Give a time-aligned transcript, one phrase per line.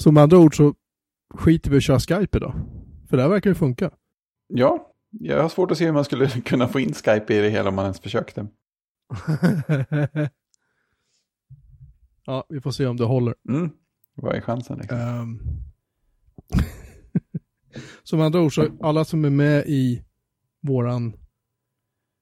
[0.00, 0.74] Så med andra ord så
[1.34, 2.54] skiter vi att köra Skype idag.
[3.08, 3.90] För det här verkar ju funka.
[4.46, 7.50] Ja, jag har svårt att se hur man skulle kunna få in Skype i det
[7.50, 8.46] hela om man ens försökte.
[12.26, 13.34] ja, vi får se om det håller.
[13.48, 13.70] Mm.
[14.14, 14.78] Vad är chansen?
[14.78, 14.98] Liksom?
[18.12, 18.18] Um...
[18.18, 20.04] med andra ord så alla som är med i
[20.60, 21.16] våran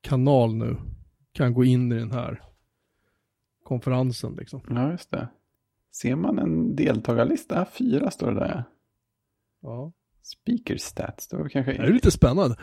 [0.01, 0.77] kanal nu
[1.33, 2.43] kan gå in i den här
[3.65, 4.61] konferensen liksom.
[4.69, 5.29] Ja, just det.
[5.93, 7.67] Ser man en deltagarlista?
[7.73, 8.65] Fyra står det där.
[9.63, 9.93] Ja.
[10.23, 11.73] Speaker stats, det var kanske...
[11.73, 12.57] Det är lite spännande.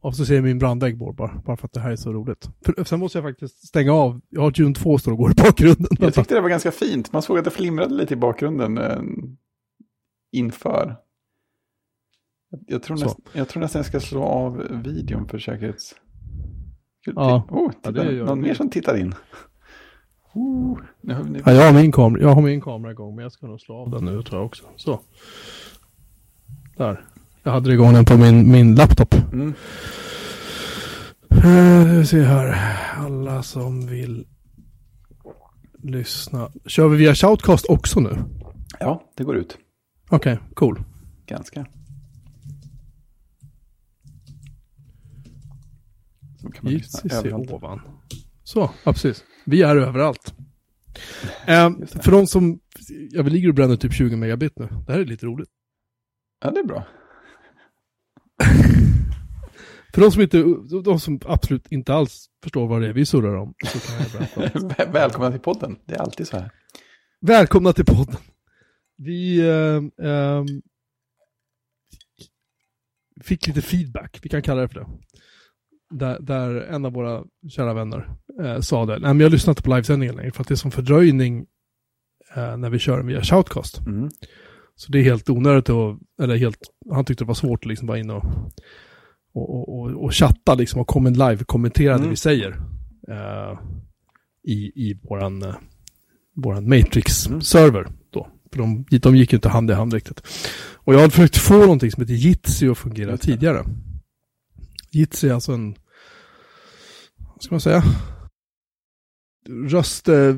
[0.00, 2.48] Och så ser jag min brandägg bara, bara för att det här är så roligt.
[2.64, 5.34] För, sen måste jag faktiskt stänga av, jag har Dune 2 står och går i
[5.34, 5.86] bakgrunden.
[5.98, 9.02] Jag tyckte det var ganska fint, man såg att det flimrade lite i bakgrunden eh,
[10.32, 10.96] inför.
[12.66, 15.94] Jag tror, näst, jag tror nästan jag ska slå av videon för säkerhets...
[17.04, 19.14] Ja, oh, titta, ja, det gör någon mer som tittar in.
[20.36, 23.60] Nu, ja, jag, har min kamera, jag har min kamera igång, men jag ska nog
[23.60, 24.64] slå av den nu tror jag också.
[24.76, 25.00] Så.
[26.76, 27.04] Där.
[27.42, 29.14] Jag hade igång den på min, min laptop.
[29.32, 29.54] Mm.
[31.44, 32.56] Uh, vi ser här.
[32.96, 34.26] Alla som vill
[35.82, 36.50] lyssna.
[36.66, 38.24] Kör vi via Shoutcast också nu?
[38.80, 39.58] Ja, det går ut.
[40.10, 40.82] Okej, okay, cool.
[41.26, 41.66] Ganska.
[46.40, 47.50] Så kan man lyssna överallt.
[47.50, 47.80] ovan.
[48.44, 49.24] Så, ja precis.
[49.46, 50.34] Vi är överallt.
[51.46, 51.70] Eh,
[52.02, 52.60] för de som,
[53.10, 54.68] ja vi ligger och bränner typ 20 megabit nu.
[54.86, 55.48] Det här är lite roligt.
[56.44, 56.86] Ja, det är bra.
[59.94, 60.44] för de som, inte,
[60.84, 63.54] de som absolut inte alls förstår vad det är vi surrar om.
[63.64, 64.84] Så kan jag berätta.
[64.92, 66.50] Välkomna till podden, det är alltid så här.
[67.20, 68.20] Välkomna till podden.
[68.96, 70.44] Vi eh, eh,
[73.22, 74.86] fick lite feedback, vi kan kalla det för det
[75.90, 78.08] där, där en av våra kära vänner
[78.42, 78.98] eh, sa det.
[78.98, 81.46] Nej, men jag lyssnar inte på livesändningen längre för att det är som fördröjning
[82.34, 83.78] eh, när vi kör via shoutcast.
[83.86, 84.08] Mm.
[84.74, 86.58] Så det är helt onödigt och, eller helt,
[86.90, 88.24] han tyckte det var svårt att liksom bara in och,
[89.34, 92.04] och, och, och chatta liksom och komma live-kommentera mm.
[92.04, 92.56] det vi säger.
[93.08, 93.58] Eh,
[94.42, 95.54] I i våran, eh,
[96.36, 97.92] våran Matrix-server mm.
[98.10, 98.28] då.
[98.52, 100.22] För de, de gick inte hand i hand riktigt.
[100.74, 103.64] Och jag hade försökt få någonting som heter Jitsi att fungera tidigare.
[104.96, 105.74] Jitsi är alltså en,
[107.34, 107.82] vad ska man säga,
[109.48, 110.34] röst, eh,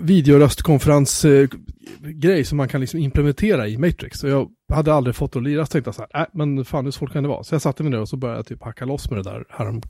[0.00, 4.24] videoröstkonferensgrej eh, som man kan liksom implementera i Matrix.
[4.24, 6.84] Och jag hade aldrig fått att lira, så tänkte jag så här, äh, men fan
[6.84, 7.44] hur svårt kan det vara?
[7.44, 9.44] Så jag satte mig ner och så började jag typ hacka loss med det där
[9.48, 9.82] härom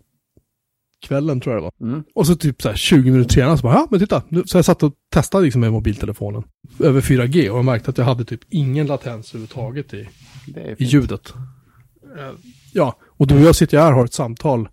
[1.06, 1.72] kvällen tror jag det var.
[1.88, 2.04] Mm.
[2.14, 4.22] Och så typ så här 20 minuter senare så bara, ja men titta.
[4.46, 6.42] Så jag satt och testade liksom med mobiltelefonen
[6.80, 10.08] över 4G och jag märkte att jag hade typ ingen latens överhuvudtaget i,
[10.78, 11.34] i ljudet.
[12.18, 12.32] Eh,
[12.72, 14.68] ja, och du och jag sitter här och har ett samtal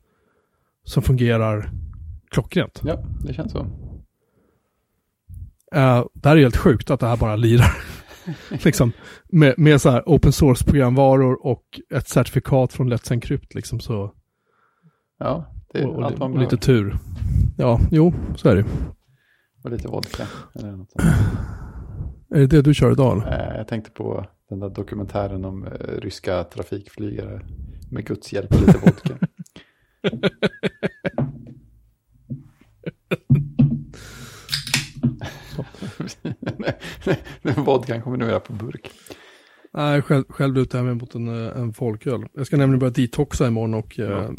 [0.84, 1.72] som fungerar
[2.32, 2.82] klockrent.
[2.86, 3.60] Ja, det känns så.
[5.76, 7.78] Uh, det här är helt sjukt att det här bara lirar.
[8.66, 8.92] liksom,
[9.30, 14.14] med, med så här open source-programvaror och ett certifikat från Let's Encrypt liksom så.
[15.20, 16.98] Ja, det är och, allt man och lite tur.
[17.58, 18.66] Ja, jo, så är det
[19.64, 21.06] Och lite vodka eller något sånt.
[22.30, 23.18] Är det det du kör idag?
[23.18, 27.42] Uh, jag tänkte på den där dokumentären om uh, ryska trafikflygare
[27.92, 29.18] med Guds hjälp och lite vodka.
[37.66, 38.92] Vodkan kommer nu göra på burk.
[39.74, 42.26] Nej, själv, själv lutar jag mig mot en, eh, en folköl.
[42.34, 44.30] Jag ska nämligen börja detoxa imorgon och eh,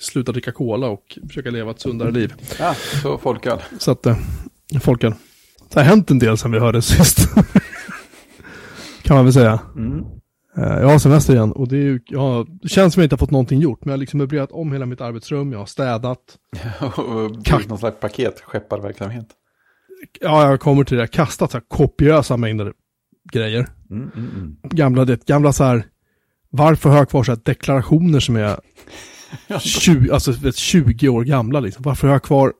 [0.00, 2.34] sluta dricka cola och försöka leva ett sundare liv.
[2.58, 3.58] Ja, så folköl.
[3.78, 4.16] Så att, eh,
[4.80, 5.14] folköl.
[5.72, 7.18] Det har hänt en del sen vi hörde sist.
[9.02, 9.60] kan man väl säga.
[9.76, 10.04] Mm.
[10.56, 13.18] Eh, jag har semester igen och det, är, ja, det känns som jag inte har
[13.18, 13.84] fått någonting gjort.
[13.84, 16.38] Men jag har liksom möblerat om hela mitt arbetsrum, jag har städat.
[16.96, 17.68] och Kast...
[17.68, 19.26] någon slags paket, skepparverksamhet.
[20.20, 21.02] Ja, jag kommer till det.
[21.02, 22.72] Jag har kastat så här kopiösa mängder
[23.32, 23.68] grejer.
[23.90, 24.56] Mm, mm, mm.
[24.62, 25.86] Gamla, det, gamla så här,
[26.50, 28.60] varför har jag kvar så här deklarationer som är
[29.60, 31.82] 20, alltså, vet, 20 år gamla liksom.
[31.82, 32.52] Varför har jag kvar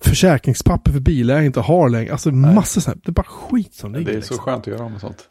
[0.00, 2.12] försäkringspapper för bilar jag inte har längre.
[2.12, 2.54] Alltså Nej.
[2.54, 3.04] massor sånt.
[3.04, 4.06] Det är bara skit som ligger.
[4.06, 4.36] Det är liksom.
[4.36, 5.28] så skönt att göra med sånt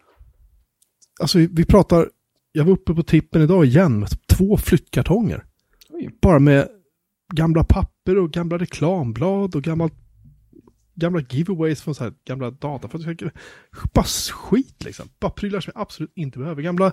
[1.20, 2.10] alltså vi pratar,
[2.52, 5.46] jag var uppe på tippen idag igen med två flyttkartonger.
[5.90, 6.10] Oj.
[6.22, 6.68] Bara med
[7.34, 9.90] gamla papper och gamla reklamblad och gamla,
[10.96, 12.90] gamla giveaways från så här gamla data.
[13.94, 15.10] Bara skit liksom.
[15.20, 16.62] Bara prylar som jag absolut inte behöver.
[16.62, 16.86] Gamla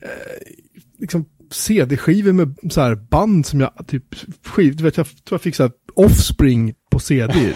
[0.00, 0.52] eh,
[0.98, 1.24] liksom
[1.56, 4.04] CD-skivor med så här band som jag typ
[4.44, 7.54] skiv, du vet jag tror jag fick så här Offspring på CD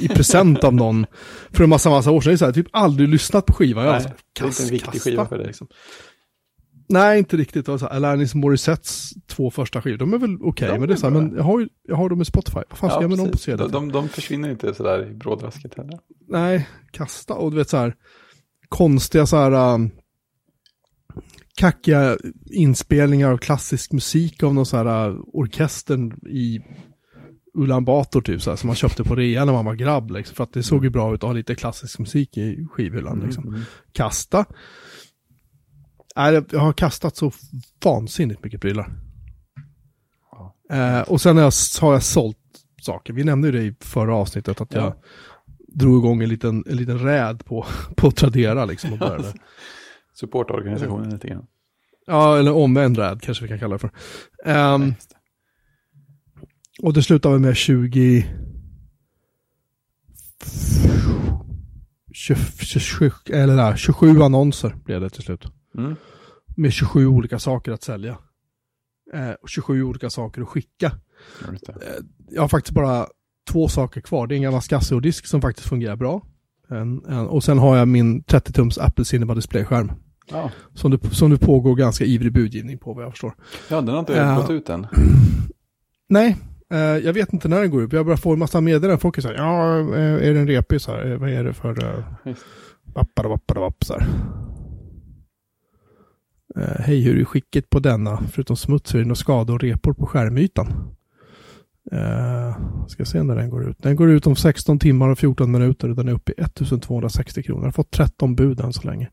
[0.00, 1.06] i present av någon
[1.50, 2.36] för en massa, massa år sedan.
[2.40, 3.86] Jag har typ aldrig lyssnat på skivan.
[3.86, 5.46] Nej, det är inte en viktig skiva för dig.
[5.46, 5.66] Liksom.
[6.88, 7.68] Nej, inte riktigt.
[7.68, 10.96] Alltså, Alanis Morissettes två första skivor, de är väl okej, okay, De men det är
[10.96, 12.60] så här, men jag har ju jag har dem i Spotify.
[12.68, 13.38] Vad fan ska jag med dem på.
[13.38, 13.62] CD?
[13.62, 15.98] de, de, de försvinner inte sådär i brådrasket heller.
[16.28, 17.94] Nej, kasta och du vet så här
[18.68, 19.90] konstiga så här um,
[21.56, 22.16] kackiga
[22.50, 26.60] inspelningar av klassisk musik av någon så här uh, orkestern i
[27.54, 30.34] Ulan Bator typ så här, som man köpte på rea när man var grabb liksom,
[30.36, 33.48] för att det såg ju bra ut att ha lite klassisk musik i skivhyllan liksom.
[33.48, 33.60] Mm.
[33.92, 34.44] Kasta.
[36.16, 37.32] Nej, jag har kastat så
[37.84, 38.92] vansinnigt mycket prylar.
[40.32, 40.54] Ja.
[40.76, 42.36] Eh, och sen har jag, har jag sålt
[42.82, 43.12] saker.
[43.12, 44.80] Vi nämnde ju det i förra avsnittet att Ja.
[44.80, 44.94] jag
[45.80, 47.66] drog igång en liten, en liten räd på,
[47.96, 48.92] på Tradera liksom.
[48.92, 49.32] Och började.
[50.14, 51.46] Supporta organisationen lite grann.
[52.06, 53.90] Ja, eller omvänd räd kanske vi kan kalla det för.
[54.44, 54.94] Det.
[56.82, 58.26] och det slutade med 20...
[62.12, 62.34] 20,
[62.64, 65.44] 27, eller där, 27 annonser blev det till slut.
[65.78, 65.96] Mm.
[66.56, 68.18] Med 27 olika saker att sälja.
[69.12, 70.92] Eh, och 27 olika saker att skicka.
[71.42, 71.74] Ja, Just det.
[72.30, 73.06] jag har faktiskt bara
[73.50, 74.26] två saker kvar.
[74.26, 76.26] Det är en gammal Casio-disk som faktiskt fungerar bra.
[76.68, 79.92] En, en, och sen har jag min 30-tums Apple Cinema Display-skärm.
[80.30, 80.50] Ja.
[80.74, 83.34] Som det, som det pågår ganska ivrig budgivning på vad jag förstår.
[83.70, 84.36] ja, den har inte Ja.
[84.36, 84.86] gått ut än.
[86.08, 86.36] Nej,
[86.72, 87.92] eh, jag vet inte när den går upp.
[87.92, 88.98] Jag börjar få en massa meddelanden.
[88.98, 91.10] Folk är så här, ja, eh, är den repig så här?
[91.12, 91.84] Eh, Vad är det för...
[91.84, 92.44] Uh, Just.
[92.94, 94.06] vapp, så här.
[96.56, 98.22] Eh, Hej, hur är skicket på denna?
[98.32, 100.66] Förutom smuts är det några skador och repor på skärmytan.
[101.92, 103.76] Uh, ska se när den går ut.
[103.82, 107.42] Den går ut om 16 timmar och 14 minuter och den är uppe i 1260
[107.42, 107.60] kronor.
[107.60, 109.10] Jag har fått 13 bud än så länge.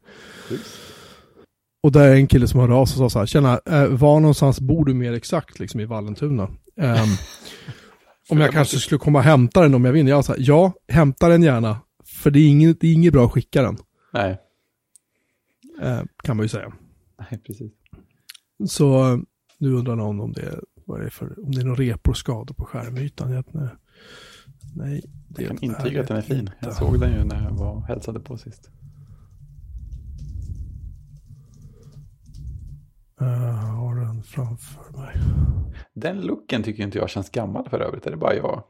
[1.84, 3.88] Och där är en kille som hörde av sig och sa så här, tjena, eh,
[3.88, 6.44] var någonstans bor du mer exakt liksom i Vallentuna?
[6.78, 7.08] Ehm,
[8.30, 10.12] om jag kanske skulle komma och hämta den om jag vinner.
[10.12, 11.78] Jag sa, ja, hämta den gärna.
[12.06, 13.78] För det är inget, det är inget bra att skicka den,
[14.14, 14.38] Nej.
[15.82, 16.72] eh, kan man ju säga.
[17.32, 17.72] Nej, precis.
[18.68, 19.20] Så
[19.58, 22.14] nu undrar någon om det, är- vad är det för, om det är några repor
[22.14, 23.32] skador på skärmytan.
[23.32, 23.68] Jag, nej,
[24.76, 26.38] nej, det Jag kan är intyga att den är fin.
[26.40, 26.54] inte.
[26.60, 28.70] Jag såg den ju när jag var hälsade på sist.
[33.22, 33.28] Eh,
[33.76, 35.16] har den framför mig.
[35.94, 38.06] Den looken tycker inte jag känns gammal för övrigt.
[38.08, 38.64] Är det bara jag?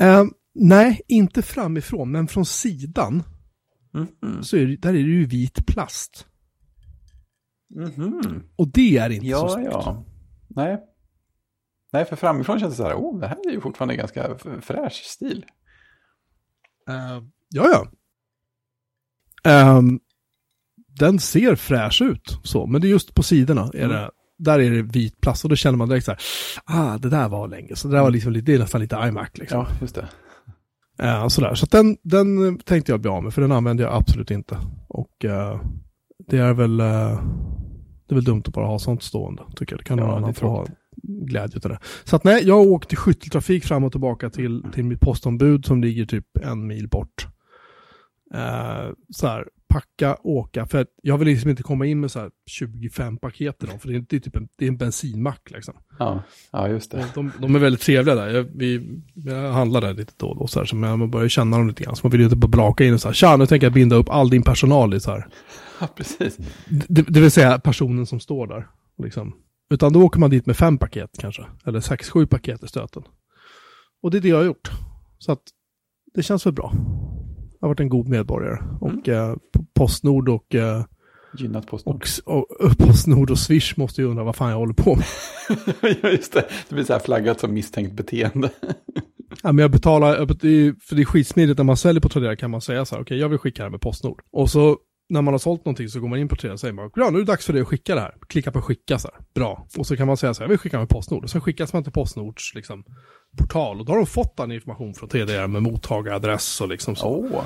[0.00, 0.24] Eh,
[0.54, 3.22] nej, inte framifrån, men från sidan
[3.92, 4.42] Mhm.
[4.42, 6.26] så är det, där är det ju vit plast.
[7.70, 8.42] Mhm.
[8.56, 9.68] Och det är inte så Ja, snyggt.
[9.72, 10.04] ja.
[10.48, 10.78] Nej.
[11.92, 15.02] Nej, för framifrån känns det så här, oh, det här är ju fortfarande ganska fräsch
[15.04, 15.44] stil.
[16.88, 17.86] Eh, ja, ja.
[19.50, 20.00] Ehm,
[20.98, 23.70] den ser fräsch ut, så, men det är just på sidorna.
[23.74, 23.88] Är Mm.
[23.90, 26.20] det, där är det vit plast och då känner man direkt så här,
[26.64, 27.76] ah, det där var länge.
[27.76, 29.58] Så det där var liksom lite, det är nästan lite iMac liksom.
[29.58, 30.08] Ja, just det.
[30.98, 31.54] Eh, sådär.
[31.54, 34.58] Så den, den tänkte jag bli av med, för den använder jag absolut inte.
[34.88, 35.60] Och eh,
[36.28, 37.20] det är väl, eh,
[38.08, 39.80] det är väl dumt att bara ha sånt stående, tycker jag.
[39.80, 40.66] Det kan Ja, någon annan få ha
[41.02, 41.78] glädje av det.
[42.04, 45.82] Så att nej, jag åkte i skytteltrafik fram och tillbaka till, till mitt postombud som
[45.82, 47.26] ligger typ en mil bort.
[48.34, 50.66] Eh, så här, packa, åka.
[50.66, 53.96] För jag vill liksom inte komma in med så här 25 paket dem, för det
[53.96, 55.74] är, det är typ en, det är en bensinmack liksom.
[55.98, 57.06] Ja, ja just det.
[57.14, 58.28] De, de är väldigt trevliga där.
[58.28, 61.56] Jag, vi, jag handlar där lite då och då så här, så man börjar känna
[61.56, 61.96] dem lite grann.
[61.96, 63.74] Så man vill ju inte bara braka in och så här, tja nu tänker jag
[63.74, 65.26] binda upp all din personal i så här.
[65.80, 66.36] Ja, precis.
[66.68, 68.66] Det, det vill säga personen som står där.
[69.02, 69.34] Liksom.
[69.70, 71.42] Utan då åker man dit med fem paket kanske.
[71.64, 73.02] Eller sex, sju paket i stöten.
[74.02, 74.70] Och det är det jag har gjort.
[75.18, 75.42] Så att
[76.14, 76.72] det känns väl bra.
[77.66, 78.58] Har varit en god medborgare.
[78.80, 79.36] Och eh,
[79.74, 80.84] Postnord och, eh,
[81.38, 82.04] Gynnat Postnord.
[82.24, 85.04] och, och, och Postnord och Swish måste ju undra vad fan jag håller på med.
[86.02, 86.44] ja, just det.
[86.68, 88.50] Det blir så här flaggat som misstänkt beteende.
[89.42, 90.16] Ja, men jag betalar,
[90.86, 93.18] för det är skitsmidigt när man säljer på Tradera kan man säga så här, okej
[93.18, 94.22] jag vill skicka det här med Postnord.
[94.32, 96.74] Och så när man har sålt någonting så går man in på Tradera och säger
[96.74, 98.14] man, bra nu är det dags för dig att skicka det här.
[98.28, 99.66] Klicka på skicka så här, bra.
[99.78, 101.24] Och så kan man säga så här, jag vill skicka med Postnord.
[101.24, 102.84] Och sen skickas man till Postnords liksom,
[103.36, 103.80] portal.
[103.80, 107.08] Och då har de fått den information från Tradera med mottagaradress och liksom så.
[107.08, 107.44] Åh,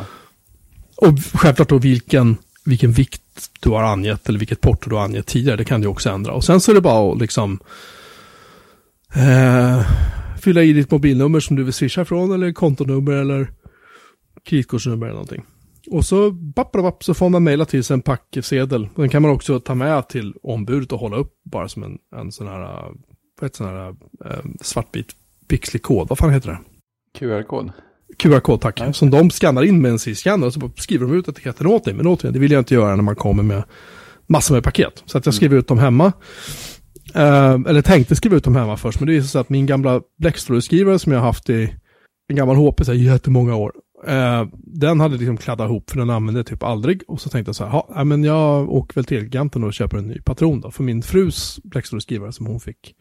[0.97, 3.23] Och självklart då vilken, vilken vikt
[3.61, 5.57] du har angett eller vilket porto du har angett tidigare.
[5.57, 6.33] Det kan du också ändra.
[6.33, 7.59] Och sen så är det bara att liksom
[9.15, 9.87] eh,
[10.41, 13.51] fylla i ditt mobilnummer som du vill swisha från eller kontonummer eller
[14.45, 15.45] kreditkortsnummer eller någonting.
[15.91, 18.89] Och så bapp, så får man mejla till sig en packsedel.
[18.97, 22.33] Den kan man också ta med till ombudet och hålla upp bara som en, en
[22.33, 22.93] sån här, eh,
[23.41, 23.89] vad heter sån här
[24.25, 25.15] eh, svartvit
[25.51, 26.09] pixlig kod.
[26.09, 26.59] Vad fan heter det?
[27.19, 27.73] QR-kod.
[28.19, 28.81] QR-kod, tack.
[28.81, 28.93] Ja.
[28.93, 31.95] Som de skannar in med en C-scanner och så skriver de ut etiketten åt dig.
[31.95, 33.63] Men återigen, det vill jag inte göra när man kommer med
[34.27, 35.03] massor med paket.
[35.07, 36.13] Så att jag skriver ut dem hemma.
[37.15, 40.01] Eh, eller tänkte skriva ut dem hemma först, men det är så att min gamla
[40.19, 41.75] bläckstråleskrivare som jag haft i
[42.29, 43.73] en gammal HP så här jättemånga år.
[44.07, 47.03] Eh, den hade liksom kladdat ihop för den använde jag typ aldrig.
[47.09, 49.99] Och så tänkte jag så här, ja men jag åker väl till Elgiganten och köper
[49.99, 50.71] en ny patron då.
[50.71, 52.95] För min frus bläckstålsskrivare som hon fick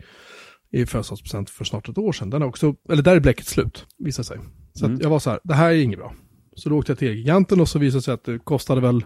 [0.72, 2.30] i födelsedagspresent för snart ett år sedan.
[2.30, 4.38] Den är också, eller där är bläcket slut, visar sig.
[4.74, 5.00] Så mm.
[5.02, 6.14] jag var så här, det här är inget bra.
[6.56, 9.06] Så då åkte jag till Elgiganten och så visade det sig att det kostade väl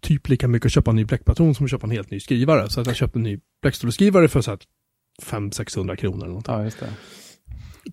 [0.00, 2.70] typ lika mycket att köpa en ny bläckpatron som att köpa en helt ny skrivare.
[2.70, 4.58] Så att jag köpte en ny bläckstålsskrivare för så här
[5.22, 6.54] 500-600 kronor eller någonting.
[6.54, 6.92] Ja, just det.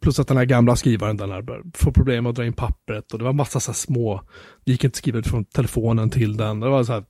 [0.01, 3.19] Plus att den här gamla skrivaren, den här får problem att dra in pappret och
[3.19, 4.21] det var massa så här små,
[4.65, 6.59] det gick inte skriva ut från telefonen till den.
[6.59, 7.03] Det var så här,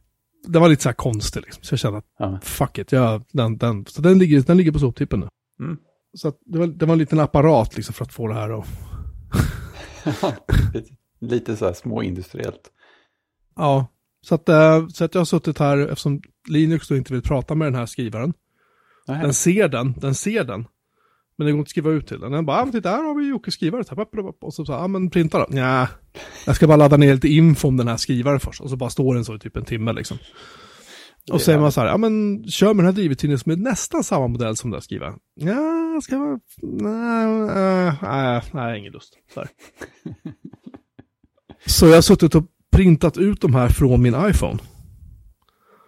[0.48, 1.63] det var lite så här konstigt liksom.
[1.63, 2.39] Så jag kände att, ja.
[2.44, 5.27] fuck it, jag, den, den, så den ligger, den ligger på soptippen nu.
[5.65, 5.77] Mm.
[6.13, 8.68] Så det var, det var en liten apparat liksom för att få det här att...
[11.20, 12.72] lite så här småindustriellt.
[13.56, 13.88] Ja,
[14.22, 17.56] så att, äh, så att jag har suttit här eftersom Linux då inte vill prata
[17.56, 18.34] med den här skrivaren.
[19.08, 19.22] Nej.
[19.22, 20.68] Den ser den, den ser den.
[21.36, 22.32] Men det går inte att skriva ut till den.
[22.32, 23.84] Den bara, ah, titta här har vi Jockes skrivare.
[24.41, 25.58] Och så sa ja men printa då.
[25.58, 25.88] Ja,
[26.46, 28.62] jag ska bara ladda ner lite info om den här skrivaren först.
[28.62, 30.18] Och så bara står den så i typ en timme liksom.
[31.32, 33.56] Och så säger man så här, ja men kör med den här drivettidningen som är
[33.56, 35.20] nästan samma modell som den där skrivaren.
[35.36, 39.18] Ja, ska man, nej, nej, nej, ingen lust.
[39.34, 39.46] Så,
[41.66, 44.60] så jag har suttit och printat ut de här från min iPhone.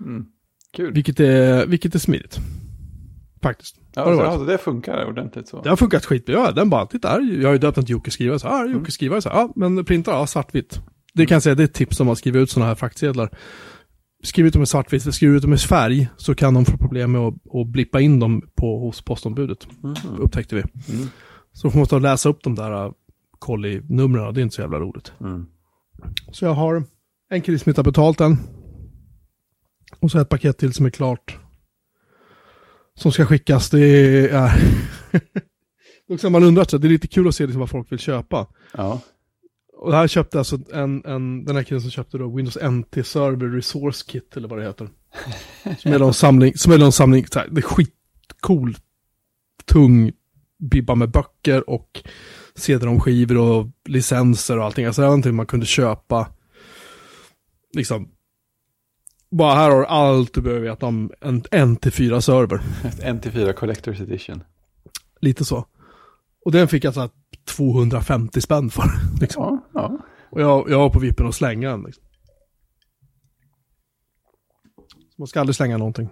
[0.02, 0.25] Mm.
[0.74, 0.94] Kul.
[0.94, 2.40] Vilket är, vilket är smidigt.
[3.42, 3.75] Faktiskt.
[3.96, 5.62] Ja, det, så, alltså, det funkar ordentligt så.
[5.62, 6.52] Det har funkat skitbra.
[6.52, 8.40] Den bara, titta här, jag har ju döpt den till Jocke skrivare.
[8.40, 8.86] Så här, mm.
[8.86, 10.80] skrivare, så här, ja, men printar, ja, svartvitt.
[11.13, 13.30] Det kan jag säga, det är ett tips om man skriver ut sådana här fraktsedlar.
[14.24, 17.12] Skriv ut dem i svartvitt, skriv ut dem i färg, så kan de få problem
[17.12, 19.68] med att, att blippa in dem på, hos postombudet.
[19.84, 19.96] Mm.
[20.20, 20.63] Upptäckte vi.
[20.94, 21.08] Mm.
[21.53, 22.94] Så får man måste läsa upp de där
[23.39, 25.13] kolli-numren, det är inte så jävla roligt.
[25.22, 25.46] Mm.
[26.32, 26.84] Så jag har
[27.30, 27.42] en
[27.77, 28.38] har betalt den.
[30.00, 31.38] Och så ett paket till som är klart.
[32.96, 33.70] Som ska skickas.
[33.70, 33.80] Det
[34.30, 34.51] är...
[36.10, 38.48] Också man undrar, det är lite kul att se liksom vad folk vill köpa.
[38.74, 39.01] Ja.
[39.75, 43.48] Och här köpte alltså en, en, den här killen som köpte då Windows NT Server
[43.48, 44.89] Resource Kit eller vad det heter.
[45.80, 48.77] Som är någon samling, som är någon samling, så här, det är skitcool,
[49.65, 50.12] tung
[50.60, 52.03] bibba med böcker och
[52.56, 54.86] CD-ROM-skivor och licenser och allting.
[54.86, 56.27] Alltså det var någonting man kunde köpa.
[57.74, 58.10] Liksom.
[59.32, 62.58] Bara här har du allt du behöver veta om en NT4-server.
[62.84, 64.44] NT4 Collector's Edition.
[65.22, 65.68] Lite så.
[66.46, 67.10] Och den fick jag så
[67.46, 68.84] 250 spänn för.
[69.22, 69.62] Liksom.
[69.74, 70.00] Ja, ja.
[70.32, 71.84] Och jag, jag var på vippen att slänga den.
[71.84, 72.04] Liksom.
[75.18, 76.10] Man ska aldrig slänga någonting.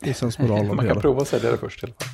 [0.00, 1.00] Det är sensmoralen Man kan hela.
[1.00, 2.08] prova att sälja det först i alla fall.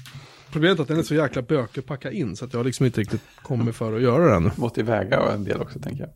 [0.52, 2.86] Problemet är att den är så jäkla bökig att packa in så att jag liksom
[2.86, 4.50] inte riktigt kommer för att göra den.
[4.56, 6.10] Måste väga en del också tänker jag.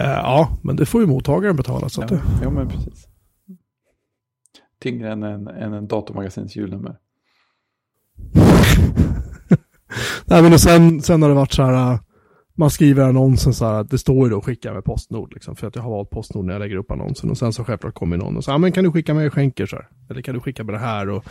[0.00, 1.88] Eh, ja, men det får ju mottagaren betala.
[1.88, 2.22] Så ja, det...
[2.42, 3.06] ja, men precis.
[4.80, 6.96] Tyngre än en, än en datormagasins julnummer.
[10.24, 12.00] Nej men och sen, sen har det varit så här, äh,
[12.58, 15.76] man skriver annonsen så här, det står ju då skicka med Postnord liksom, för att
[15.76, 17.30] jag har valt Postnord när jag lägger upp annonsen.
[17.30, 19.76] Och sen så självklart kommer någon och säger, men kan du skicka med skänker så
[19.76, 19.88] här?
[20.10, 21.08] Eller kan du skicka med det här?
[21.08, 21.24] Och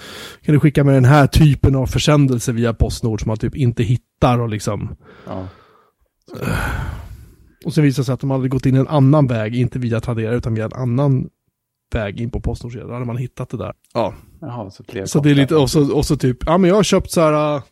[0.46, 3.84] kan du skicka med den här typen av försändelser via Postnord som man typ inte
[3.84, 4.96] hittar och liksom.
[5.28, 5.48] Ja.
[7.66, 10.00] Och sen visar det sig att de hade gått in en annan väg, inte via
[10.00, 11.30] Tradera utan via en annan
[11.94, 12.74] väg in på Postnord.
[12.74, 13.74] Då hade man hittat det där.
[13.94, 14.14] Ja.
[14.42, 16.84] Jaha, så, så det är lite, och så, och så typ, ja men jag har
[16.84, 17.64] köpt så här, äh,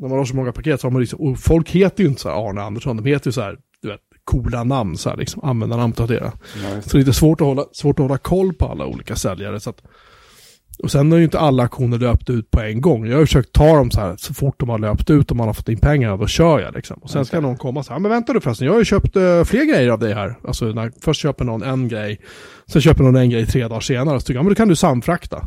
[0.00, 2.20] när man har så många paket så har man liksom, och folk heter ju inte
[2.20, 5.16] så här Arne Andersson, de heter ju så här, du vet, coola namn, så här
[5.16, 6.32] liksom, användarnamn på det.
[6.82, 9.60] Så det är lite svårt att, hålla, svårt att hålla koll på alla olika säljare.
[9.60, 9.82] Så att,
[10.82, 13.06] och sen har ju inte alla aktioner löpt ut på en gång.
[13.06, 15.46] Jag har försökt ta dem så här så fort de har löpt ut och man
[15.46, 16.96] har fått in pengarna, då kör jag liksom.
[17.02, 19.16] Och sen ska någon komma så här, men vänta du förresten, jag har ju köpt
[19.16, 20.38] uh, fler grejer av dig här.
[20.44, 22.20] Alltså när först köper någon en grej,
[22.66, 24.76] sen köper någon en grej tre dagar senare, så tycker jag, men då kan du
[24.76, 25.46] samfrakta.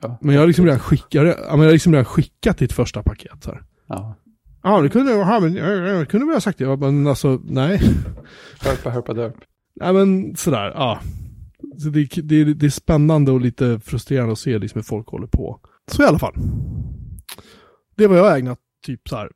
[0.00, 0.18] Ja.
[0.20, 3.46] Men jag har liksom redan skickat, jag, jag har liksom redan skickat ditt första paket
[3.46, 3.62] här.
[3.86, 4.16] Ja.
[4.62, 7.80] Ja, det kunde jag ha, men jag kunde väl ha sagt det, men alltså nej.
[8.60, 9.36] Hörpa, hörpa, dörp.
[9.74, 11.00] Nej men sådär, ja.
[11.78, 15.26] Så det, det, det är spännande och lite frustrerande att se liksom hur folk håller
[15.26, 15.60] på.
[15.90, 16.34] Så i alla fall.
[17.96, 19.30] Det var jag ägnat typ så här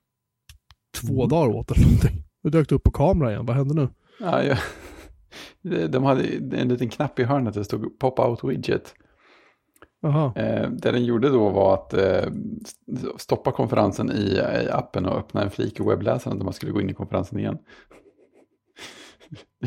[1.01, 1.29] två mm.
[1.29, 2.25] dagar åt eller någonting.
[2.43, 3.89] Det dök upp på kamera igen, vad hände nu?
[4.21, 4.57] Ja, ja.
[5.89, 8.95] De hade en liten knapp i hörnet där det stod pop-out widget.
[10.09, 12.33] Eh, det den gjorde då var att eh,
[13.17, 16.81] stoppa konferensen i, i, appen och öppna en flik i webbläsaren där man skulle gå
[16.81, 17.59] in i konferensen igen.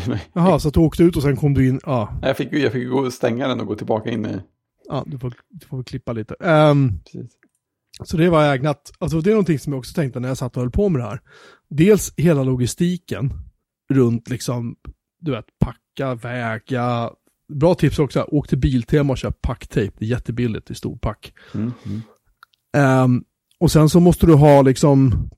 [0.33, 1.79] Jaha, så att du åkte ut och sen kom du in?
[1.85, 2.19] Ja.
[2.21, 4.39] Jag fick, jag fick gå stänga den och gå tillbaka in i.
[4.87, 6.35] Ja, du får, du får klippa lite.
[6.39, 6.99] Um,
[8.03, 10.57] så det var ägnat, alltså det är någonting som jag också tänkte när jag satt
[10.57, 11.21] och höll på med det här.
[11.69, 13.33] Dels hela logistiken
[13.89, 14.75] runt liksom,
[15.19, 17.11] du vet, packa, väga,
[17.53, 19.95] bra tips också, åk till Biltema och köp packtejp.
[19.99, 21.33] Det är jättebilligt i stor pack.
[21.53, 23.03] Mm, mm.
[23.03, 23.23] Um,
[23.59, 25.29] och sen så måste du ha liksom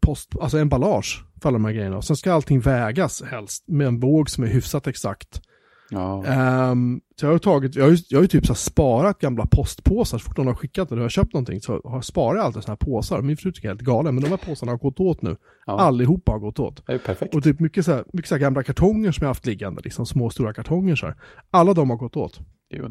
[0.00, 1.96] post, alltså emballage för alla de här grejerna.
[1.96, 5.42] Och sen ska allting vägas helst med en våg som är hyfsat exakt.
[5.90, 6.24] Ja.
[6.70, 9.46] Um, så jag har tagit, jag har ju, jag har ju typ så sparat gamla
[9.46, 12.62] postpåsar, så fort någon har skickat jag har köpt någonting, så har jag sparat alltid
[12.62, 13.22] sådana här påsar.
[13.22, 15.36] Min fru tycker jag är helt galen, men de här påsarna har gått åt nu.
[15.66, 15.80] Ja.
[15.80, 16.86] Allihopa har gått åt.
[16.86, 17.34] Det är perfekt.
[17.34, 20.06] Och typ mycket så här, mycket så här gamla kartonger som jag haft liggande, liksom
[20.06, 21.14] små stora kartonger så här.
[21.50, 22.40] Alla de har gått åt.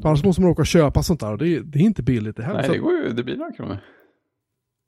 [0.04, 2.36] Annars måste man åka och köpa sånt där och det är, det är inte billigt
[2.36, 2.62] det heller.
[2.62, 3.78] Nej, det går ju, det blir några kronor.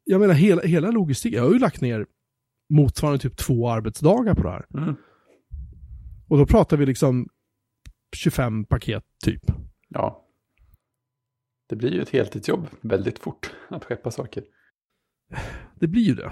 [0.03, 2.05] Jag menar hela, hela logistik, jag har ju lagt ner
[2.69, 4.65] motsvarande typ två arbetsdagar på det här.
[4.73, 4.95] Mm.
[6.27, 7.27] Och då pratar vi liksom
[8.15, 9.41] 25 paket typ.
[9.89, 10.27] Ja.
[11.69, 14.43] Det blir ju ett heltidsjobb väldigt fort att skeppa saker.
[15.79, 16.31] Det blir ju det.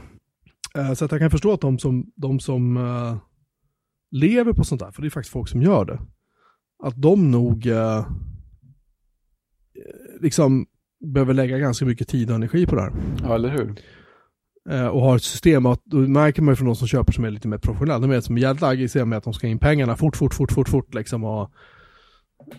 [0.78, 3.18] Uh, så att jag kan förstå att de som, de som uh,
[4.12, 6.00] lever på sånt där, för det är faktiskt folk som gör det,
[6.84, 8.08] att de nog uh,
[10.22, 10.68] liksom
[11.00, 12.94] behöver lägga ganska mycket tid och energi på det här.
[13.24, 13.76] Ja, eller hur?
[14.70, 17.32] Och har ett system, och då märker man ju från de som köper som är
[17.32, 20.16] lite mer professionella, de är som jävligt aggressiva med att de ska in pengarna fort,
[20.16, 21.52] fort, fort, fort, fort liksom och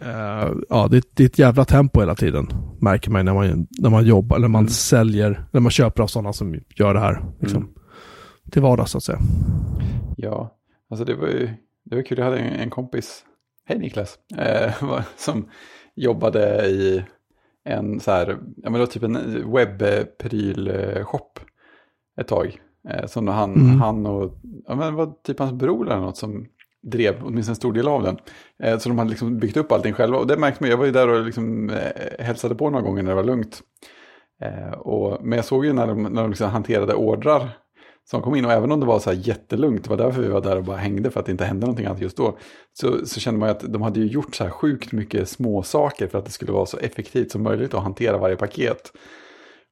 [0.03, 2.49] Uh, ja, det, det, är ett jävla tempo hela tiden.
[2.81, 4.69] Märker man när man, när man jobbar, eller man mm.
[4.69, 7.23] säljer, när man köper av sådana som gör det här.
[7.41, 7.75] Liksom, mm.
[8.51, 9.19] Till vardags så att säga.
[10.17, 10.57] Ja,
[10.91, 11.49] alltså det var ju
[11.85, 12.19] det var kul.
[12.19, 13.25] Jag hade en, en kompis,
[13.65, 14.73] hej Niklas, eh,
[15.17, 15.49] som
[15.95, 17.05] jobbade i
[17.65, 21.41] en så här, ja men det var typ en webbprylshop
[22.21, 22.61] ett tag.
[22.89, 23.81] Eh, som han, mm.
[23.81, 26.47] han och, ja men det var typ hans bror eller något som
[26.83, 28.19] drev åtminstone en stor del av den.
[28.63, 30.19] Eh, så de hade liksom byggt upp allting själva.
[30.19, 33.03] Och det märkte man, jag var ju där och liksom, eh, hälsade på några gånger
[33.03, 33.63] när det var lugnt.
[34.79, 37.49] Och, men jag såg ju när de, när de liksom hanterade ordrar
[38.11, 40.29] som kom in och även om det var så här jättelugnt, det var därför vi
[40.29, 42.39] var där och bara hängde för att det inte hände någonting annat just då,
[42.73, 45.63] så, så kände man ju att de hade ju gjort så här sjukt mycket små
[45.63, 48.93] saker för att det skulle vara så effektivt som möjligt att hantera varje paket.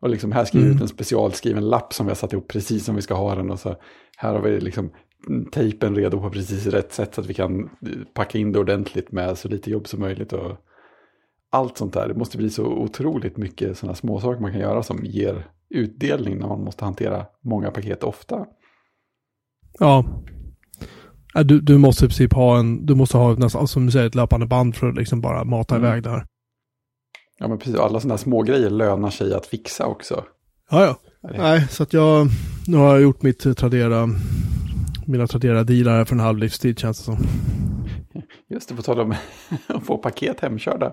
[0.01, 0.77] Och liksom här skriver vi mm.
[0.77, 3.51] ut en specialskriven lapp som vi har satt ihop precis som vi ska ha den
[3.51, 3.77] och så
[4.17, 4.91] här har vi liksom
[5.53, 7.71] tejpen redo på precis rätt sätt så att vi kan
[8.15, 10.33] packa in det ordentligt med så lite jobb som möjligt.
[10.33, 10.57] Och
[11.51, 12.09] allt sånt där.
[12.09, 16.39] Det måste bli så otroligt mycket sådana små saker man kan göra som ger utdelning
[16.39, 18.47] när man måste hantera många paket ofta.
[19.79, 20.05] Ja.
[21.45, 24.15] Du, du måste i princip ha en, du måste ha nästan, som du säger, ett
[24.15, 25.87] löpande band för att liksom bara mata mm.
[25.87, 26.27] iväg det här.
[27.39, 30.25] Ja men precis, alla sådana små grejer lönar sig att fixa också.
[30.71, 30.97] Ja, ja.
[31.39, 32.27] Nej, så att jag,
[32.67, 34.09] nu har jag gjort mitt Tradera
[35.09, 37.17] mina Tradera-dealar för en halv livstid känns det som.
[38.49, 39.15] Just det, på tal om
[39.67, 40.93] att få paket hemkörda.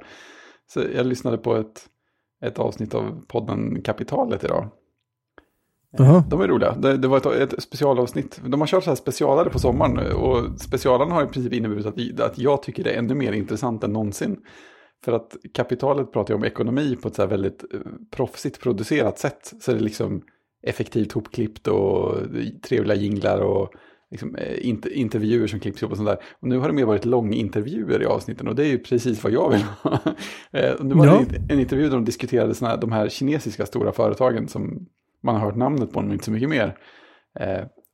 [0.67, 1.85] Så jag lyssnade på ett,
[2.45, 4.69] ett avsnitt av podden Kapitalet idag.
[5.99, 6.23] Uh -huh.
[6.29, 6.75] De är roliga.
[6.75, 8.41] Det, det var ett, ett, specialavsnitt.
[8.45, 10.11] De har kört så här specialare på sommaren.
[10.11, 13.83] Och specialarna har i princip inneburit att, att jag tycker det är ännu mer intressant
[13.83, 14.37] än någonsin.
[15.05, 17.79] För att kapitalet pratar ju om ekonomi på ett så här väldigt eh,
[18.11, 19.53] proffsigt producerat sätt.
[19.59, 20.21] Så det är liksom
[20.63, 22.15] effektivt hopklippt och
[22.67, 23.73] trevliga jinglar och
[24.11, 24.67] liksom, eh,
[24.99, 26.17] intervjuer som klipps ihop och sånt där.
[26.39, 29.33] Och nu har det mer varit långintervjuer i avsnitten och det är ju precis vad
[29.33, 29.99] jag vill ha.
[30.51, 34.47] Eh, nu var det en intervju där de diskuterade såna, de här kinesiska stora företagen
[34.47, 34.85] som
[35.23, 36.77] man har hört namnet på, men inte så mycket mer.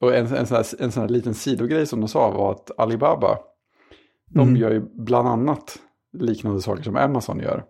[0.01, 2.79] Och en, en, sån här, en sån här liten sidogrej som de sa var att
[2.79, 3.37] Alibaba,
[4.29, 4.61] de mm.
[4.61, 5.79] gör ju bland annat
[6.13, 7.65] liknande saker som Amazon gör.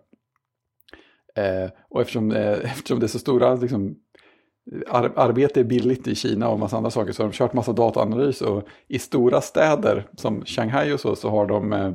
[1.36, 3.96] Eh, och eftersom, eh, eftersom det är så stora liksom,
[4.88, 7.72] ar arbete är billigt i Kina och massa andra saker så har de kört massa
[7.72, 11.86] dataanalys och i stora städer som Shanghai och så så har de eh,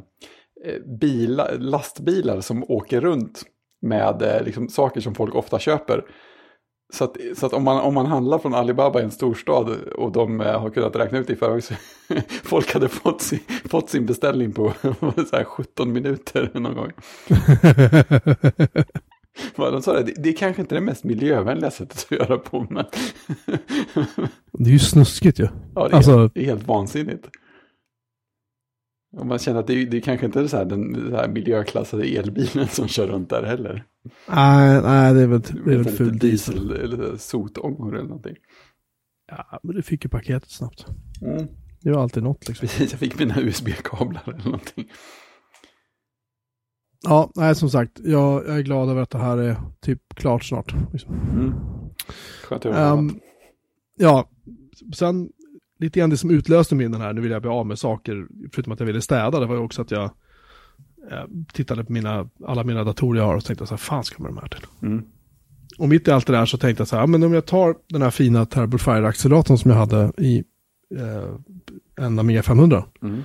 [0.66, 3.44] eh bilar, lastbilar som åker runt
[3.82, 6.06] med eh, liksom, saker som folk ofta köper.
[6.94, 10.12] Så att, så att om, man, om man handlar från Alibaba i en storstad och
[10.12, 11.74] de eh, har kunnat räkna ut det i förväg så
[12.44, 14.74] folk hade fått sin, fått sin beställning på
[15.32, 16.92] så 17 minuter någon gång.
[19.72, 22.86] De sa det, det är kanske inte det mest miljövänliga sättet att göra på, men...
[24.52, 25.48] det är ju snuskigt ju.
[25.76, 26.30] Ja, det är, alltså...
[26.34, 27.28] det är helt vansinnigt.
[29.12, 32.04] Och man känner att det, det kanske inte är så här, den så här miljöklassade
[32.04, 33.84] elbilen som kör runt där heller.
[34.28, 36.20] Nej, nej det är väl, det är väl diesel.
[36.20, 36.72] diesel.
[36.72, 38.36] Eller sotångor eller någonting.
[39.28, 40.86] Ja, men du fick ju paketet snabbt.
[41.22, 41.48] Mm.
[41.82, 42.68] Det var alltid något liksom.
[42.68, 44.92] Precis, jag fick mina USB-kablar eller någonting.
[47.04, 50.44] Ja, nej som sagt, jag, jag, är glad över att det här är typ klart
[50.44, 50.76] snart.
[50.94, 51.14] Liksom.
[51.14, 51.54] Mm.
[52.44, 53.20] Skönt att um,
[53.98, 54.30] Ja,
[54.96, 55.30] sen
[55.80, 58.28] lite grann det som utlöste min den här, nu vill jag bli av med saker,
[58.54, 60.04] förutom att jag ville städa, det var ju också att jag
[61.12, 64.24] eh, tittade på mina, alla mina datorer jag har och tänkte så här, fan ska
[64.24, 64.66] man de här till?
[64.82, 65.04] Mm.
[65.78, 67.76] Och mitt i allt det där så tänkte jag så här, men om jag tar
[67.90, 70.44] den här fina Turbo Fire-acceleratorn som jag hade i
[70.96, 72.86] eh, en Amiga 500.
[73.02, 73.24] Mm.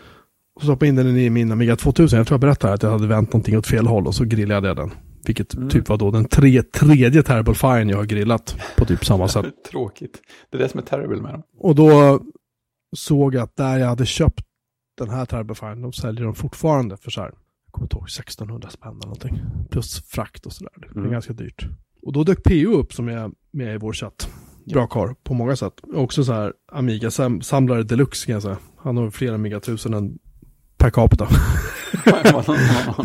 [0.55, 2.17] Och stoppade in den i min Amiga 2000.
[2.17, 4.69] Jag tror jag berättade att jag hade vänt någonting åt fel håll och så grillade
[4.69, 4.91] jag den
[5.27, 5.69] Vilket mm.
[5.69, 9.47] typ var då den tre, tredje Terrible Fire jag har grillat på typ samma sätt.
[9.71, 10.23] Tråkigt.
[10.51, 11.43] Det är det som är terrible med dem.
[11.59, 12.21] Och då
[12.96, 14.44] såg jag att där jag hade köpt
[14.98, 18.09] den här Terrible Fire, de säljer de fortfarande för så här, jag kommer inte ihåg,
[18.09, 19.40] 1600 spänn eller någonting.
[19.70, 20.72] Plus frakt och sådär.
[20.81, 21.12] Det är mm.
[21.12, 21.66] ganska dyrt.
[22.02, 24.28] Och då dök PO upp som är med i vår chatt.
[24.72, 25.72] Bra kar på många sätt.
[25.94, 28.59] Också så här Amiga-samlare deluxe kan jag säga.
[28.78, 30.18] Han har fler Amiga tusen än
[30.76, 31.28] per capita.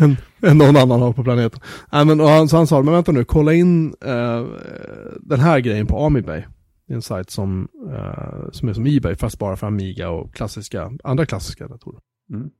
[0.00, 1.60] än, än någon annan har på planeten.
[1.92, 4.46] Nej, men, och han, så han sa, men vänta nu, kolla in uh,
[5.20, 6.44] den här grejen på Amibay.
[6.88, 10.34] Det är en sajt som, uh, som är som Ebay, fast bara för Amiga och
[10.34, 12.00] klassiska, andra klassiska datorer.
[12.30, 12.50] Mm.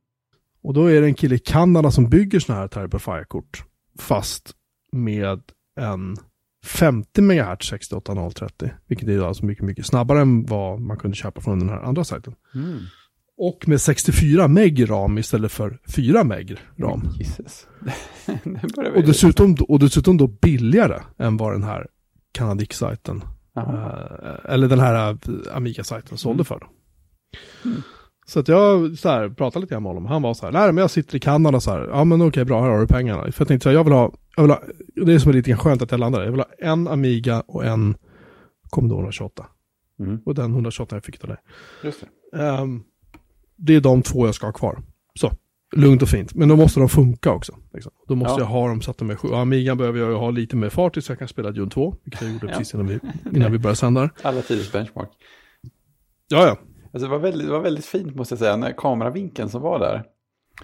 [0.63, 3.63] Och då är det en kille i Kanada som bygger sådana här Terrible Fire-kort.
[3.99, 4.53] Fast
[4.91, 5.41] med
[5.79, 6.17] en
[6.65, 8.69] 50 MHz 68030.
[8.87, 12.03] Vilket är alltså mycket, mycket snabbare än vad man kunde köpa från den här andra
[12.03, 12.35] sajten.
[12.55, 12.79] Mm.
[13.37, 17.01] Och med 64 meg ram istället för 4 meg ram.
[18.95, 21.87] Och, dessutom, och dessutom då billigare än vad den här
[22.31, 23.21] Canadic-sajten,
[23.59, 25.17] uh, eller den här
[25.53, 26.45] Amiga-sajten sålde mm.
[26.45, 26.67] för.
[27.65, 27.81] Mm.
[28.25, 30.05] Så att jag så här, pratade lite grann med honom.
[30.05, 32.45] Han var så här, nej men jag sitter i Kanada så här, ja men okej
[32.45, 33.21] bra, här har du pengarna.
[33.21, 34.61] För jag tänkte så här, jag vill ha, jag vill ha,
[34.95, 37.65] det är som är lite skönt att jag landade, jag vill ha en Amiga och
[37.65, 37.95] en
[38.69, 39.45] Commodore 128.
[39.99, 40.19] Mm.
[40.25, 41.37] Och den 128 jag fick av dig.
[41.83, 42.37] Just det.
[42.37, 42.83] Um,
[43.55, 44.83] det är de två jag ska ha kvar.
[45.19, 45.31] Så,
[45.75, 46.35] lugnt och fint.
[46.35, 47.53] Men då måste de funka också.
[47.73, 47.91] Liksom.
[48.07, 48.39] Då måste ja.
[48.39, 49.33] jag ha dem så att de är sju.
[49.33, 51.95] Amiga behöver jag ha lite mer fart så jag kan spela Dune 2.
[52.03, 52.51] Vilket jag gjorde ja.
[52.51, 52.99] precis innan vi,
[53.33, 54.09] innan vi började sända.
[54.21, 55.09] Alla tiders benchmark.
[56.27, 56.57] Ja, ja.
[56.93, 59.79] Alltså det, var väldigt, det var väldigt fint måste jag säga, när kameravinkeln som var
[59.79, 60.03] där.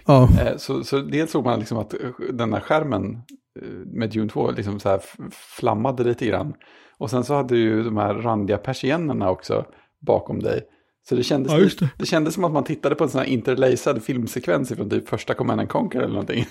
[0.05, 0.29] Ja.
[0.41, 1.99] Eh, så, så dels såg man liksom att eh,
[2.33, 3.21] den här skärmen
[3.61, 6.53] eh, med Dune 2 liksom så här flammade lite grann.
[6.97, 9.65] Och sen så hade du ju de här randiga persiennerna också
[9.99, 10.61] bakom dig.
[11.09, 11.89] Så det kändes, ja, det.
[11.97, 12.05] det.
[12.05, 15.59] kändes som att man tittade på en sån här interlacad filmsekvens från typ första Command
[15.61, 16.45] and Conquer eller någonting.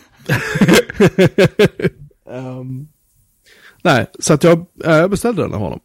[2.25, 2.89] um,
[3.83, 5.81] nej, så att jag, jag beställde den av honom.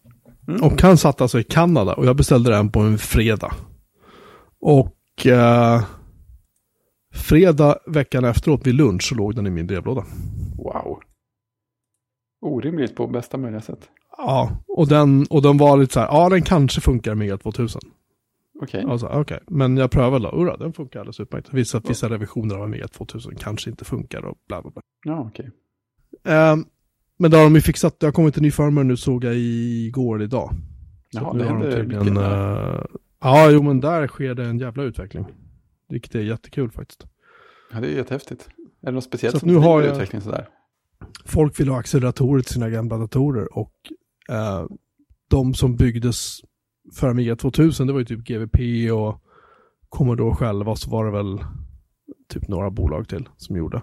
[0.47, 0.63] Mm.
[0.63, 3.53] Och han satt alltså i Kanada och jag beställde den på en fredag.
[4.61, 5.83] Och uh,
[7.13, 10.05] fredag veckan efteråt vid lunch så låg den i min brevlåda.
[10.57, 10.99] Wow.
[12.41, 13.89] Orimligt på bästa möjliga sätt.
[14.17, 17.81] Ja, och den, och den var lite så här, ja den kanske funkar med 2000.
[18.61, 18.79] Okej.
[18.79, 18.91] Okay.
[18.91, 19.39] Alltså, okay.
[19.47, 21.53] Men jag prövade då, Ura, den funkar alldeles utmärkt.
[21.53, 21.87] Vissa, oh.
[21.87, 24.81] vissa revisioner av Amiga 2000 kanske inte funkar och bla bla bla.
[25.05, 25.51] Ja, okej.
[26.23, 26.33] Okay.
[26.33, 26.65] Um, ehm,
[27.17, 29.35] men då har de ju fixat, det har kommit en ny firmware nu såg jag
[29.35, 30.51] igår eller idag.
[31.11, 35.25] Jaha, det händer mycket uh, Ja, jo men där sker det en jävla utveckling.
[35.89, 37.07] Vilket är jättekul faktiskt.
[37.73, 38.49] Ja, det är jättehäftigt.
[38.81, 40.47] Är det något speciellt så som nu har jag, utvecklingen sådär?
[41.25, 43.73] Folk vill ha acceleratorer till sina gamla datorer och
[44.31, 44.67] uh,
[45.29, 46.41] de som byggdes
[46.93, 49.23] för Amiga 2000, det var ju typ GVP och
[49.89, 51.39] Commodore själva, så var det väl
[52.29, 53.81] typ några bolag till som gjorde.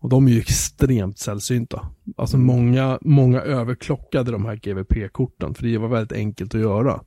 [0.00, 1.88] Och de är ju extremt sällsynta.
[2.16, 2.46] Alltså mm.
[2.46, 7.00] många, många överklockade de här GVP-korten, för det var väldigt enkelt att göra.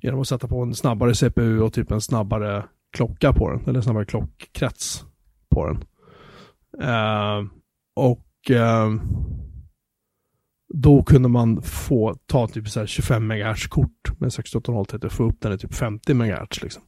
[0.00, 3.80] Genom att sätta på en snabbare CPU och typ en snabbare klocka på den, eller
[3.80, 5.04] snabbare klockkrets
[5.48, 5.84] på den.
[6.82, 7.48] Uh,
[7.96, 9.00] och uh,
[10.74, 15.52] då kunde man få ta typ så 25 MHz-kort med 68030 och få upp den
[15.52, 16.62] i typ 50 MHz.
[16.62, 16.82] Liksom.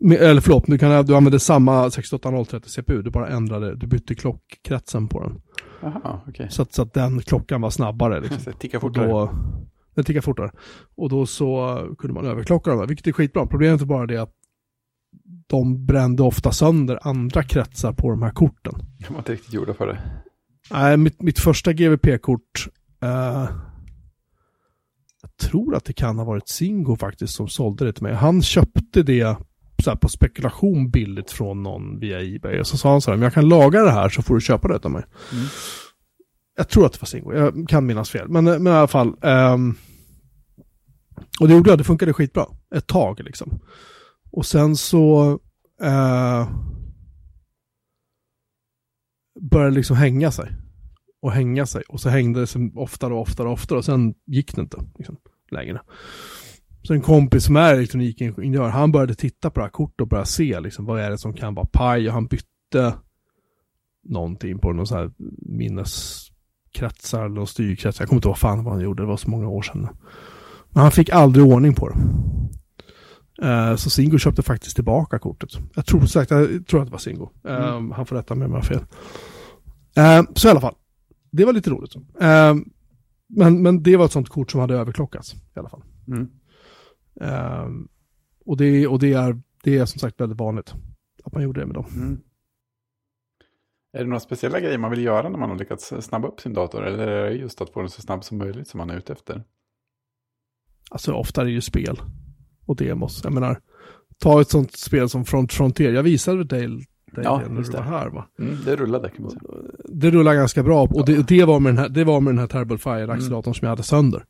[0.00, 0.22] Mm.
[0.22, 5.08] Eller förlåt, du, kan, du använde samma 68030 CPU, du bara ändrade, du bytte klockkretsen
[5.08, 5.40] på den.
[5.82, 6.48] Aha, okay.
[6.50, 8.20] så, att, så att den klockan var snabbare.
[8.20, 8.38] Liksom.
[8.44, 9.08] det tickar fortare.
[9.08, 9.30] Då,
[9.94, 10.50] den tickar fortare.
[10.96, 13.46] Och då så kunde man överklocka dem, vilket är skitbra.
[13.46, 14.32] Problemet är bara det att
[15.46, 18.74] de brände ofta sönder andra kretsar på de här korten.
[19.06, 19.98] De var inte riktigt gjorda för det.
[20.70, 22.68] Nej, mitt, mitt första GVP-kort
[23.04, 23.50] Uh,
[25.22, 28.14] jag tror att det kan ha varit Singo faktiskt som sålde det till mig.
[28.14, 29.36] Han köpte det
[29.82, 32.60] så på spekulation billigt från någon via Ebay.
[32.60, 34.40] Och så sa han så här, men jag kan laga det här så får du
[34.40, 35.04] köpa det av mig.
[35.32, 35.44] Mm.
[36.56, 38.28] Jag tror att det var Singo, jag kan minnas fel.
[38.28, 39.14] Men, men i alla fall.
[39.20, 39.76] Um,
[41.40, 42.46] och det gjorde jag, det funkade skitbra.
[42.74, 43.60] Ett tag liksom.
[44.30, 45.30] Och sen så
[45.82, 46.48] uh,
[49.40, 50.52] började det liksom hänga sig
[51.24, 51.82] och hänga sig.
[51.88, 54.76] Och så hängde det sig oftare och oftare och oftare och sen gick det inte
[54.98, 55.16] liksom,
[55.50, 55.80] längre.
[56.82, 60.28] Så en kompis som är elektronikingenjör, han började titta på det här kortet och började
[60.28, 62.94] se liksom, vad är det som kan vara paj och han bytte
[64.04, 65.10] någonting på någon sån här
[65.48, 68.02] minneskretsar eller styrkretsar.
[68.02, 69.88] Jag kommer inte ihåg vad fan vad han gjorde, det var så många år sedan.
[70.70, 71.96] Men han fick aldrig ordning på det.
[73.42, 75.50] Uh, så Singo köpte faktiskt tillbaka kortet.
[75.74, 77.30] Jag tror, sagt, jag tror att det var Singo.
[77.48, 77.90] Uh, mm.
[77.90, 78.84] Han får rätta mig om jag har fel.
[79.98, 80.74] Uh, så i alla fall
[81.36, 81.96] det var lite roligt.
[81.96, 82.64] Uh,
[83.26, 85.82] men, men det var ett sånt kort som hade överklockats i alla fall.
[86.08, 86.30] Mm.
[87.22, 87.84] Uh,
[88.44, 90.74] och det, och det, är, det är som sagt väldigt vanligt
[91.24, 91.86] att man gjorde det med dem.
[91.94, 92.20] Mm.
[93.92, 96.52] Är det några speciella grejer man vill göra när man har lyckats snabba upp sin
[96.52, 96.86] dator?
[96.86, 99.12] Eller är det just att få den så snabb som möjligt som man är ute
[99.12, 99.44] efter?
[100.90, 102.00] Alltså ofta är det ju spel
[102.66, 103.20] och demos.
[103.24, 103.60] Jag menar,
[104.18, 105.92] ta ett sånt spel som Front Frontier.
[105.92, 108.26] Jag visade dig det ja, när du var här va?
[108.38, 109.42] Mm, det rullade kan man säga.
[109.84, 112.38] Det rullade ganska bra och det, det, var, med den här, det var med den
[112.38, 113.54] här Terrible Fire-acceleratorn mm.
[113.54, 114.24] som jag hade sönder.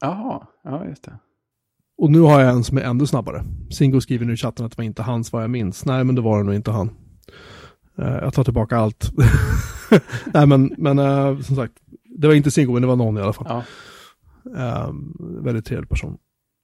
[0.00, 1.18] Jaha, ja just det.
[1.98, 3.44] Och nu har jag en som är ännu snabbare.
[3.70, 5.84] Singo skriver nu i chatten att det var inte hans vad jag minns.
[5.84, 6.90] Nej, men det var det nog inte han.
[7.98, 9.12] Uh, jag tar tillbaka allt.
[10.34, 11.72] Nej, men, men uh, som sagt,
[12.18, 13.46] det var inte Singo, men det var någon i alla fall.
[13.48, 13.62] Ja.
[14.56, 14.94] Uh,
[15.44, 16.16] väldigt trevlig person.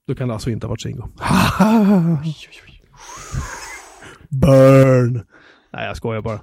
[0.07, 1.03] Då kan det alltså inte ha varit Singo.
[4.29, 5.13] Burn!
[5.73, 6.39] Nej, jag skojar bara.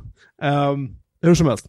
[0.70, 1.66] Um, hur som helst.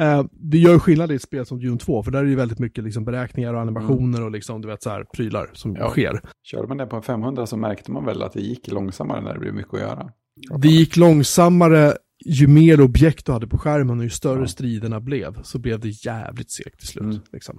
[0.00, 2.36] Uh, det gör skillnad i ett spel som Dune 2, för där är det ju
[2.36, 4.24] väldigt mycket liksom beräkningar och animationer mm.
[4.24, 5.90] och liksom, du vet, så här, prylar som ja.
[5.90, 6.20] sker.
[6.42, 9.34] Körde man det på en 500 så märkte man väl att det gick långsammare när
[9.34, 10.12] det blev mycket att göra.
[10.58, 14.46] Det gick långsammare ju mer objekt du hade på skärmen och ju större ja.
[14.46, 17.04] striderna blev, så blev det jävligt segt till slut.
[17.04, 17.20] Mm.
[17.32, 17.58] Liksom.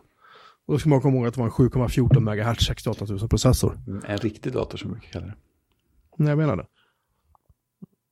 [0.67, 3.79] Och då ska man komma ihåg att det var en 7,14 MHz 68 000 processor.
[3.87, 5.35] Mm, en riktig dator som vi kallar det.
[6.17, 6.65] Nej, jag menar det.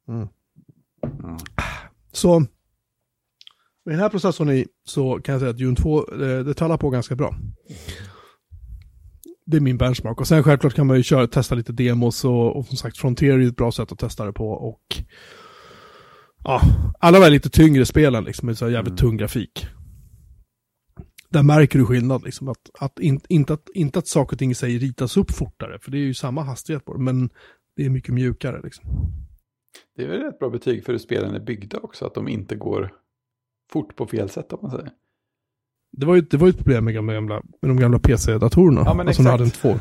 [0.07, 0.27] Mm.
[1.23, 1.37] Mm.
[2.11, 6.53] Så, med den här processorn i så kan jag säga att Dune 2, det, det
[6.53, 7.35] talar på ganska bra.
[9.45, 10.19] Det är min benchmark.
[10.19, 13.39] Och sen självklart kan man ju köra, testa lite demos och, och som sagt Frontier
[13.39, 14.49] är ett bra sätt att testa det på.
[14.49, 15.03] Och
[16.43, 16.61] ja,
[16.99, 18.97] alla de här lite tyngre spelen liksom, med så här jävligt mm.
[18.97, 19.67] tung grafik.
[21.29, 24.51] Där märker du skillnad, liksom, att, att, in, inte, att, inte att saker och ting
[24.51, 27.29] i sig ritas upp fortare, för det är ju samma hastighet på det, men
[27.75, 28.61] det är mycket mjukare.
[28.63, 28.85] Liksom.
[29.95, 32.55] Det är väl ett bra betyg för hur spelen är byggda också, att de inte
[32.55, 32.93] går
[33.71, 34.91] fort på fel sätt om man säger.
[35.91, 38.81] Det var ju, det var ju ett problem med, gamla, med de gamla PC-datorerna.
[38.85, 39.31] Ja, men alltså exakt.
[39.31, 39.79] hade en 2,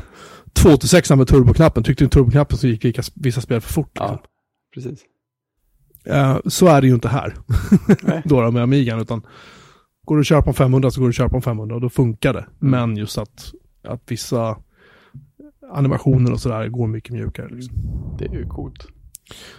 [0.53, 1.83] 2 till 6 med turboknappen.
[1.83, 3.91] Tyckte du turboknappen så gick vissa, vissa spel för fort.
[3.93, 4.25] Ja, liksom.
[4.73, 5.05] precis.
[6.07, 7.33] Uh, så är det ju inte här.
[8.25, 9.21] då, då med Amigan, utan
[10.05, 11.75] går du att köra på en 500 så går du att köra på en 500
[11.75, 12.47] och då funkar det.
[12.61, 12.71] Mm.
[12.71, 14.57] Men just att, att vissa
[15.71, 17.49] animationer och sådär går mycket mjukare.
[17.49, 17.77] Liksom.
[18.19, 18.87] Det är ju coolt.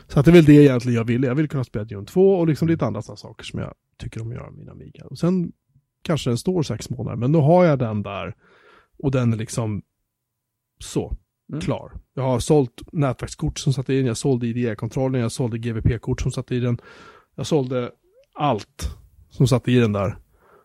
[0.07, 1.23] Så att det är väl det egentligen jag vill.
[1.23, 4.29] Jag vill kunna spela Dune 2 och liksom lite andra saker som jag tycker om
[4.29, 5.05] att göra med min Amiga.
[5.05, 5.53] Och sen
[6.03, 8.35] kanske den står sex månader, men då har jag den där
[8.99, 9.83] och den är liksom
[10.81, 11.17] så,
[11.53, 11.61] mm.
[11.61, 11.93] klar.
[12.15, 16.33] Jag har sålt nätverkskort som satt i den, jag sålde IDE-kontrollen, jag sålde GVP-kort som
[16.33, 16.79] satt i den.
[17.35, 17.91] Jag sålde
[18.35, 18.97] allt
[19.31, 20.19] som satt i den där.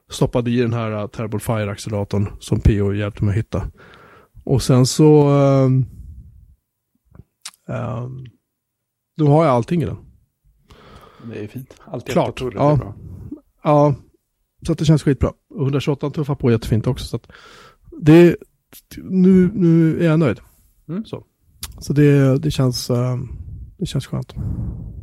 [0.09, 3.71] Stoppade i den här uh, Terrible Fire-acceleratorn som PO hjälpte mig att hitta.
[4.43, 5.29] Och sen så...
[5.29, 5.85] Um,
[7.67, 8.25] um,
[9.17, 9.97] då har jag allting i den.
[11.23, 11.75] Det är fint.
[11.85, 12.41] Allt Klart.
[12.41, 12.71] Ja.
[12.71, 12.95] Är bra.
[13.63, 13.95] ja,
[14.65, 15.31] så att det känns skitbra.
[15.49, 17.05] Och 128 tuffar på jättefint också.
[17.05, 17.31] Så att
[18.01, 18.35] det,
[18.97, 20.39] nu, nu är jag nöjd.
[20.89, 21.05] Mm.
[21.05, 21.25] Så,
[21.79, 23.29] så det, det, känns, um,
[23.77, 24.35] det känns skönt.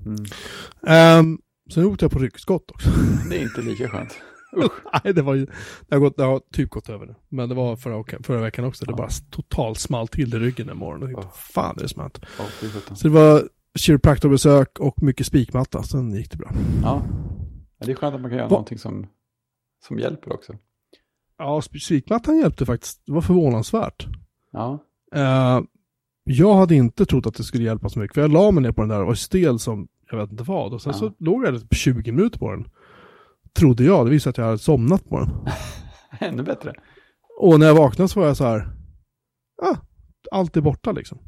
[0.06, 1.18] Mm.
[1.18, 1.38] Um,
[1.74, 2.90] sen åkte jag på ryggskott också.
[3.30, 4.16] Det är inte lika skönt.
[5.04, 5.46] Nej, det var ju,
[5.88, 7.14] det har, gått, det har typ gått över nu.
[7.28, 8.84] Men det var förra, förra veckan också.
[8.84, 8.96] Det ja.
[8.96, 11.02] bara totalt small till i ryggen en morgon.
[11.02, 11.34] Och tänkte, oh.
[11.34, 12.18] fan är det smält.
[12.18, 15.82] Oh, så det var kiropraktorbesök och mycket spikmatta.
[15.82, 16.50] Sen gick det bra.
[16.82, 17.02] Ja,
[17.78, 18.50] det är skönt att man kan göra Va?
[18.50, 19.06] någonting som,
[19.86, 20.56] som hjälper också.
[21.38, 23.02] Ja, spikmattan hjälpte faktiskt.
[23.06, 24.06] Det var förvånansvärt.
[24.52, 24.78] Ja.
[25.16, 25.64] Uh,
[26.24, 28.14] jag hade inte trott att det skulle hjälpa så mycket.
[28.14, 30.44] För jag la mig ner på den där och var stel som jag vet inte
[30.44, 30.74] vad.
[30.74, 30.98] Och sen ja.
[30.98, 32.68] så låg jag på 20 minuter på den.
[33.52, 34.06] Trodde jag.
[34.06, 35.30] Det visade att jag hade somnat på den.
[36.30, 36.74] Ännu bättre.
[37.40, 38.68] Och när jag vaknade så var jag så här.
[39.62, 39.76] Ah,
[40.30, 41.18] allt är borta liksom.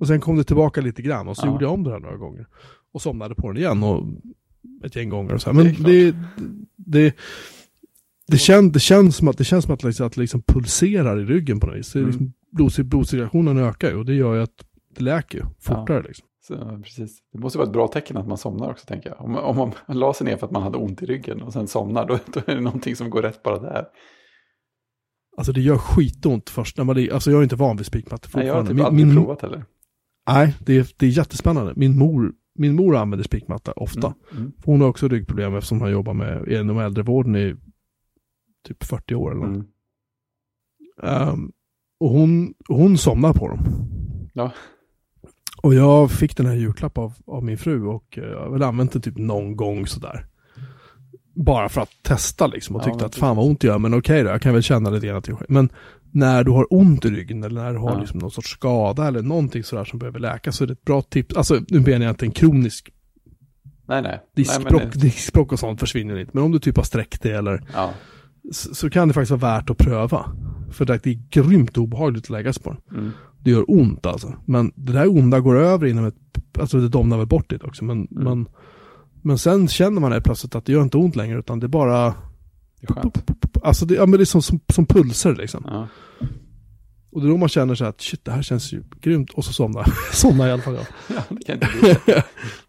[0.00, 1.52] Och sen kom det tillbaka lite grann och så ja.
[1.52, 2.46] gjorde jag om det här några gånger.
[2.92, 4.04] Och somnade på den igen och
[4.84, 5.56] ett gäng gånger och så här.
[5.56, 6.16] Men det, det,
[6.76, 7.16] det,
[8.26, 11.20] det, kän, det känns som att det känns som att, liksom, att det liksom pulserar
[11.20, 11.94] i ryggen på något vis.
[11.94, 12.06] Mm.
[12.06, 14.64] Liksom, blod, blodcirkulationen ökar ju och det gör ju att
[14.96, 15.96] det läker ju fortare.
[15.96, 16.02] Ja.
[16.02, 16.26] Liksom.
[16.46, 17.18] Så, precis.
[17.32, 19.20] Det måste vara ett bra tecken att man somnar också tänker jag.
[19.20, 21.66] Om, om man la sig ner för att man hade ont i ryggen och sen
[21.66, 23.86] somnar, då, då är det någonting som går rätt bara där.
[25.36, 28.46] Alltså det gör skitont först när man, alltså jag är inte van vid spikmattor Nej,
[28.46, 29.64] jag har typ aldrig min, provat heller.
[30.28, 31.72] Nej, det är, det är jättespännande.
[31.76, 34.06] Min mor, min mor använder spikmatta ofta.
[34.06, 34.52] Mm, mm.
[34.64, 37.56] Hon har också ryggproblem eftersom hon jobbar med inom äldrevården i
[38.68, 39.66] typ 40 år eller något.
[41.02, 41.28] Mm.
[41.28, 41.52] Um,
[42.00, 43.58] och hon, hon somnar på dem.
[44.34, 44.52] Ja.
[45.62, 48.92] Och jag fick den här julklapp av, av min fru och jag har väl använt
[48.92, 50.26] den typ någon gång sådär
[51.36, 53.94] bara för att testa liksom och tyckte ja, att fan vad ont det gör, men
[53.94, 55.68] okej då, jag kan väl känna lite grann att det Men
[56.10, 58.00] när du har ont i ryggen eller när du har ja.
[58.00, 61.02] liksom någon sorts skada eller någonting sådär som behöver läkas så är det ett bra
[61.02, 61.36] tips.
[61.36, 62.90] Alltså nu menar jag inte en kronisk
[63.88, 64.20] nej, nej.
[64.36, 66.30] Diskbrock, nej, diskbrock och sånt försvinner inte.
[66.34, 67.90] Men om du typ har sträckt det eller ja.
[68.52, 70.26] så, så, kan det faktiskt vara värt att pröva.
[70.72, 72.98] För det är grymt obehagligt att lägga sig på den.
[72.98, 73.12] Mm.
[73.38, 74.34] Det gör ont alltså.
[74.44, 76.14] Men det där onda går över inom ett,
[76.58, 77.84] alltså det domnar väl bort lite också.
[77.84, 78.24] Men, mm.
[78.24, 78.46] men
[79.26, 81.68] Men sen känner man helt plötsligt att det gör inte ont längre utan det är
[81.68, 82.14] bara...
[82.80, 83.30] Det är skönt.
[83.62, 85.64] Alltså det, ja, men det är som, som, som pulser liksom.
[85.66, 85.88] Ja.
[87.12, 89.30] Och det är då man känner så här att shit det här känns ju grymt.
[89.30, 90.86] Och så somnar somnar i alla fall jag.
[91.16, 92.14] ja, det kan inte bli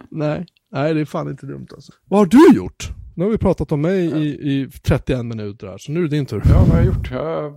[0.09, 1.91] Nej, nej det är fan inte dumt alltså.
[2.05, 2.89] Vad har du gjort?
[3.15, 6.09] Nu har vi pratat om mig i, i 31 minuter här, så nu är det
[6.09, 6.41] din tur.
[6.45, 7.11] Ja, vad har jag gjort?
[7.11, 7.53] Jag har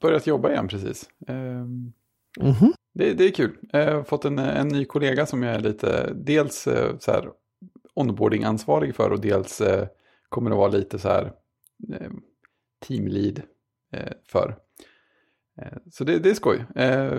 [0.00, 1.08] börjat jobba igen precis.
[1.28, 1.92] Um,
[2.40, 2.72] Mhm.
[2.94, 3.56] det, det är kul.
[3.72, 7.28] Jag har fått en, en ny kollega som jag är lite, dels eh, så här
[7.94, 9.86] onboarding-ansvarig för och dels eh,
[10.28, 11.32] kommer att vara lite så här
[11.92, 12.10] eh,
[12.88, 13.42] teamlead
[13.92, 14.56] eh, för.
[15.62, 16.64] Eh, Så det, det är skoj.
[16.74, 17.12] Eh,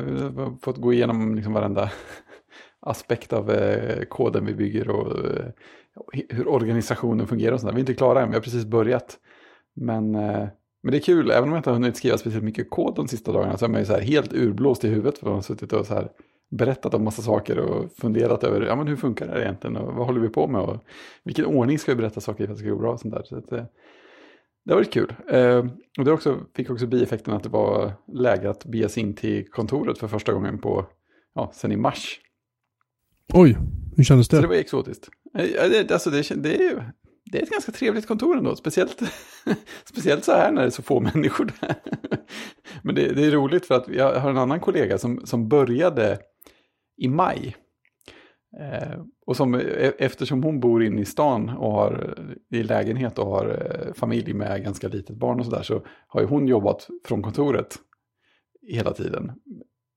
[0.62, 1.92] fått gå igenom liksom varenda
[2.80, 5.46] aspekt av eh, koden vi bygger och eh,
[6.30, 7.74] hur organisationen fungerar och sådär.
[7.74, 9.18] Vi är inte klara än, vi har precis börjat.
[9.74, 10.48] Men, eh,
[10.84, 13.08] men det är kul, även om jag inte har hunnit skriva speciellt mycket kod de
[13.08, 15.42] sista dagarna så är man ju så här helt urblåst i huvudet för man har
[15.42, 16.12] suttit och så här
[16.52, 19.94] berättat om massa saker och funderat över ja, men hur funkar det här egentligen och
[19.94, 20.78] vad håller vi på med och
[21.24, 23.14] vilken ordning ska vi berätta saker i för att det ska gå bra och sånt
[23.14, 23.24] där.
[23.24, 23.64] Så att, eh,
[24.66, 25.14] det har varit kul.
[25.32, 25.66] Eh,
[25.98, 29.50] och det också, fick också bieffekten att det var läge att bege sig in till
[29.50, 30.86] kontoret för första gången på,
[31.36, 32.20] ja, sen i mars.
[33.34, 33.58] Oj,
[33.96, 34.48] hur kändes Så det det?
[34.48, 35.10] var exotiskt.
[35.38, 36.84] Eh, det, alltså det, det,
[37.32, 39.02] det är ett ganska trevligt kontor ändå, speciellt,
[39.86, 41.76] speciellt så här när det är så få människor där.
[42.84, 46.20] Men det, det är roligt för att jag har en annan kollega som, som började
[46.98, 47.56] i maj.
[48.60, 52.16] Eh, och som, e- eftersom hon bor inne i stan och har
[52.52, 56.28] i lägenhet och har eh, familj med ganska litet barn och sådär så har ju
[56.28, 57.76] hon jobbat från kontoret
[58.68, 59.32] hela tiden,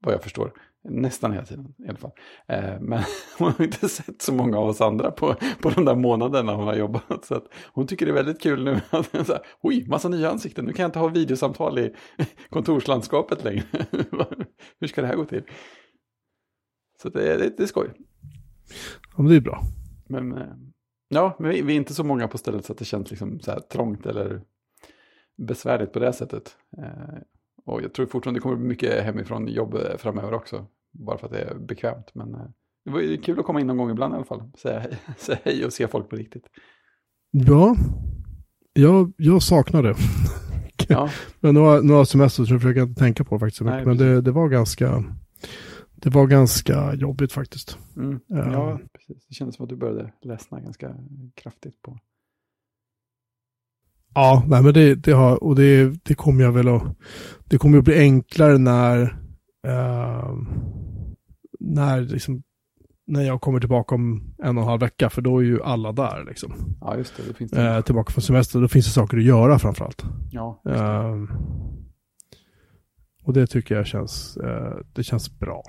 [0.05, 0.53] vad jag förstår.
[0.85, 2.11] Nästan hela tiden i alla fall.
[2.49, 3.03] Eh, men
[3.38, 6.67] hon har inte sett så många av oss andra på, på de där månaderna hon
[6.67, 7.25] har jobbat.
[7.25, 7.41] Så
[7.73, 8.81] hon tycker det är väldigt kul nu.
[8.91, 10.64] att så här, Oj, massa nya ansikten.
[10.64, 11.95] Nu kan jag inte ha videosamtal i
[12.51, 13.64] kontorslandskapet längre.
[14.81, 15.43] Hur ska det här gå till?
[17.03, 17.93] Så det, det, det är skoj.
[19.17, 19.62] Ja, men det är bra.
[20.09, 20.55] Men eh,
[21.09, 23.41] ja, men vi, vi är inte så många på stället så att det känns liksom
[23.41, 24.43] så trångt eller
[25.47, 26.57] besvärligt på det sättet.
[26.79, 27.19] Eh,
[27.68, 30.66] och jag tror fortfarande det kommer mycket hemifrån jobb eh, framöver också.
[30.92, 32.11] Bara för att det är bekvämt.
[32.14, 32.40] Men eh,
[32.85, 34.42] det var kul att komma in någon gång ibland i alla fall.
[34.59, 36.44] Säga hej, säga hej och se folk på riktigt.
[37.31, 37.76] Ja,
[38.72, 39.94] jag, jag saknar det.
[40.90, 43.62] Ja, Men har jag semester så nu försöker jag inte tänka på faktiskt.
[43.62, 45.04] Nej, Men det, det var ganska...
[45.94, 47.78] Det var ganska jobbigt faktiskt.
[47.96, 48.52] mm, Ja.
[48.52, 49.26] ja precis.
[49.26, 50.94] Det kändes som att du började ledsna ganska
[51.35, 51.98] kraftigt på.
[54.14, 56.83] Ja, nej men det, det har, och det, det kommer jag väl att,
[57.44, 59.03] det kommer att bli enklare när,
[59.66, 60.35] eh,
[61.61, 62.42] när liksom,
[63.07, 65.92] när jag kommer tillbaka om en och en halv vecka, för då är ju alla
[65.92, 66.77] där liksom.
[66.81, 67.23] Ja, just det.
[67.29, 67.77] Det finns det.
[67.77, 70.05] Eh, tillbaka från semester, då finns det saker att göra framförallt.
[70.31, 70.85] ja, just det.
[70.85, 71.25] Eh,
[73.25, 75.62] och det tycker jag känns, eh, det känns bra.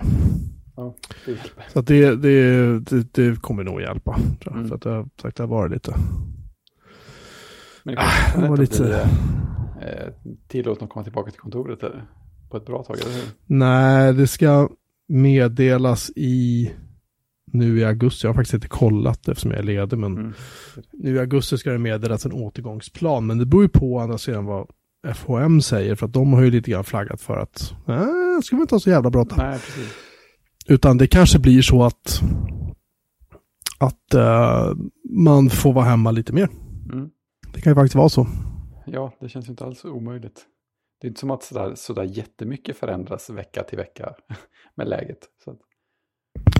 [0.75, 1.37] ja, det.
[1.73, 4.15] Så att det, det, det, det kommer nog hjälpa.
[4.15, 4.55] Tror jag.
[4.55, 4.67] Mm.
[4.67, 5.95] För att det har sagt, det har varit lite.
[7.83, 9.09] Men Ah, det det var var lite- lite...
[9.81, 10.13] Eh,
[10.47, 12.05] tillåtna att komma tillbaka till kontoret eller?
[12.49, 13.23] på ett bra tag, eller hur?
[13.45, 14.69] Nej, det ska
[15.07, 16.71] meddelas i
[17.51, 18.27] nu i augusti.
[18.27, 20.33] Jag har faktiskt inte kollat eftersom jag är ledig, men Mm.
[20.93, 23.27] nu i augusti ska det meddelas en återgångsplan.
[23.27, 24.67] Men det beror ju på å andra sidan vad
[25.15, 28.61] FHM säger, för att de har ju lite grann flaggat för att äh, ska vi
[28.61, 29.37] inte ha så jävla bråttom.
[29.37, 29.93] Nej, precis.
[30.67, 32.21] Utan det kanske blir så att
[33.77, 34.71] att eh,
[35.09, 36.49] man får vara hemma lite mer.
[36.93, 37.09] Mm.
[37.53, 38.27] Det kan ju faktiskt vara så.
[38.85, 40.45] Ja, det känns ju inte alls omöjligt.
[41.01, 44.13] Det är inte som att sådär, sådär jättemycket förändras vecka till vecka
[44.75, 45.19] med läget.
[45.43, 45.57] Så att,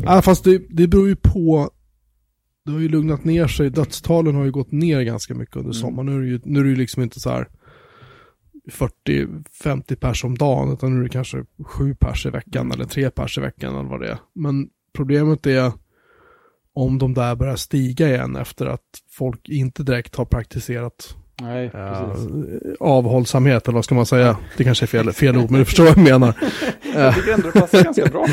[0.04, 1.70] Ja, fast det, det beror ju på.
[2.66, 3.70] Det har ju lugnat ner sig.
[3.70, 5.74] Dödstalen har ju gått ner ganska mycket under Mm.
[5.74, 6.06] sommaren.
[6.06, 7.48] Nu är det ju, nu är det ju liksom inte så här
[8.72, 10.74] 40-50 pers om dagen.
[10.74, 12.72] Utan nu är det kanske 7 pers i veckan Mm.
[12.72, 14.18] eller 3 pers i veckan eller vad det är.
[14.34, 15.72] Men problemet är
[16.80, 22.28] om de där börjar stiga igen efter att folk inte direkt har praktiserat nej, precis.
[22.80, 24.38] avhållsamhet eller vad ska man säga.
[24.58, 26.36] Det kanske är fel, fel ord men du förstår vad jag menar.
[26.96, 28.26] Jag tycker ändå det passar ganska bra.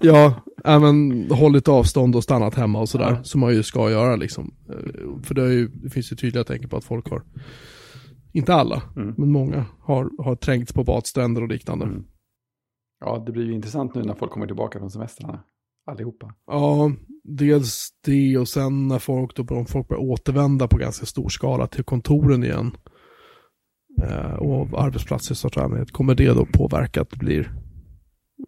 [0.00, 3.10] Ja, men hållit avstånd och stannat hemma och sådär.
[3.18, 3.24] Ja.
[3.24, 4.54] Som man ju ska göra liksom.
[4.68, 7.22] Eh, För det, ju, det finns ju tydliga tecken på att folk har,
[8.32, 9.14] inte alla, Mm.
[9.18, 11.84] men många har, har trängts på badstränder och liknande.
[11.84, 12.04] Mm.
[13.04, 15.40] Ja, det blir ju intressant nu när folk kommer tillbaka från semestrarna.
[15.86, 16.34] Allihopa.
[16.46, 16.92] Ja,
[17.24, 21.66] dels det och sen när folk, då, om folk börjar återvända på ganska stor skala
[21.66, 22.76] till kontoren igen.
[24.02, 25.92] Eh, och arbetsplatser i största allmänhet.
[25.92, 27.52] Kommer det då påverka att det blir,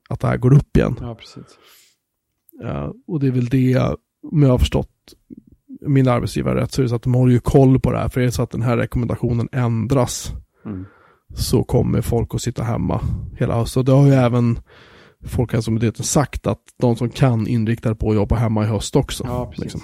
[0.09, 0.97] att det här går upp igen?
[1.01, 1.59] Ja, precis.
[2.63, 3.79] Ja, och det är väl det,
[4.33, 4.91] om jag har förstått
[5.87, 8.09] min arbetsgivare rätt, så är det så att de håller ju koll på det här.
[8.09, 10.33] För är det så att den här rekommendationen ändras
[10.67, 10.85] Mm.
[11.35, 13.01] så kommer folk att sitta hemma
[13.39, 13.85] hela hösten.
[13.85, 14.59] Det har ju även
[15.25, 19.25] Folkhälsomyndigheten sagt att de som kan inrikta det på att jobba hemma i höst också.
[19.27, 19.81] Ja, liksom.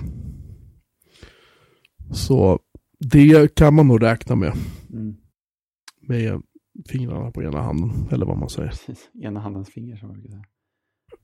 [2.13, 2.59] Så
[2.99, 4.53] det kan man nog räkna med.
[4.93, 5.17] Mm.
[6.01, 6.43] Med
[6.89, 8.69] fingrarna på ena handen, eller vad man säger.
[8.69, 10.45] Precis, ena handens finger som man brukar säga.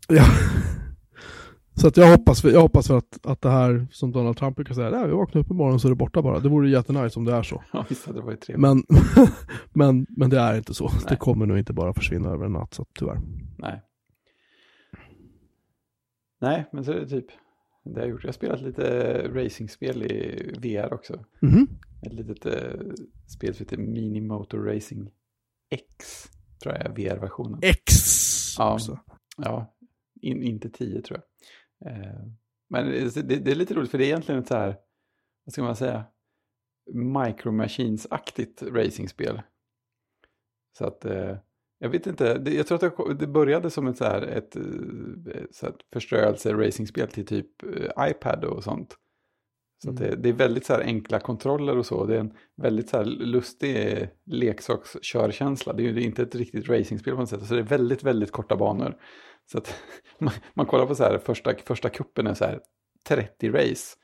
[0.08, 0.24] Ja.
[1.78, 5.06] Så att jag hoppas, jag hoppas att, att det här som Donald Trump brukar säga,
[5.06, 6.40] vi vaknar upp imorgon så är det borta bara.
[6.40, 7.62] Det vore jättenice om det är så.
[7.72, 8.60] Ja, visst det var ju trevligt.
[8.60, 8.82] Men,
[9.74, 10.88] men, men det är inte så.
[10.88, 11.02] Nej.
[11.08, 13.20] Det kommer nog inte bara försvinna över en natt, så tyvärr.
[13.58, 13.82] Nej.
[16.38, 17.26] Nej, men så är det typ
[17.84, 18.24] det jag har gjort.
[18.24, 21.24] Jag har spelat lite racingspel i VR också.
[21.42, 21.66] Mm -hmm.
[22.06, 22.94] Ett litet uh,
[23.26, 25.10] spel som heter Mini Motor Racing
[25.70, 26.24] X,
[26.62, 27.58] tror jag är VR-versionen.
[27.62, 27.92] X
[28.58, 29.00] ja, också.
[29.36, 29.76] Ja,
[30.22, 31.20] in, inte 10 tror
[31.78, 31.92] jag.
[31.92, 32.26] Uh,
[32.68, 34.76] men det, det, är lite roligt för det är egentligen ett så här,
[35.44, 36.04] vad ska man säga,
[36.92, 39.42] Micro Machines-aktigt racingspel.
[40.78, 41.36] Så att uh,
[41.78, 44.62] jag vet inte, jag tror att det började som ett, så här, ett, eh,
[45.50, 48.96] så här förströelse-racingspel till typ eh, iPad och sånt.
[49.84, 50.02] Så mm.
[50.02, 52.04] det, det, är väldigt så här enkla kontroller och så.
[52.04, 55.72] Det är en väldigt så här lustig leksakskörkänsla.
[55.72, 57.46] Det är ju inte ett riktigt racingspel på något sätt.
[57.46, 58.96] Så det är väldigt, väldigt korta banor.
[59.52, 59.74] Så att
[60.18, 62.60] man, man kollar på så här, första, första kuppen är så här
[63.08, 63.96] 30 race.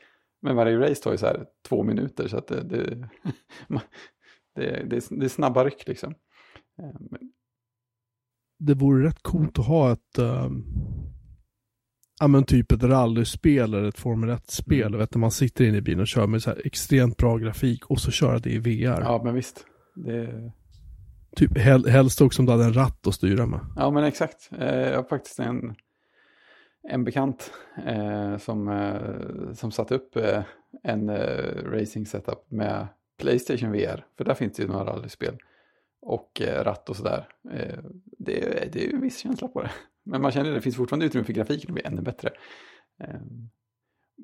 [0.42, 2.28] Men varje race tar ju så här två minuter.
[2.28, 3.08] Så att det, det, det,
[4.86, 6.14] det, det är snabba ryck liksom.
[8.66, 10.64] Det vore rätt coolt att ha ett um,
[12.20, 14.86] ja men typ ett rallyspel eller ett Formel 1-spel.
[14.86, 14.98] Mm.
[14.98, 18.00] Vet, man sitter inne i bilen och kör med så här extremt bra grafik och
[18.00, 19.00] så köra det i VR.
[19.00, 19.66] Ja men visst.
[19.94, 20.52] Det...
[21.36, 23.60] Typ hel, helst också om du hade en ratt att styra med.
[23.76, 24.50] Ja men exakt.
[24.58, 25.74] Eh, jag har faktiskt en,
[26.88, 27.50] en bekant
[27.86, 30.42] eh, som, eh, som satte upp eh,
[30.82, 32.86] en eh, racing setup med
[33.20, 34.04] Playstation VR.
[34.16, 35.38] För där finns det ju några rallyspel
[36.02, 37.28] och eh, ratt och sådär.
[37.50, 37.78] Eh,
[38.18, 39.70] det, det är ju en viss känsla på det.
[40.04, 42.30] Men man känner att det finns fortfarande utrymme för grafiken att bli ännu bättre.
[43.02, 43.20] Eh,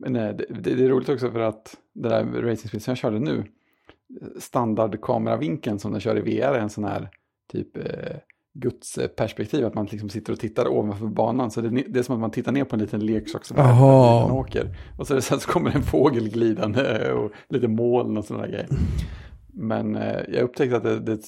[0.01, 3.45] men det, det, är roligt också för att det där racingspelet som jag körde nu,
[4.39, 7.11] standardkameravinkeln som den kör i VR är en sån här
[7.53, 7.79] typ
[8.55, 11.51] Guds perspektiv, att man liksom sitter och tittar ovanför banan.
[11.51, 14.31] Så det, det är som att man tittar ner på en liten leksak som man
[14.31, 14.77] åker.
[14.99, 18.69] Och så, så, så kommer en fågel glidande och lite moln och sådana grejer.
[19.53, 19.95] Men
[20.29, 21.21] jag upptäckte att det, det,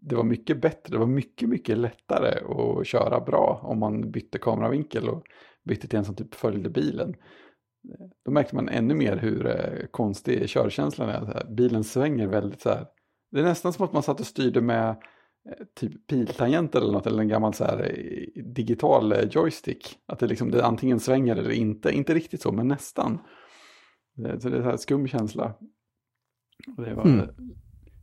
[0.00, 4.38] det var mycket bättre, det var mycket, mycket lättare att köra bra om man bytte
[4.38, 5.22] kameravinkel och
[5.64, 7.14] bytte till en som typ följde bilen.
[8.24, 11.46] Då märkte man ännu mer hur eh, konstig körkänslan är.
[11.54, 12.86] Bilen svänger väldigt så här.
[13.30, 17.06] Det är nästan som att man satt och styrde med eh, typ piltangenter eller något,
[17.06, 19.98] eller en gammal så här eh, digital joystick.
[20.06, 23.18] Att det liksom det antingen svänger eller inte, inte riktigt så, men nästan.
[24.16, 25.54] Så det är så här skum känsla.
[26.76, 27.28] Det var, mm.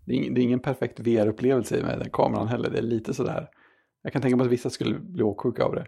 [0.06, 2.70] Det är, ingen, det är ingen perfekt VR-upplevelse med den kameran heller.
[2.70, 3.49] Det är lite sådär.
[4.03, 5.86] Jag kan tänka mig att vissa skulle bli åksjuka av det.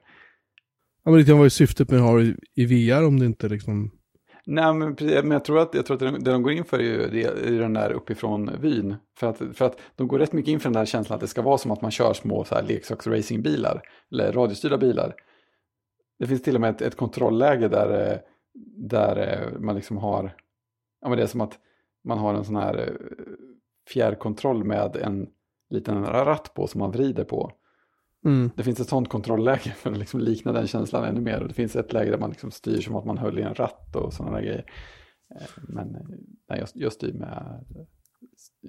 [1.03, 3.91] Ja, men vad är syftet med att ha det i VR om det inte liksom...
[4.45, 6.83] Nej, men, men jag tror att, jag tror att det, de går in för är
[6.83, 8.95] ju det, är den där uppifrån vyn.
[9.19, 11.27] För att, för att de går rätt mycket in för den där känslan att det
[11.27, 13.81] ska vara som att man kör små så här leksaksracingbilar.
[14.11, 15.15] Eller radiostyrda bilar.
[16.19, 18.17] Det finns till och med ett, ett kontrollläge där, eh,
[18.77, 20.35] där eh, man liksom har...
[21.01, 21.59] Ja, men det är som att
[22.03, 22.93] man har en sån här eh,
[23.87, 25.27] fjärrkontroll med en
[25.69, 27.51] liten ratt på som man vrider på.
[28.25, 28.51] Mm.
[28.55, 31.41] Det finns ett sånt kontrollläge för att liksom likna den känslan ännu mer.
[31.41, 33.55] Och det finns ett läge där man liksom styr som att man höll i en
[33.55, 34.65] ratt och sådana grejer.
[35.35, 36.01] Eh, men eh,
[36.49, 37.65] nej, jag, jag styr med,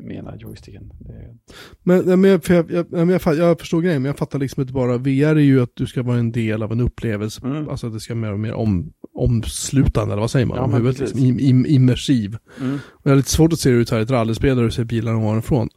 [0.00, 0.92] med ena joysticken.
[1.00, 1.36] Det...
[1.82, 4.98] Men, men, jag, jag, jag, jag, jag förstår grejen, men jag fattar liksom inte bara.
[4.98, 7.46] VR är ju att du ska vara en del av en upplevelse.
[7.46, 7.68] Mm.
[7.68, 10.56] Alltså att det ska vara mer och mer om, omslutande, eller vad säger man?
[10.56, 12.36] Ja, om huvudet, liksom, im, im, immersiv.
[12.60, 12.74] Mm.
[12.74, 14.70] Och jag har lite svårt att se det ut här i ett rallyspel där du
[14.70, 15.68] ser bilarna ovanifrån.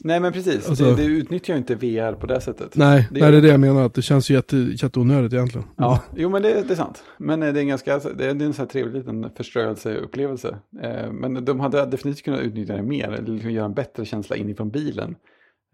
[0.00, 2.76] Nej men precis, alltså, det, det utnyttjar ju inte VR på det sättet.
[2.76, 5.66] Nej, det, nej, det är det jag menar, att det känns ju jätte, jätteonödigt egentligen.
[5.76, 7.04] Ja, jo men det, det är sant.
[7.18, 10.58] Men eh, det är en ganska, det är, en sån här trevlig liten förströelseupplevelse.
[10.82, 14.36] Eh, men de hade definitivt kunnat utnyttja det mer, eller liksom göra en bättre känsla
[14.36, 15.16] inifrån bilen.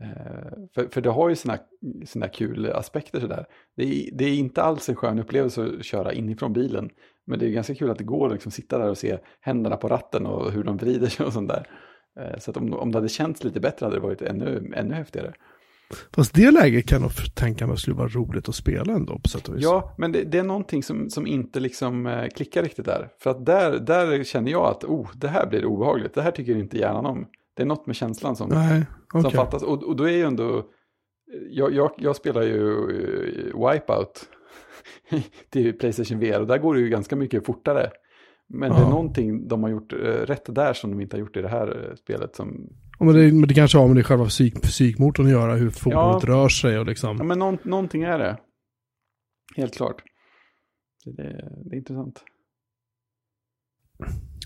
[0.02, 1.58] Eh, för, för det har ju sina,
[2.06, 3.44] sina kul aspekter sådär.
[3.76, 6.90] Det är, det är inte alls en skön upplevelse att köra inifrån bilen.
[7.26, 9.76] Men det är ganska kul att det går att liksom sitta där och se händerna
[9.76, 11.66] på ratten och hur de vrider sig och sånt där.
[12.21, 14.95] Eh, så att om, om det hade känts lite bättre hade det varit ännu, ännu
[14.95, 15.35] häftigare.
[16.14, 19.49] Fast det läget kan jag tänka mig skulle vara roligt att spela ändå på sätt
[19.49, 19.64] och vis.
[19.64, 23.09] Ja, men det, det är någonting som, som inte liksom eh, klickar riktigt där.
[23.18, 26.14] För att där, där känner jag att oh, det här blir obehagligt.
[26.14, 27.27] Det här tycker inte hjärnan om.
[27.57, 29.23] Det är något med känslan som, Nej, okay.
[29.23, 29.62] som fattas.
[29.62, 30.66] Och, och då är ju ändå,
[31.51, 34.29] jag, jag, jag spelar ju uh, Wipeout
[35.51, 37.91] till Playstation VR och där går det ju ganska mycket fortare.
[38.53, 38.78] Men ja.
[38.78, 41.42] det är någonting de har gjort uh, rätt där som de inte har gjort i
[41.42, 42.36] det här uh, spelet.
[42.36, 42.68] Som...
[42.98, 45.70] Ja, men, det, men det kanske har med det själva fysik, fysikmotorn att göra, hur
[45.70, 46.34] fordonet ja.
[46.34, 47.16] rör sig och liksom.
[47.16, 48.38] Ja, men någon, någonting är det.
[49.57, 50.03] Helt klart.
[51.05, 52.24] Det, det, det är intressant.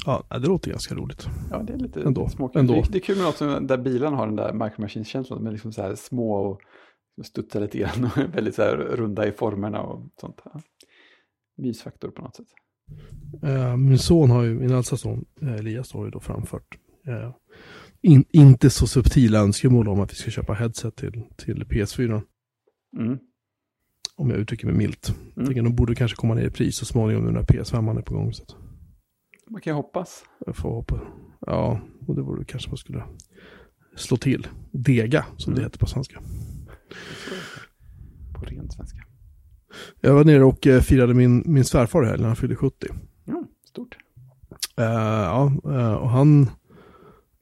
[0.07, 1.27] Ja, det låter ganska roligt.
[1.51, 2.29] Ja, det är lite Ändå.
[2.29, 2.61] småkul.
[2.61, 2.75] Ändå.
[2.75, 5.43] Det, det är kul med något som, där bilarna har den där Micro Machines-känslan.
[5.43, 6.61] Med liksom så här små och
[7.25, 10.41] studsar lite grann och väldigt så här runda i formerna och sånt.
[10.45, 10.61] Ja.
[11.57, 12.47] Mysfaktor på något sätt.
[13.45, 16.79] Uh, min son har ju, min äldsta son uh, Elias har ju då framfört
[17.09, 17.31] uh,
[18.03, 22.23] in, inte så subtila önskemål om att vi ska köpa headset till, till PS4.
[22.99, 23.19] Mm.
[24.17, 25.15] Om jag uttrycker mig milt.
[25.37, 25.47] Mm.
[25.47, 28.15] Tänker de borde kanske komma ner i pris så småningom nu när PS5 är på
[28.15, 28.33] gång.
[28.33, 28.45] Så
[29.51, 30.25] Man kan hoppas.
[30.47, 31.01] Jag får hoppas.
[31.41, 33.05] Ja, och det borde kanske man skulle
[33.97, 34.47] slå till.
[34.73, 35.59] Dega, som mm.
[35.59, 36.21] det heter på svenska.
[38.35, 39.14] På ren svenska.
[40.01, 42.87] Jag var nere och eh, firade min, min svärfar här när han fyllde 70.
[43.29, 43.97] Mm, stort.
[44.81, 46.51] Uh, ja, uh, och han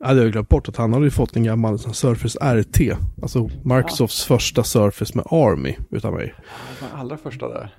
[0.03, 2.99] jag hade glömt bort att han hade fått en gammal Surface RT.
[3.23, 4.37] Alltså Microsofts ja.
[4.37, 6.35] första Surface med Army utav mig.
[6.81, 7.75] Den allra första där.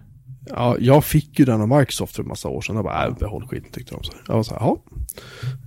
[0.45, 2.75] Ja, jag fick ju den av Microsoft för en massa år sedan.
[2.75, 4.03] Jag bara, äh, behåll skiten tyckte de.
[4.03, 4.83] Så jag var så här, ja.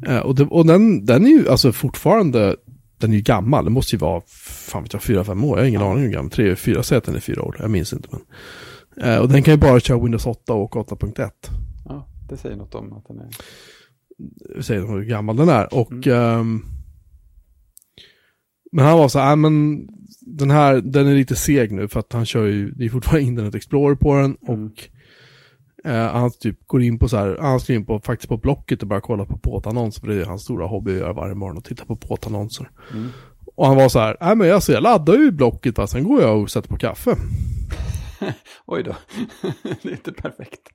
[0.06, 2.56] Eh, och, det, och den, den är ju alltså fortfarande,
[2.98, 3.64] den är ju gammal.
[3.64, 5.58] Det måste ju vara, fan vet jag, fyra, fem år.
[5.58, 5.90] Jag har ingen ja.
[5.90, 6.30] aning hur gammal.
[6.30, 7.56] Tre, fyra säten är fyra år.
[7.60, 8.08] Jag minns inte.
[8.12, 8.20] Men.
[9.00, 11.30] Eh, och den kan ju bara köra Windows 8 och 8.1.
[11.84, 13.28] Ja, det säger något om att den är
[14.62, 15.74] säger hur gammal den är.
[15.74, 16.40] Och mm.
[16.40, 16.64] um,
[18.72, 19.86] men han var så här, äh, men
[20.20, 23.26] den här, den är lite seg nu för att han kör ju, det är fortfarande
[23.26, 24.64] Internet Explorer på den mm.
[24.64, 24.88] och
[25.86, 28.82] uh, han typ går in på så här, han ska in på, faktiskt på Blocket
[28.82, 31.56] och börjar kolla på båtannonser för det är hans stora hobby att göra varje morgon
[31.56, 32.70] och titta på båtannonser.
[32.92, 33.08] Mm.
[33.54, 36.04] Och han var så här, nej äh, men alltså jag laddar ju Blocket va, sen
[36.04, 37.16] går jag och sätter på kaffe.
[38.66, 38.96] Oj då,
[39.82, 40.68] det är inte perfekt.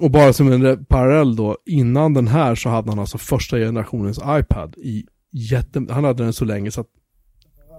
[0.00, 4.18] Och bara som en parallell då, innan den här så hade han alltså första generationens
[4.18, 5.86] iPad i jätte...
[5.90, 6.90] Han hade den så länge så att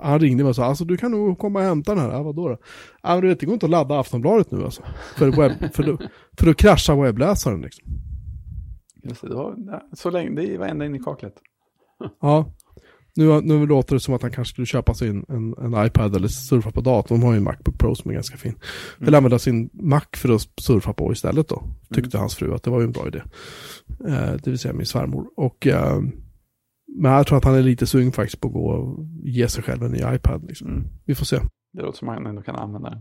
[0.02, 2.12] han ringde mig och sa, alltså du kan nog komma och hämta den här.
[2.12, 2.58] Ja, vadå då?
[3.04, 4.84] Ja, men du vet, det går inte att ladda Aftonbladet nu alltså.
[5.16, 5.98] För, webb, för, då,
[6.38, 7.86] för då kraschar webbläsaren liksom.
[9.04, 9.56] Just det, det var,
[9.94, 11.36] så länge, det var ända in i kaklet.
[12.22, 12.54] Ja.
[13.20, 16.16] Nu, nu låter det som att han kanske skulle köpa sig en, en, en iPad
[16.16, 17.20] eller surfa på datorn.
[17.20, 18.52] De har ju en Macbook Pro som är ganska fin.
[18.52, 18.62] Mm.
[18.98, 21.64] Vill använda sin Mac för att surfa på istället då.
[21.94, 22.22] Tyckte mm.
[22.22, 23.22] hans fru att det var ju en bra idé.
[24.08, 25.26] Eh, det vill säga min svärmor.
[25.36, 26.02] Och, eh,
[26.98, 29.64] men jag tror att han är lite sugen faktiskt på att gå och ge sig
[29.64, 30.46] själv en ny iPad.
[30.48, 30.68] Liksom.
[30.68, 30.88] Mm.
[31.06, 31.40] Vi får se.
[31.74, 33.00] Det låter som att han ändå kan använda den.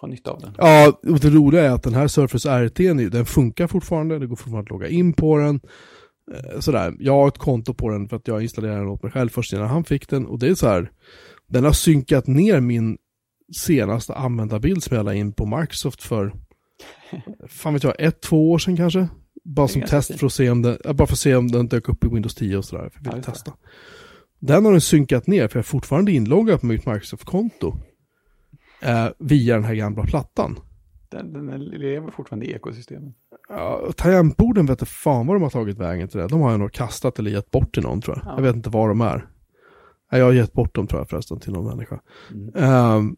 [0.00, 0.54] Ha nytta av den.
[0.58, 2.78] Ja, och det roliga är att den här Surface RT,
[3.12, 4.18] den funkar fortfarande.
[4.18, 5.60] Det går fortfarande att logga in på den.
[6.34, 9.12] Eh, sådär, jag har ett konto på den för att jag installerade den åt mig
[9.12, 10.26] själv först innan han fick den.
[10.26, 10.90] Och det är så här,
[11.48, 12.98] den har synkat ner min
[13.56, 16.34] senaste användarbild som jag la in på Microsoft för,
[17.48, 19.08] fan vet jag, ett, två år sedan kanske.
[19.44, 21.88] Bara som test för att se om den, bara för att se om den dök
[21.88, 22.90] upp i Windows 10 och sådär.
[22.90, 23.52] För att ja, testa.
[24.38, 27.76] Den har den synkat ner för jag är fortfarande inloggad på mitt Microsoft-konto.
[28.80, 30.58] Eh, via den här gamla plattan.
[31.10, 33.14] Den, den lever fortfarande i ekosystemet.
[33.48, 36.28] Ja, tangentborden vet inte fan var de har tagit vägen till det.
[36.28, 38.26] De har jag nog kastat eller gett bort till någon tror jag.
[38.26, 38.34] Ja.
[38.36, 39.28] Jag vet inte var de är.
[40.10, 42.00] Jag har gett bort dem tror jag förresten till någon människa.
[42.30, 42.94] Mm.
[42.96, 43.16] Um,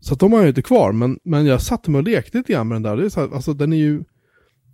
[0.00, 2.68] så de har jag inte kvar, men, men jag satte mig och lekte lite grann
[2.68, 2.96] med den där.
[2.96, 4.04] Det är så här, alltså den är ju,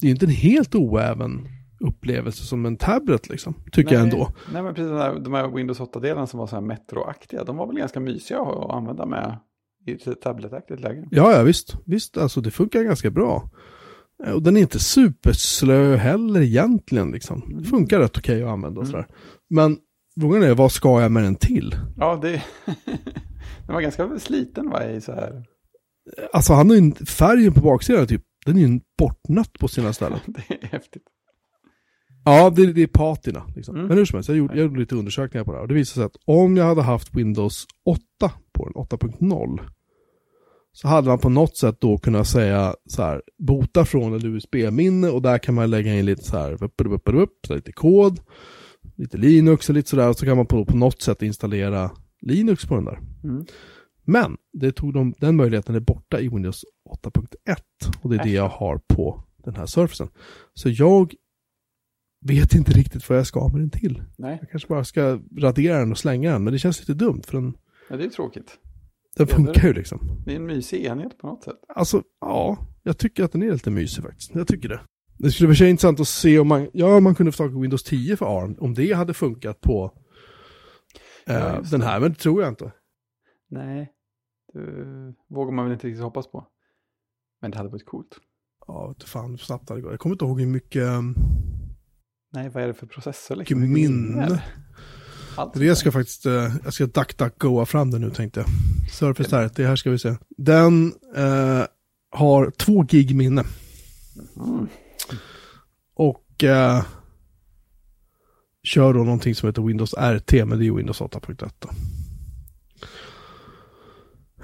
[0.01, 1.49] det är inte en helt oäven
[1.80, 4.28] upplevelse som en tablet liksom, tycker nej, jag ändå.
[4.53, 7.57] Nej, men precis de här, de här Windows 8-delarna som var så här Metro-aktiga, de
[7.57, 9.39] var väl ganska mysiga att använda med
[9.87, 11.09] i ett tabletaktigt läge.
[11.11, 11.76] Ja, ja visst.
[11.85, 13.51] Visst, alltså det funkar ganska bra.
[14.35, 17.41] Och den är inte superslö heller egentligen liksom.
[17.47, 17.64] Det mm.
[17.64, 18.93] funkar rätt okej att använda och mm.
[18.93, 19.07] sådär.
[19.51, 19.78] Men
[20.20, 21.76] frågan är, vad ska jag med den till?
[21.97, 22.30] Ja, det...
[23.66, 25.45] den var ganska sliten va, i så här.
[26.32, 30.18] Alltså han har ju färgen på baksidan typ, den är ju bortnött på sina ställen.
[30.26, 31.03] det är häftigt.
[32.24, 33.47] Ja, det, det är patina.
[33.57, 33.76] Liksom.
[33.76, 33.89] Mm.
[33.89, 35.62] Men hur som helst, jag gjorde, jag gjorde lite undersökningar på det här.
[35.62, 38.01] Och det visade sig att om jag hade haft Windows 8
[38.53, 39.61] på den, 8.0,
[40.77, 45.09] så hade man på något sätt då kunnat säga så här, bota från ett USB-minne
[45.09, 48.20] och där kan man lägga in lite så här, upp, upp, upp, upp, lite kod,
[48.97, 52.64] lite Linux och lite sådär, och så kan man på, på något sätt installera Linux
[52.64, 52.99] på den där.
[53.25, 53.47] Mm.
[54.05, 56.64] Men det tog de, den möjligheten är borta i Windows
[57.03, 57.57] 8.1
[58.03, 60.09] och det är det jag har på den här surfacen.
[60.55, 61.14] Så jag
[62.27, 64.03] vet inte riktigt vad jag ska med den till.
[64.18, 64.39] Nej.
[64.41, 67.33] Jag kanske bara ska radera den och slänga den, men det känns lite dumt för
[67.33, 67.57] den...
[67.91, 68.59] Ja, det är tråkigt.
[69.16, 70.22] Den funkar ju liksom.
[70.26, 71.56] Det är en mysig enhet på något sätt.
[71.68, 74.34] Alltså, ja, jag tycker att den är lite mysig faktiskt.
[74.34, 74.80] Jag tycker det.
[75.18, 77.82] Det skulle vara intressant att se om man, ja, man kunde få tag på Windows
[77.82, 79.92] 10 för ARM, om det hade funkat på
[81.26, 82.72] eh, ja, den här, men det tror jag inte.
[83.50, 83.92] Nej,
[84.52, 86.46] det vågar man väl inte riktigt hoppas på.
[87.42, 88.18] Men det hade varit coolt.
[88.66, 89.90] Ja, vet fan hur snabbt det går.
[89.90, 90.82] Jag kommer inte ihåg hur mycket...
[90.82, 91.14] Um,
[92.32, 93.36] Nej, vad är det för processor?
[93.36, 93.60] Liksom?
[93.60, 94.42] Mycket minne.
[95.37, 98.49] Allt det ska faktiskt, uh, jag ska duck-duck-goa fram det nu tänkte jag.
[98.91, 100.16] Surface här, det här ska vi se.
[100.28, 101.64] Den uh,
[102.11, 103.45] har två gig minne.
[104.37, 104.68] Mm.
[105.95, 106.85] Och uh,
[108.62, 111.51] kör då någonting som heter Windows RT, men det är Windows 8.1.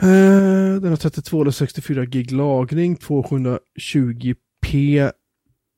[0.03, 5.13] Eh, den har 32 eller 64 gig lagring, 2720p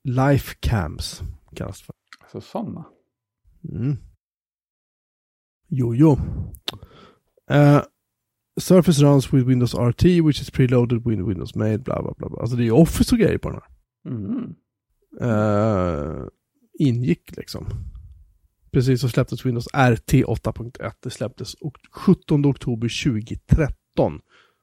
[0.04, 1.22] Lifecams
[1.56, 1.94] kallas för.
[2.20, 2.84] Alltså sådana?
[3.72, 3.96] Mm.
[5.74, 6.18] Jo.
[7.50, 7.82] Uh,
[8.60, 12.40] Surface runs with Windows RT, which is preloaded with Windows Made, bla bla bla.
[12.40, 13.68] Alltså det är Office och grejer på den här.
[14.14, 14.54] Mm.
[15.22, 16.28] Uh,
[16.78, 17.66] ingick liksom.
[18.70, 20.92] Precis så släpptes Windows RT 8.1.
[21.02, 21.56] Det släpptes
[21.90, 24.20] 17 oktober 2013.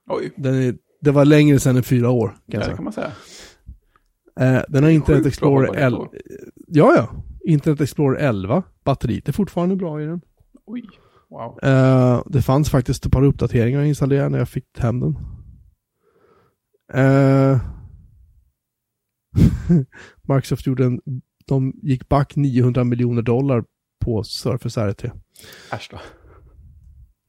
[0.09, 0.33] Oj.
[0.37, 2.37] Är, det var längre sedan än fyra år.
[2.51, 3.11] Kan det kan man säga.
[4.41, 6.07] Uh, den har Internet Explorer 11.
[6.67, 7.23] Ja, ja.
[7.45, 8.63] Internet Explorer 11.
[8.83, 10.21] Batteriet är fortfarande bra i den.
[10.69, 10.89] Oj.
[11.29, 11.59] Wow.
[11.65, 15.17] Uh, det fanns faktiskt ett par uppdateringar att installera när jag fick hem den.
[16.95, 17.61] Uh,
[20.21, 21.01] Microsoft gjorde en,
[21.45, 23.63] de gick back 900 miljoner dollar
[23.99, 25.03] på Surface RT.
[25.73, 25.99] Äsch då.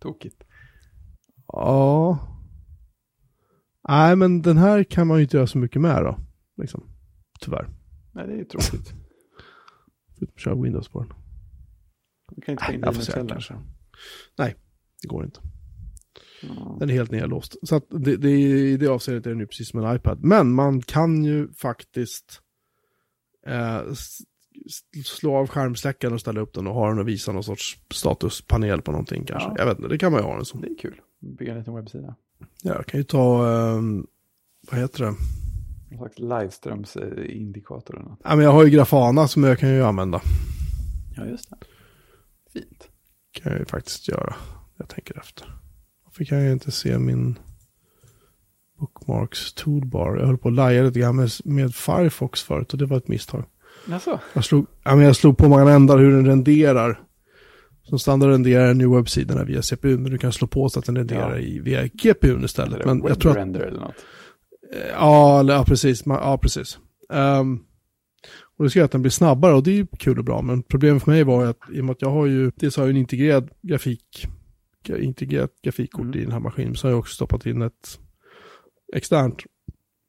[0.00, 0.44] Tokigt.
[1.46, 2.18] Ja.
[3.88, 6.18] Nej, men den här kan man ju inte göra så mycket med då.
[6.56, 6.82] Liksom.
[7.40, 7.68] Tyvärr.
[8.12, 8.94] Nej, det är ju tråkigt.
[10.36, 11.19] Köra Windows på den.
[12.30, 13.58] Du kan inte få in Linux heller.
[14.38, 14.56] Nej,
[15.02, 15.40] det går inte.
[16.42, 16.78] Mm.
[16.78, 17.56] Den är helt nedlåst.
[17.62, 20.18] Så att det, det, i det avseendet är den ju precis som en iPad.
[20.24, 22.40] Men man kan ju faktiskt
[23.46, 23.80] eh,
[25.04, 28.82] slå av skärmsläckaren och ställa upp den och ha den och visa någon sorts statuspanel
[28.82, 29.48] på någonting kanske.
[29.48, 29.54] Ja.
[29.58, 30.60] Jag vet inte, det kan man ju ha den som.
[30.60, 31.00] Det är kul.
[31.38, 32.14] Bygga en liten webbsida.
[32.62, 33.82] Ja, jag kan ju ta, eh,
[34.70, 35.14] vad heter det?
[35.90, 38.20] Någon slags liveströmsindikator eller något.
[38.24, 40.20] Ja, men jag har ju Grafana som jag kan ju använda.
[41.16, 41.56] Ja, just det.
[43.32, 44.34] Kan jag ju faktiskt göra.
[44.78, 45.54] Jag tänker efter.
[46.04, 47.38] Varför kan jag inte se min
[48.78, 50.16] Bookmarks toolbar?
[50.16, 53.08] Jag höll på att laja lite grann med, med Firefox förut och det var ett
[53.08, 53.44] misstag.
[53.92, 54.20] Alltså.
[54.32, 57.00] Jag, slog, ja, men jag slog på många ändar hur den renderar.
[57.82, 60.96] Som standard renderar nu webbsidorna via CPU, men du kan slå på så att den
[60.96, 61.38] renderar ja.
[61.38, 62.84] i, via GPU istället.
[62.84, 63.94] Men jag tror att, eller något.
[64.92, 66.02] Ja, ja precis.
[66.06, 66.78] Ja, precis.
[67.08, 67.64] Um,
[68.60, 70.42] och det ska göra att den blir snabbare och det är kul och bra.
[70.42, 72.84] Men problemet för mig var att i och med att jag har ju, dels har
[72.84, 74.26] jag en integrerad grafik,
[74.88, 76.18] integrerat grafikkort mm.
[76.18, 77.98] i den här maskinen, så har jag också stoppat in ett
[78.96, 79.42] externt,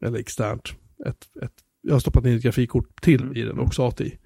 [0.05, 0.73] eller externt,
[1.05, 3.35] ett, ett, jag har stoppat in ett grafikkort till mm.
[3.35, 4.17] i den också ATI.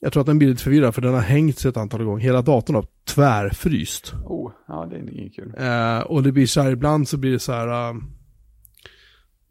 [0.00, 2.22] Jag tror att den blir lite förvirrad för den har hängt sig ett antal gånger.
[2.22, 4.14] Hela datorn har tvärfryst.
[4.24, 5.54] Oh, ja det är inget kul.
[5.58, 8.02] Eh, och det blir så här, ibland så blir det så här, uh,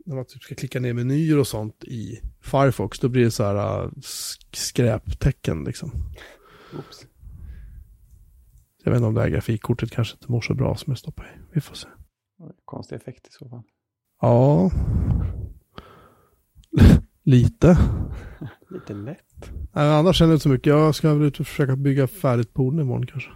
[0.05, 3.43] när man typ ska klicka ner menyer och sånt i Firefox, då blir det så
[3.43, 3.91] här uh,
[4.51, 5.91] skräptecken liksom.
[6.77, 7.05] Oops.
[8.83, 11.25] Jag vet inte om det här grafikkortet kanske inte mår så bra som jag stoppar
[11.25, 11.39] i.
[11.53, 11.87] Vi får se.
[12.65, 13.63] Konstig effekt i så fall.
[14.21, 14.71] Ja.
[17.23, 17.77] Lite.
[18.69, 19.51] Lite lätt.
[19.73, 20.67] Nej, annars känner jag inte så mycket.
[20.67, 23.31] Jag ska väl ut och försöka bygga färdigt poolen imorgon kanske.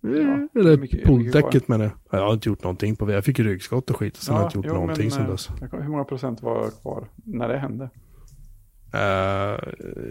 [0.00, 2.20] Ja, Eller pooldäcket menar jag.
[2.20, 3.12] Jag har inte gjort någonting på det.
[3.12, 4.16] Jag fick ryggskott och skit.
[4.16, 5.48] Så ja, jag har inte gjort jo, någonting men, sen eh, dess.
[5.72, 7.90] Hur många procent var kvar när det hände?
[8.94, 9.00] Uh,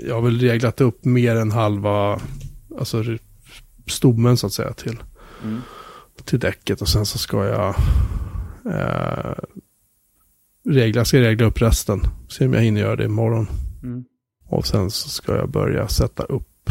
[0.08, 2.20] jag har väl reglat upp mer än halva,
[2.80, 3.04] alltså
[3.88, 5.04] stommen så att säga till,
[5.44, 5.62] mm.
[6.26, 6.82] till däcket.
[6.82, 7.76] Och sen så ska jag
[8.66, 9.34] uh,
[10.66, 12.02] regla, ska regla upp resten.
[12.28, 13.48] Se om jag hinner göra det imorgon.
[13.84, 14.04] Mm.
[14.46, 16.70] Och sen så ska jag börja sätta upp,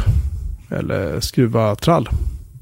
[0.71, 2.09] eller skruva trall.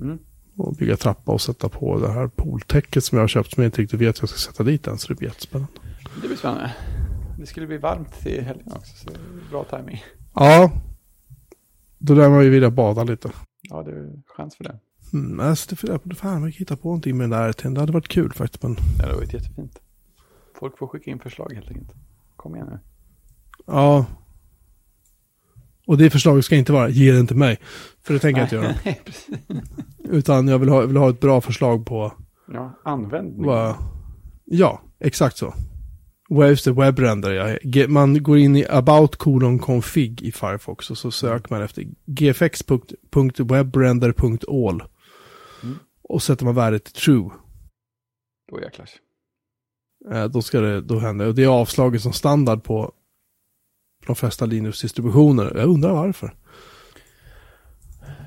[0.00, 0.18] Mm
[0.56, 3.68] och bygga trappa och sätta på det här pooltäcket som jag har köpt som jag
[3.68, 4.98] inte riktigt vet hur jag ska sätta dit än.
[4.98, 5.72] Så det blir jättespännande.
[6.22, 6.74] Det blir spännande.
[7.38, 9.10] Det skulle bli varmt till helgen också, så
[9.50, 10.04] bra timing.
[10.34, 10.70] Ja,
[11.98, 13.30] då lär man ju vilja bada lite.
[13.62, 14.78] Ja, det är chans för det.
[15.12, 17.80] Mm, alltså, det får jag fan, man kan hitta på någonting med den där Det
[17.80, 18.62] hade varit kul faktiskt.
[18.62, 18.76] Men...
[18.98, 19.80] Ja, det har varit jättefint.
[20.58, 21.92] Folk får skicka in förslag helt enkelt.
[22.36, 22.78] Kom igen nu.
[23.66, 24.06] Ja,
[25.86, 27.58] och det förslaget ska inte vara, ge den till mig.
[28.02, 28.74] För det tänker jag inte göra.
[30.16, 32.12] Utan jag vill ha, vill ha ett bra förslag på...
[32.52, 33.46] Ja, användning.
[33.46, 33.74] Vad,
[34.44, 35.54] ja, exakt så.
[36.28, 37.56] Waves webbrender, ja.
[37.88, 44.82] Man går in i about colon config i Firefox och så söker man efter gfx.webrender.all.
[45.62, 45.78] Mm.
[46.02, 47.30] Och sätter man värdet till true.
[48.52, 48.88] Då jäklar.
[50.12, 51.26] Eh, då ska det, då hända.
[51.26, 52.92] Och det är avslaget som standard på
[54.06, 55.52] de flesta Linux-distributioner.
[55.56, 56.34] Jag undrar varför.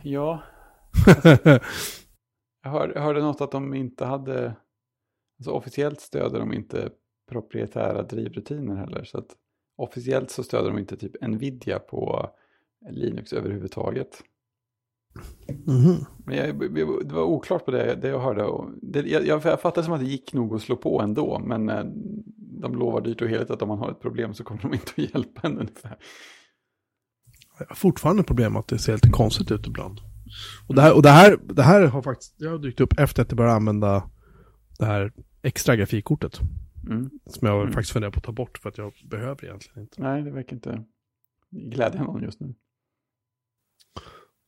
[0.03, 0.43] Ja.
[2.63, 4.55] jag, hörde, jag hörde något att de inte hade,
[5.39, 6.89] alltså officiellt stöder de inte
[7.29, 9.03] proprietära drivrutiner heller.
[9.03, 9.35] Så att
[9.77, 12.29] officiellt så stöder de inte typ Nvidia på
[12.89, 14.23] Linux överhuvudtaget.
[15.67, 16.05] Mm.
[16.25, 16.73] Men jag,
[17.07, 18.47] det var oklart på det, det jag hörde.
[18.81, 21.85] Det, jag, jag fattade som att det gick nog att slå på ändå, men eh,
[22.61, 24.91] de lovar dyrt och heligt att om man har ett problem så kommer de inte
[24.91, 25.97] att hjälpa en ungefär.
[27.59, 29.99] Jag har fortfarande problem att det ser lite konstigt ut ibland.
[30.67, 33.21] Och det här, och det här, det här har faktiskt, jag har dykt upp efter
[33.21, 34.09] att jag började använda
[34.79, 36.39] det här extra grafikkortet.
[36.89, 37.09] Mm.
[37.25, 37.73] Som jag mm.
[37.73, 40.01] faktiskt funderar på att ta bort för att jag behöver egentligen inte.
[40.01, 40.83] Nej, det verkar inte
[41.51, 42.55] glädja någon just nu.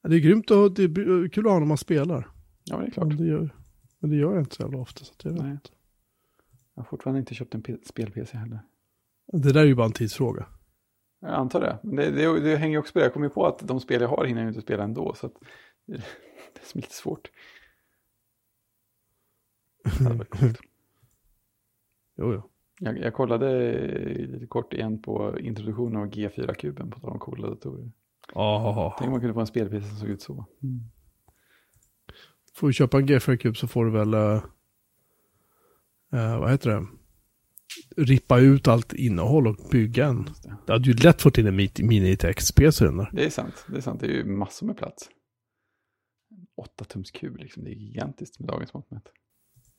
[0.04, 2.28] Det är grymt och det är kul att ha när man spelar.
[2.64, 3.08] Ja, det är klart.
[3.08, 3.56] Men det gör,
[4.00, 5.06] men det gör jag inte så jävla ofta.
[5.06, 5.58] Så jag, Nej.
[6.76, 8.60] Jag har fortfarande inte köpt en spel-PC heller.
[9.34, 10.48] Det där är ju bara en tidsfråga.
[11.20, 11.80] Jag antar det.
[11.84, 13.06] Men det, det, det hänger också på det.
[13.06, 15.14] Jag kommer på att de spel jag har hinner jag inte spela ändå.
[15.14, 15.34] Så att
[15.86, 17.32] det är lite svårt.
[22.18, 22.52] jo, jo.
[22.80, 23.74] Jag, jag kollade
[24.28, 27.92] lite kort igen på introduktionen av G4-kuben på tal om coola datorer.
[28.34, 28.96] Oh.
[28.98, 30.46] Tänk om man kunde få en spelpjäs som såg ut så.
[30.64, 30.80] Mm.
[32.56, 34.44] Får du köpa en G4-kub så får du väl, uh,
[36.14, 36.88] uh, vad heter det,
[37.98, 40.24] rippa ut allt innehåll och bygga en.
[40.24, 40.58] Det.
[40.66, 41.56] det hade ju lätt fått in en
[41.88, 43.10] mini-text-PC där.
[43.14, 45.10] Det är sant, det är sant, det är ju massor med plats.
[46.58, 49.08] 8 tums kub liksom, det är gigantiskt med dagens mått mätt.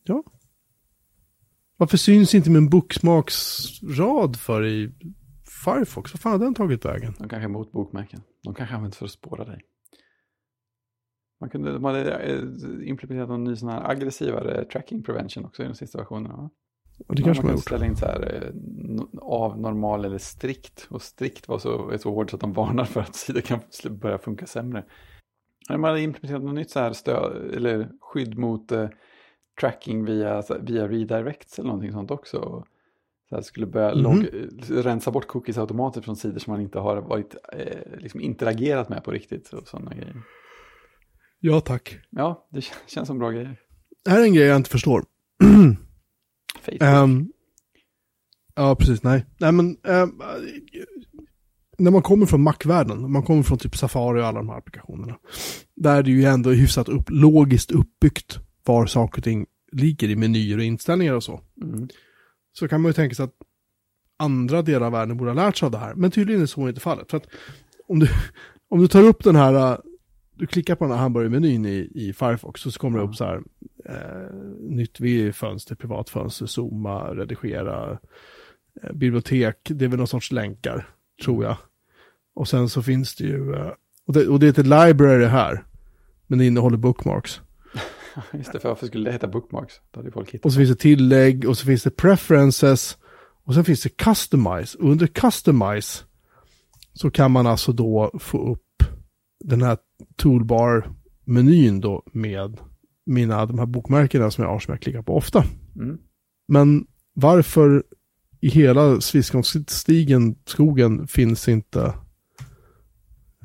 [0.05, 0.25] Ja.
[1.77, 4.95] Varför syns inte min bookmarksrad för i
[5.65, 6.15] Firefox?
[6.15, 7.15] Vad fan har den tagit vägen?
[7.19, 8.21] De kanske är emot bokmärken.
[8.43, 9.61] De kanske använder för att spåra dig.
[11.43, 15.67] Man kunde, de hade eh, implementerat någon ny sån här aggressivare tracking prevention också i
[15.67, 16.51] de sista versionerna.
[17.09, 17.65] Och det kanske man, man gjort.
[17.65, 20.87] ställa in så här eh, av, normal eller strikt.
[20.91, 23.61] Och strikt var så, är så hårt så att de varnar för att sidor kan
[23.91, 24.85] börja funka sämre.
[25.69, 28.89] Man hade implementerat något nytt så här stöd, eller skydd mot eh,
[29.61, 32.65] tracking via, via redirects eller någonting sånt också.
[33.29, 34.83] Så här skulle börja mm -hmm.
[34.83, 39.05] rensa bort cookies automatiskt från sidor som man inte har varit, eh, liksom interagerat med
[39.05, 39.53] på riktigt.
[39.53, 40.23] Och sådana grejer.
[41.45, 41.99] Ja, tack.
[42.11, 43.57] Ja, det känns som bra grejer.
[44.05, 45.05] Det här är en grej jag inte förstår.
[46.81, 47.33] Um,
[48.55, 49.03] ja, precis.
[49.03, 50.23] Nej, nej men um,
[51.79, 55.17] när man kommer från Mac-världen, man kommer från typ Safari och alla de här applikationerna.
[55.77, 60.17] Där är det ju ändå hyfsat upp, logiskt uppbyggt var saker och ting ligger i
[60.17, 61.41] menyer och inställningar och så.
[61.63, 61.89] Mm.
[62.53, 63.35] Så kan man ju tänka sig att
[64.17, 65.95] andra delar av världen borde ha lärt sig av det här.
[65.95, 67.11] Men tydligen är så inte fallet.
[67.11, 67.27] För att
[67.89, 68.09] om du,
[68.69, 69.81] om du tar upp den här,
[70.35, 73.43] du klickar på den här hamburgermenyn i, i Firefox så kommer det upp så här,
[73.85, 74.99] eh, nytt
[75.37, 77.99] fönster, privat fönster, zooma, redigera,
[78.83, 80.89] eh, bibliotek, det är väl någon sorts länkar,
[81.25, 81.57] tror jag.
[82.35, 83.73] Och sen så finns det ju, eh,
[84.07, 85.65] och, det, och det heter library här,
[86.27, 87.41] men det innehåller bookmarks.
[88.33, 89.75] Just det, för varför skulle det heta bookmarks?
[89.91, 92.99] Då hade folk hittat och så finns det tillägg och så finns det preferences
[93.45, 94.79] och sen finns det customize.
[94.79, 96.05] Och under customize
[96.93, 98.83] så kan man alltså då få upp
[99.45, 99.79] den här
[100.17, 102.61] toolbar-menyn då med
[103.07, 105.45] mina, de här bokmärkena som jag har som jag klickar på ofta.
[105.77, 105.99] Mm.
[106.49, 107.85] Men varför
[108.41, 111.95] i hela Sviskonsstigen, skogen, finns inte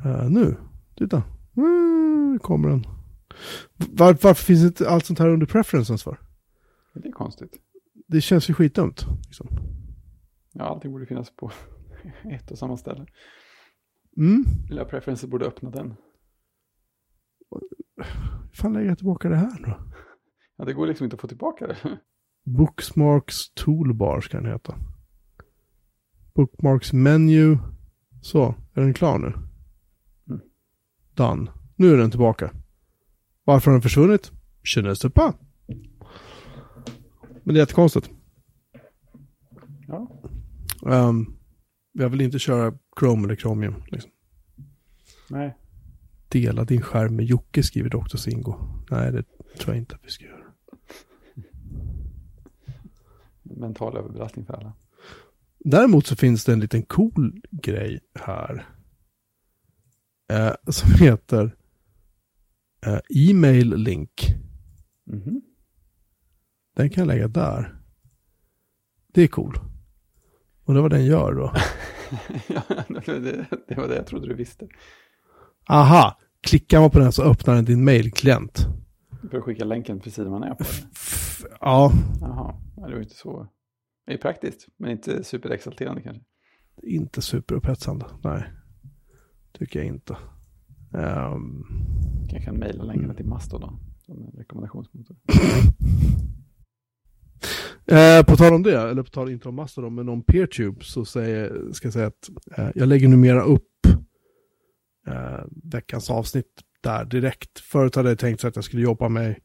[0.05, 0.55] uh, nu?
[0.95, 1.24] Titta,
[1.58, 2.86] mm, kommer den.
[3.78, 6.20] Var, varför finns inte allt sånt här under preferences för?
[6.93, 7.58] Det är konstigt.
[8.08, 9.05] Det känns ju skitdumt.
[9.26, 9.47] Liksom.
[10.53, 11.51] Ja, allting borde finnas på
[12.32, 13.05] ett och samma ställe.
[14.18, 14.43] Mm.
[14.70, 15.93] Lilla preferences borde öppna den.
[17.95, 19.79] Hur fan lägger jag tillbaka det här då?
[20.57, 21.99] Ja, det går liksom inte att få tillbaka det.
[22.45, 24.75] Bookmarks Toolbar ska den heta.
[26.33, 27.57] Bookmarks Menu.
[28.21, 29.33] Så, är den klar nu?
[30.29, 30.41] Mm.
[31.13, 31.51] Done.
[31.75, 32.51] Nu är den tillbaka.
[33.43, 34.31] Varför har den försvunnit?
[35.13, 35.35] Pas.
[37.43, 38.09] Men det är jättekonstigt.
[39.87, 40.21] Ja.
[40.81, 41.37] Um,
[41.91, 43.83] jag vill inte köra Chrome eller Chromium.
[43.87, 44.11] Liksom.
[45.29, 45.57] Nej.
[46.41, 48.17] Dela din skärm med Jocke, skriver Dr.
[48.17, 48.55] Singo.
[48.89, 49.23] Nej, det
[49.57, 50.43] tror jag inte att vi ska göra.
[53.43, 54.73] Mental överbelastning för alla.
[55.59, 58.65] Däremot så finns det en liten cool grej här.
[60.31, 61.55] Eh, som heter
[62.88, 64.27] uh, e-mail link.
[65.07, 65.41] Mm -hmm.
[66.75, 67.81] Den kan jag lägga där.
[69.13, 69.59] Det är cool.
[70.63, 71.53] Och det var den gör då.
[72.47, 72.63] ja,
[73.05, 74.67] det, det, var det jag trodde du visste.
[75.69, 78.67] Aha, klickar man på den så öppnar den din mailklient.
[79.31, 80.69] För att skicka länken precis där man är på det?
[81.61, 81.91] Ja.
[82.21, 83.47] Jaha, det var inte så.
[84.05, 86.23] Det är praktiskt, men inte superexalterande kanske.
[86.83, 88.43] Inte superupphetsande, nej.
[89.57, 90.17] Tycker jag inte.
[90.91, 91.65] Um,
[92.31, 95.17] jag kan mejla länkarna till Mastodon som en rekommendationsmotor.
[97.85, 101.05] eh, på tal om det, eller på tal inte om Mastodon, men om PeerTube så
[101.05, 103.63] säger, ska jag säga att eh, jag lägger numera upp
[105.08, 107.60] eh, veckans avsnitt där direkt.
[107.60, 109.39] Förut hade jag tänkt så att jag skulle jobba mig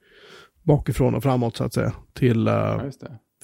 [0.63, 1.93] bakifrån och framåt så att säga.
[2.13, 2.91] Till, eh, ja,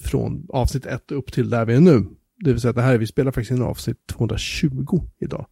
[0.01, 2.05] från avsnitt ett upp till där vi är nu.
[2.43, 5.47] Det vill säga att det här, vi spelar faktiskt in avsnitt 220 idag.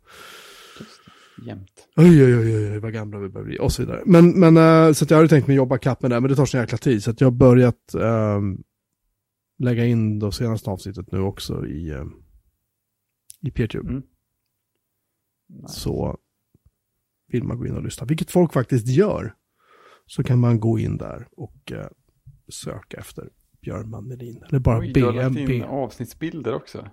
[1.45, 1.87] jämt.
[1.95, 4.03] Oj, oj, oj, oj, vad gamla vi börjar bli och så vidare.
[4.05, 6.45] Men, men uh, så jag hade tänkt mig jobba kapp med det, men det tar
[6.45, 7.03] så jäkla tid.
[7.03, 8.63] Så att jag har börjat um,
[9.59, 12.13] lägga in det senaste avsnittet nu också i, um,
[13.41, 13.89] i PeerTube.
[13.89, 14.03] Mm.
[15.49, 15.79] Nice.
[15.79, 16.17] Så
[17.27, 19.33] vill man gå in och lyssna, vilket folk faktiskt gör,
[20.05, 21.87] så kan man gå in där och uh,
[22.49, 23.29] söka efter
[23.61, 24.43] Björn Melin.
[24.49, 24.99] Eller bara Oj, BMB.
[24.99, 26.89] Du har lagt in avsnittsbilder också.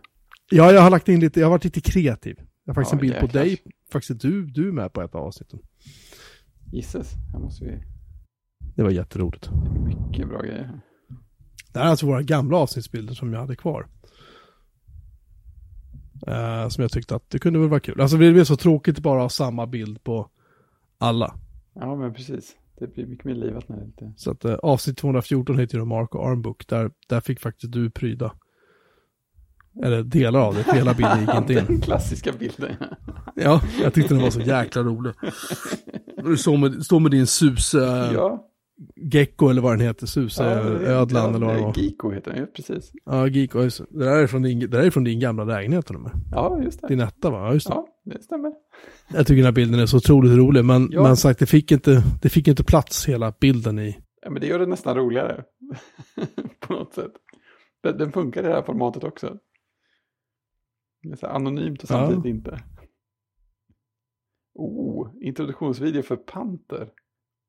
[0.51, 2.37] Ja, jag har lagt in lite, jag har varit lite kreativ.
[2.65, 3.59] Jag har faktiskt ja, en bild på dig,
[3.93, 5.59] faktiskt du, du är med på ett av avsnitten.
[6.73, 7.83] Gisses, här måste vi...
[8.77, 9.51] Det var jätteroligt.
[9.85, 10.81] Mycket bra grejer.
[11.73, 13.87] Det här är alltså våra gamla avsnittsbilder som jag hade kvar.
[16.29, 18.01] Uh, som jag tyckte att det kunde väl vara kul.
[18.01, 20.29] Alltså det blir så tråkigt bara att ha samma bild på
[20.99, 21.35] alla.
[21.75, 22.57] Ja, men precis.
[22.79, 24.13] Det blir mycket mer livat när det lite.
[24.17, 26.69] Så att uh, avsnitt 214 heter ju Mark och Armbook.
[26.69, 28.33] Där, där fick faktiskt du pryda.
[29.83, 31.65] Eller delar av det, hela bilden gick inte in.
[31.67, 32.77] Den klassiska bilden.
[33.35, 35.13] ja, jag tyckte den var så jäkla rolig.
[36.25, 37.75] Du står med, står med din sus...
[37.75, 38.51] Ja.
[38.97, 41.73] Gecko eller vad den heter, Suse, ja, eller vad det var.
[41.77, 42.93] Giko heter den ju, precis.
[43.05, 43.61] Ja, Giko.
[43.61, 45.97] Det där är från din, det där är från din gamla lägenhet till
[46.31, 46.89] Ja, just det.
[46.89, 47.39] Din etta va?
[47.39, 47.75] Ja, just det.
[47.75, 48.53] Ja, det stämmer.
[49.09, 51.03] Jag tycker den här bilden är så otroligt rolig, men ja.
[51.03, 53.99] man sagt det fick, inte, det fick inte plats hela bilden i.
[54.23, 55.45] Ja, men det gör det nästan roligare.
[56.61, 57.13] På något sätt.
[57.83, 59.39] Den, den funkar i det här formatet också.
[61.03, 62.31] Det är så anonymt och samtidigt ja.
[62.31, 62.61] inte.
[64.55, 66.89] Oh, introduktionsvideo för Panther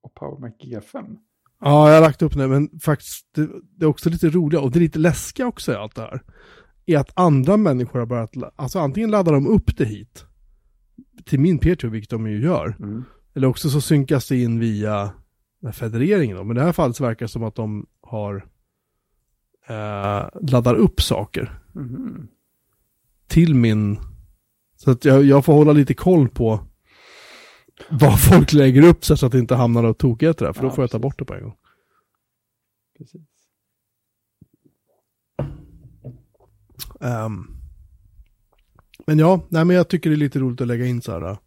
[0.06, 1.18] och PowerMac G5.
[1.62, 4.72] Ja, jag har lagt upp det, men faktiskt det, det är också lite roligt och
[4.72, 6.24] det är lite läskiga också i allt det här.
[6.86, 10.26] Är att andra människor har börjat, alltså antingen laddar de upp det hit
[11.26, 12.76] till min Petrov, vilket de ju gör.
[12.80, 13.04] Mm.
[13.34, 15.12] Eller också så synkas det in via
[15.74, 16.44] federeringen då.
[16.44, 18.36] Men i det här fallet så verkar det som att de har
[19.68, 21.60] eh, laddar upp saker.
[21.76, 22.28] Mm.
[23.28, 24.00] Till min,
[24.76, 26.68] så att jag, jag får hålla lite koll på
[27.90, 30.76] vad folk lägger upp så att det inte hamnar något tokigheter där, för ja, då
[30.76, 31.56] får jag ta bort det på en gång.
[32.98, 33.22] Precis.
[37.00, 37.62] Um,
[39.08, 41.30] men ja, nej men jag tycker det är lite roligt att lägga in så här,
[41.30, 41.38] uh,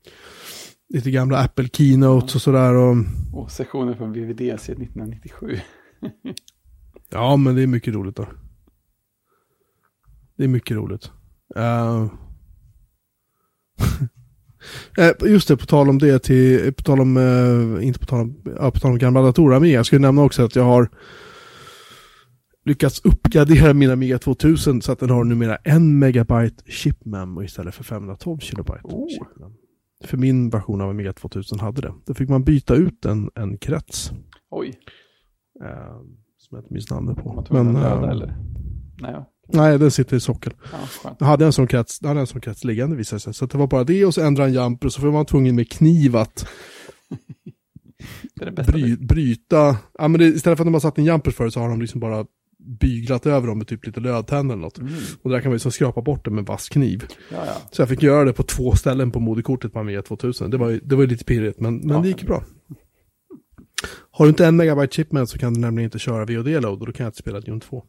[0.89, 2.74] lite gamla Apple Keynotes och sådär.
[2.74, 2.97] Och,
[3.33, 5.59] och sessioner från VVDC 1997.
[7.09, 8.26] ja, men det är mycket roligt då.
[10.37, 11.11] Det är mycket roligt.
[11.57, 12.12] Uh,
[15.24, 18.36] just det, på tal om det, till, på tal om, eh, inte på tal om,
[18.56, 20.88] ja, på tal om gamla datorer, men jag skulle nämna också att jag har
[22.64, 27.74] lyckats uppgradera min Amiga 2000 så att den har numera en megabyte chip memo istället
[27.74, 28.80] för 512 kilobyte.
[28.82, 29.08] Oh.
[30.04, 31.94] För min version av Amiga 2000 hade det.
[32.06, 34.12] Då fick man byta ut en, en krets.
[34.50, 34.78] Oj.
[35.64, 35.96] Eh,
[36.38, 37.46] som jag inte minns namnet på.
[37.50, 38.36] Men, röda, eller?
[39.00, 39.30] Nej, ja.
[39.49, 40.53] Nej, den sitter i sockel.
[40.72, 43.34] Ja, jag hade en sån krets, hade en sån krets liggande visade sig.
[43.34, 45.57] Så det var bara det och så ändra en jumper och så var man tvungen
[45.57, 46.49] med kniv att
[48.66, 49.76] bry, bryta.
[49.99, 51.80] Ja, men det, istället för att de har satt en jumper för så har de
[51.80, 52.26] liksom bara
[52.80, 54.78] byglat över dem med typ lite lödtänder eller något.
[54.78, 54.92] Mm.
[55.22, 57.05] Och där kan man liksom skrapa bort det med vass kniv.
[57.32, 57.53] Ja, ja.
[57.70, 60.51] Så jag fick göra det på två ställen på moderkortet på Amiga 2000.
[60.51, 62.44] Det var, det var lite pirrigt, men, men det gick bra.
[64.11, 66.86] Har du inte en megabyte chip med så kan du nämligen inte köra VOD-load och
[66.86, 67.84] då kan jag inte spela Dune 2.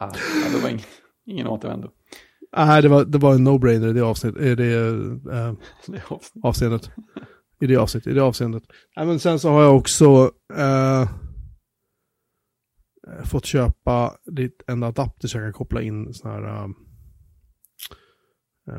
[0.00, 0.12] Ah,
[0.52, 0.84] det var ingen,
[1.26, 1.90] ingen återvändo.
[2.56, 4.92] Nej, det var, det var en no-brainer i det, avsnitt, i det,
[5.86, 6.02] det
[6.42, 6.90] avseendet.
[7.60, 8.62] I det avsnittet, i det avseendet.
[8.94, 11.08] Ja, men sen så har jag också äh,
[13.24, 14.16] fått köpa
[14.66, 16.68] en adapter så jag kan koppla in sån här, äh,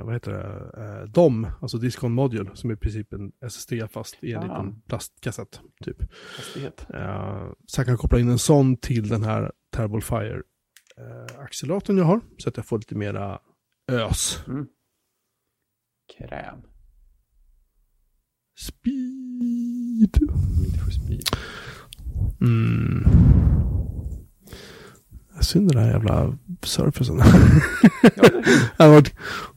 [0.03, 4.23] vad heter det, äh, DOM, alltså Discon Module, som är i princip en SSD fast
[4.23, 4.43] i en ah.
[4.43, 6.01] liten plastkassett, typ.
[6.93, 10.41] Äh, så jag kan koppla in en sån till den här Terrible Fire
[10.99, 12.21] eh, acceleratorn jag har.
[12.37, 13.39] Så att jag får lite mera
[13.91, 14.43] ös.
[14.47, 14.67] Mm.
[16.17, 16.61] Kräm.
[18.59, 20.17] Speed.
[20.63, 21.23] Lite för speed.
[22.41, 23.03] Mm.
[25.41, 27.17] Synd den här jävla surfacen.
[28.77, 29.13] det har varit,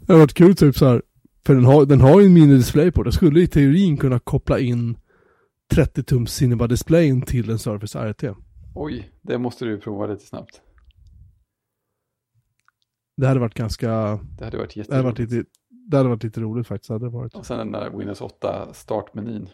[0.06, 1.02] det har varit kul typ så här.
[1.46, 3.02] För den har, den har ju en minidisplay på.
[3.02, 4.96] Den skulle i teorin kunna koppla in
[5.70, 8.24] 30 tums Cinema displayen till en Surface RT.
[8.74, 10.60] Oj, det måste du prova lite snabbt.
[13.16, 13.88] Det hade varit ganska...
[14.38, 14.90] Det hade varit jätteroligt.
[14.90, 15.44] Det hade varit lite,
[15.90, 16.90] det hade varit lite roligt faktiskt.
[16.90, 17.34] Hade det varit.
[17.34, 19.48] Och sen den där Windows 8 startmenyn.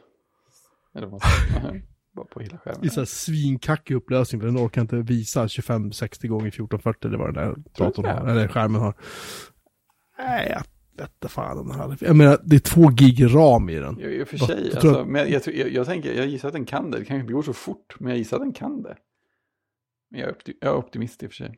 [0.95, 1.23] Eller vad
[2.19, 2.85] Bara på hela skärmen.
[2.85, 7.35] I så här svinkackig upplösning, för den orkar inte visa 25-60 gånger 1440 eller vad
[7.35, 8.95] den där datorn har, eller skärmen har.
[10.19, 10.63] Nej, jag
[11.03, 11.97] vet inte fan om den hade.
[12.01, 14.01] Jag menar, det är två gig ram i den.
[14.01, 16.65] I och för sig, jag, alltså, men jag, jag, jag, tänker, jag gissar att den
[16.65, 16.99] kan det.
[16.99, 18.97] Det kanske inte går så fort, men jag gissar att den kan det.
[20.11, 21.55] Men jag är, optim, jag är optimist i och för sig.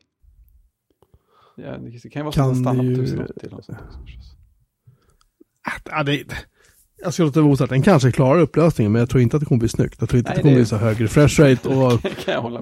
[1.57, 4.31] Ja, det kan ju vara så att den stannar på 1080 eller något sånt också.
[5.85, 6.25] Ja, det,
[7.03, 7.69] Jag ska låta det vara osagt.
[7.69, 9.95] Den kanske klarar upplösningen, men jag tror inte att det kommer bli snyggt.
[9.99, 12.01] Jag tror inte Nej, att det kommer bli så hög refresh rate och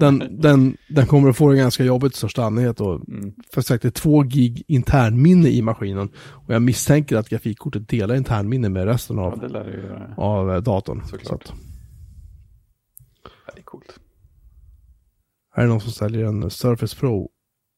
[0.00, 2.80] den, den, den kommer att få det ganska jobbigt i största allmänhet.
[2.80, 3.34] Och mm.
[3.52, 6.08] För sagt, det är två gig internminne i maskinen.
[6.16, 9.50] Och jag misstänker att grafikkortet delar internminne med resten av,
[10.16, 11.02] ja, av eh, datorn.
[11.06, 11.46] Såklart.
[11.46, 11.58] Så att.
[13.54, 13.98] det är coolt.
[15.54, 17.28] Här är någon som säljer en Surface Pro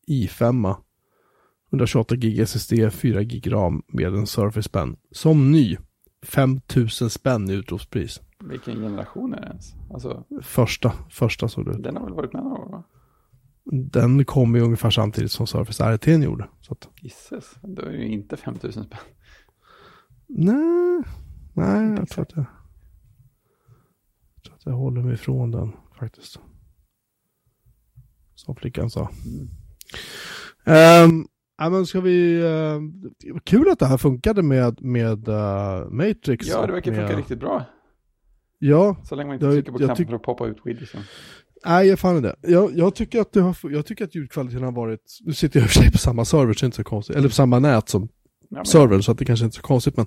[0.08, 0.76] i5.
[1.72, 4.96] 128 gig SSD, 4 gig RAM med en Surface Pen.
[5.10, 5.76] Som ny.
[6.22, 8.20] 5000 spänn i utropspris.
[8.40, 9.74] Vilken generation är det ens?
[9.92, 11.82] Alltså, första, första såg det ut.
[11.82, 12.84] Den har väl varit med några år va?
[13.64, 16.48] Den kom ju ungefär samtidigt som Surface RT gjorde.
[16.60, 16.88] Så att...
[17.00, 18.98] Gisses, då är det ju inte 5000 spänn.
[20.26, 21.02] Nej,
[21.52, 22.44] nej jag tror, jag,
[24.34, 26.38] jag tror att jag håller mig ifrån den faktiskt.
[28.34, 29.10] Som flickan sa.
[30.66, 31.10] Mm.
[31.10, 31.28] Um,
[31.62, 32.42] Ja, men ska vi...
[32.42, 36.48] Uh, kul att det här funkade med, med uh, Matrix.
[36.48, 37.64] Ja, det verkar funka riktigt bra.
[38.58, 38.96] Ja.
[39.04, 41.00] Så länge man inte trycker på knappen för att poppa ut widgeten.
[41.66, 42.36] Nej, jag fann det.
[42.40, 45.18] Jag, jag, tycker att det har, jag tycker att ljudkvaliteten har varit...
[45.20, 46.84] Nu sitter jag i och för sig på samma server, så det är inte så
[46.84, 47.16] konstigt.
[47.16, 48.08] Eller på samma nät som
[48.48, 49.96] ja, servern, så att det kanske inte är så konstigt.
[49.96, 50.06] Men,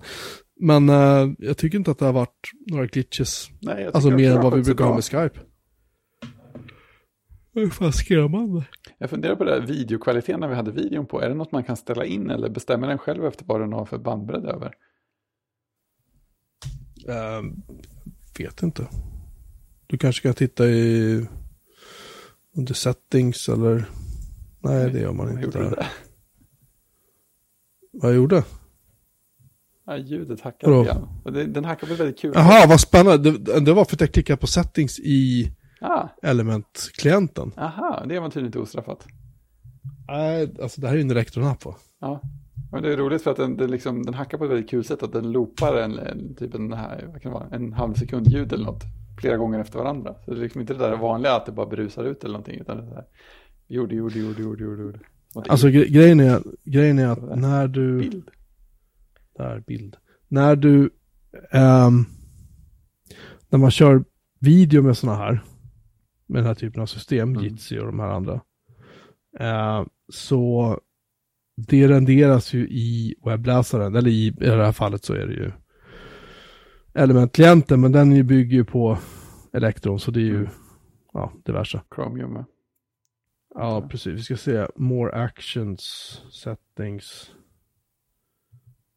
[0.60, 3.49] men uh, jag tycker inte att det har varit några glitches.
[3.62, 5.39] Nej, alltså mer än vad vi brukar ha med Skype.
[7.53, 8.66] Det är fan skrämmande.
[8.98, 11.22] Jag funderar på det här videokvaliteten när vi hade videon på.
[11.22, 13.86] Är det något man kan ställa in eller bestämmer den själv efter vad den har
[13.86, 14.74] för bandbredd över?
[17.10, 17.52] Uh,
[18.39, 18.88] vet inte.
[19.88, 21.26] Du kanske kan titta i
[22.56, 23.86] under settings eller...
[24.60, 25.41] Nej, det gör man inte.
[25.43, 25.88] Gjorde där.
[27.91, 28.43] Vad jag gjorde?
[29.86, 31.54] Ja, ljudet hackade igen.
[31.54, 32.32] Den hackade väldigt kul.
[32.36, 33.32] Jaha, vad spännande.
[33.32, 35.52] Det, det, var för att jag klickade på settings i
[35.86, 36.10] ah.
[36.22, 37.52] Element-klienten.
[37.58, 39.08] Aha, det var tydligen inte ostraffat.
[40.08, 41.76] Nej, alltså det här är ju en rektornapp va?
[42.00, 42.22] Ja,
[42.72, 44.84] men det är roligt för att den, den, liksom, den hackar på ett väldigt kul
[44.84, 45.04] sätt.
[45.04, 48.28] Att den loopar en, en typ en, här, vad kan det vara, en halv sekund
[48.28, 48.84] ljud eller något
[49.20, 50.16] flera gånger efter varandra.
[50.26, 52.60] Så det är liksom inte det där vanliga att det bara brusar ut eller någonting.
[52.60, 53.06] Utan det där
[53.68, 55.00] gjorde, gjorde, gjorde, gjorde, gjorde, gjorde.
[55.50, 58.00] Alltså gre grejen, är, grejen är att när du...
[58.00, 58.30] Bild.
[59.38, 59.96] Där, bild.
[60.28, 60.90] När du...
[61.52, 62.06] Um,
[63.50, 64.04] när man kör
[64.40, 65.44] video med sådana här
[66.28, 67.43] med den här typen av system, mm.
[67.43, 68.41] Jitsi och de här andra.
[69.39, 70.80] Eh, så
[71.55, 75.51] det renderas ju i webbläsaren, eller i, i det här fallet så är det ju
[76.93, 78.97] Element-klienten, men den bygger ju på
[79.53, 80.49] Electron, så det är ju mm.
[81.13, 81.82] ja, diverse.
[81.95, 82.45] Chromium med.
[83.55, 84.13] Ja, precis.
[84.13, 85.82] Vi ska se More Actions,
[86.32, 87.32] Settings,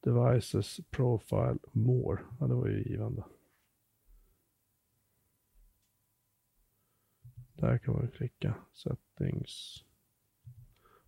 [0.05, 2.19] Devices, Profile, More.
[2.41, 3.25] Ja, det var ju givande.
[7.61, 8.55] Där kan man klicka.
[8.73, 9.85] Settings.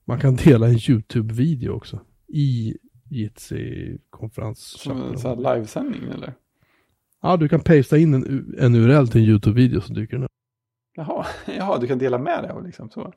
[0.05, 2.01] Man kan dela en YouTube-video också.
[2.27, 2.77] I
[3.09, 4.59] Jitsi-konferens.
[4.59, 6.35] Som en sån här livesändning eller?
[7.21, 10.31] Ja, du kan pasta in en, en URL till en YouTube-video som dyker upp.
[10.95, 13.13] Jaha, jaha, du kan dela med dig av liksom så.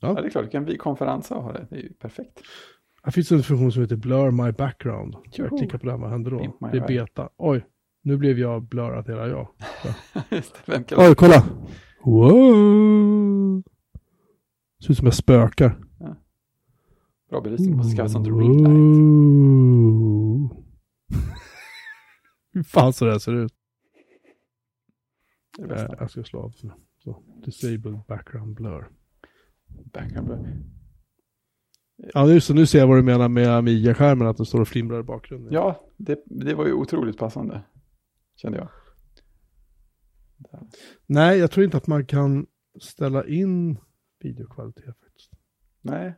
[0.00, 0.08] Ja.
[0.08, 1.66] ja, det är klart, du kan konferensa och ha det.
[1.70, 2.40] Det är ju perfekt.
[3.02, 5.16] Här finns en funktion som heter Blur My Background.
[5.32, 6.58] Jag klickar på den, vad händer då?
[6.72, 7.28] Det är beta.
[7.36, 7.64] Oj,
[8.04, 9.48] nu blev jag blurrat hela jag.
[10.66, 11.44] Vem kan Oj, kolla!
[12.04, 13.62] Wow!
[14.82, 15.78] Ser ut som jag spökar.
[15.98, 16.16] Ja.
[17.30, 18.74] Bra belysning, du måste skaffa sånt ring light.
[22.52, 23.54] Hur fan så det här ser ut.
[25.58, 26.52] Det äh, jag ska slå av.
[26.98, 27.22] Så.
[27.44, 28.88] Disable background blur.
[29.92, 30.62] Background blur.
[32.14, 32.54] Ja, just det.
[32.54, 35.52] Nu ser jag vad du menar med Amiga-skärmen, att det står och flimrar i bakgrunden.
[35.52, 37.62] Ja, det, det var ju otroligt passande
[38.36, 38.68] kände jag.
[40.36, 40.60] Där.
[41.06, 42.46] Nej, jag tror inte att man kan
[42.80, 43.78] ställa in
[44.20, 45.30] videokvalitet faktiskt.
[45.80, 46.14] Nej,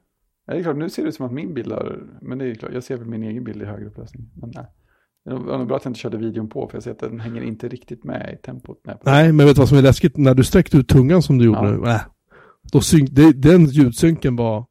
[0.47, 2.55] det är klart, nu ser det ut som att min bild har, men det är
[2.55, 4.31] klart, jag ser väl min egen bild i högre upplösning.
[4.35, 4.67] Men nej.
[5.25, 7.21] Det var nog bra att jag inte körde videon på, för jag ser att den
[7.21, 8.81] hänger inte riktigt med i tempot.
[9.05, 10.17] Nej, men vet du vad som är läskigt?
[10.17, 11.71] När du sträckte ut tungan som du gjorde ja.
[11.71, 12.01] nu, äh,
[12.73, 14.67] då synk, det, den ljudsynken var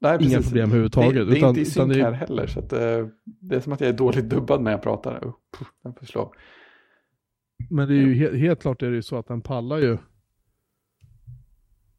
[0.00, 1.14] Nej, inga problem överhuvudtaget.
[1.14, 2.78] Det, det är utan, inte i synk här heller, så att, uh,
[3.24, 5.24] det är som att jag är dåligt dubbad när jag pratar.
[5.24, 5.32] Uh,
[5.82, 6.32] den får slå.
[7.70, 9.98] Men det är ju helt, helt klart är det ju så att den pallar ju.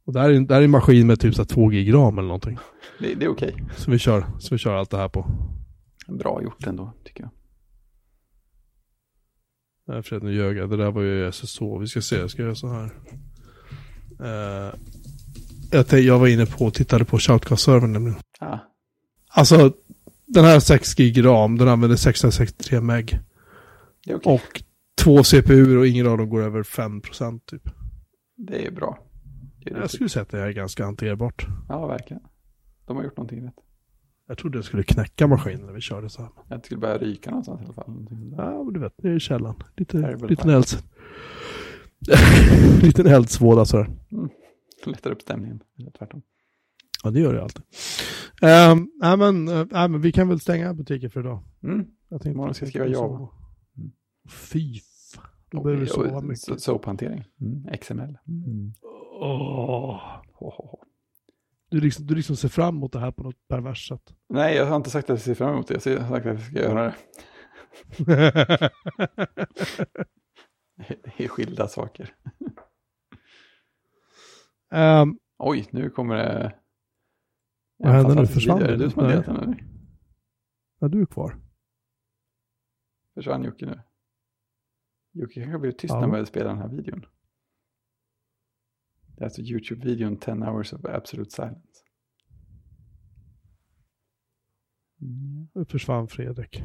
[0.03, 2.17] Och det här är, det här är en maskin med typ så 2 gig ram
[2.17, 2.57] eller någonting.
[2.99, 3.53] Det, det är okej.
[3.53, 3.65] Okay.
[3.75, 5.25] Så vi kör, så vi kör allt det här på.
[6.07, 7.31] Bra gjort ändå, tycker jag.
[9.87, 10.69] Nej, för nu ljög jag.
[10.69, 11.61] Det där var ju SSH.
[11.79, 12.91] Vi ska se, jag ska göra så här.
[14.21, 14.73] Uh,
[15.71, 18.19] jag, tänkte, jag var inne på och tittade på Shoutcast-servern nämligen.
[18.39, 18.57] Ah.
[19.27, 19.73] Alltså,
[20.25, 23.19] den här 6 gig ram, den använder 663 meg.
[24.07, 24.33] Okay.
[24.33, 24.63] Och
[25.03, 27.69] två CPUer och ingen av dem går över 5% typ.
[28.35, 28.99] Det är bra.
[29.63, 31.47] Det är jag skulle säga att det är ganska hanterbart.
[31.69, 32.23] Ja, verkligen.
[32.85, 33.55] De har gjort någonting rätt.
[34.27, 36.31] Jag trodde det skulle knäcka maskinen när vi körde så här.
[36.47, 38.07] Jag skulle börja ryka någonstans i alla fall.
[38.37, 39.55] Ja, men du vet, det är källaren.
[39.75, 40.83] Lite, liten elds...
[42.83, 43.89] liten eldsvåda sådär.
[44.11, 44.29] Mm.
[44.85, 45.61] Lättar upp stämningen,
[45.97, 46.21] tvärtom.
[47.03, 47.63] Ja, det gör det alltid.
[48.41, 51.43] Um, ja, men, uh, men vi kan väl stänga butiken för idag.
[51.63, 51.85] Mm.
[52.09, 53.15] Jag tänkte Imorgon ska jag skriva Java.
[53.77, 53.91] Mm.
[54.29, 54.79] Fy.
[55.51, 56.61] Då behöver du sova mycket.
[56.61, 57.25] Sophantering.
[57.41, 57.77] Mm.
[57.77, 58.17] XML.
[58.27, 58.73] Mm.
[59.21, 60.19] Oh.
[61.69, 64.13] Du, liksom, du liksom ser fram emot det här på något perverst sätt.
[64.29, 65.85] Nej, jag har inte sagt att jag ser fram emot det.
[65.85, 66.95] Jag har sagt att jag ska göra det.
[71.17, 72.15] det är skilda saker.
[74.71, 76.55] Um, Oj, nu kommer det...
[77.77, 78.27] Vad händer nu?
[78.27, 79.55] Försvann Är det du som har delat den?
[80.79, 81.35] Ja, du är kvar.
[83.13, 83.81] Försvann Jocke nu?
[85.11, 86.07] Jocke kanske blivit tyst ja.
[86.07, 87.05] när vi spelar den här videon.
[89.15, 91.83] Det är alltså YouTube-videon 10 hours of absolute silence.
[95.53, 96.63] Nu försvann Fredrik.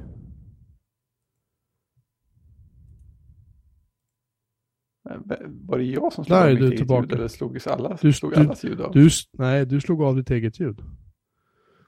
[5.49, 8.64] Var det jag som slog av mitt eget ljud eller slog alla, du, slog allas
[8.64, 8.92] ljud av?
[8.92, 10.80] Du, nej, du slog av ditt eget ljud.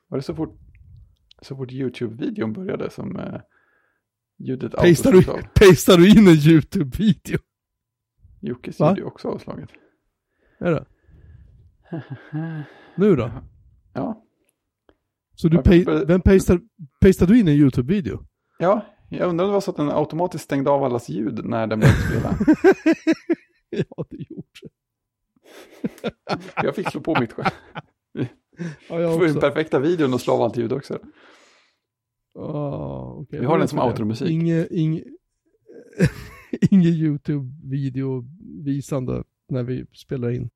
[0.09, 0.59] Var det så fort,
[1.42, 3.40] så fort YouTube-videon började som eh,
[4.39, 5.22] ljudet pastar du?
[5.55, 7.39] Pastar du in en YouTube-video?
[8.41, 9.70] Jockes ljud är också avslaget.
[10.59, 10.87] Är det?
[12.97, 13.30] nu då?
[13.93, 14.22] Ja.
[15.34, 16.61] Så du, pa vem pastar,
[17.01, 18.26] pastar du in en YouTube-video?
[18.59, 21.66] Ja, jag undrar om det var så att den automatiskt stängde av allas ljud när
[21.66, 22.34] den började spela.
[23.89, 24.47] ja, det gjorde
[26.62, 27.51] jag fick slå på mitt själv.
[28.89, 30.99] Ja, jag får den perfekta videon och slå av allt ljud också.
[32.37, 33.41] Oh, okay.
[33.41, 34.30] Vi har den som outro-musik.
[34.30, 35.03] Inge, inge,
[36.70, 38.24] inge YouTube-video
[38.64, 40.51] visande när vi spelar in.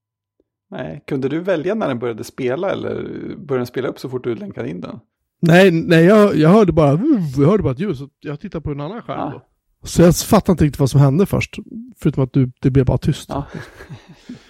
[0.71, 2.95] Nej, kunde du välja när den började spela eller
[3.37, 4.99] började den spela upp så fort du länkade in den?
[5.41, 7.01] Nej, nej jag, jag hörde bara,
[7.37, 9.31] jag hörde bara ett ljud, så jag tittade på en annan skärm ah.
[9.31, 9.43] då.
[9.83, 11.59] Så jag fattade inte riktigt vad som hände först,
[11.97, 13.29] förutom att du, det blev bara tyst.
[13.29, 13.47] Ja.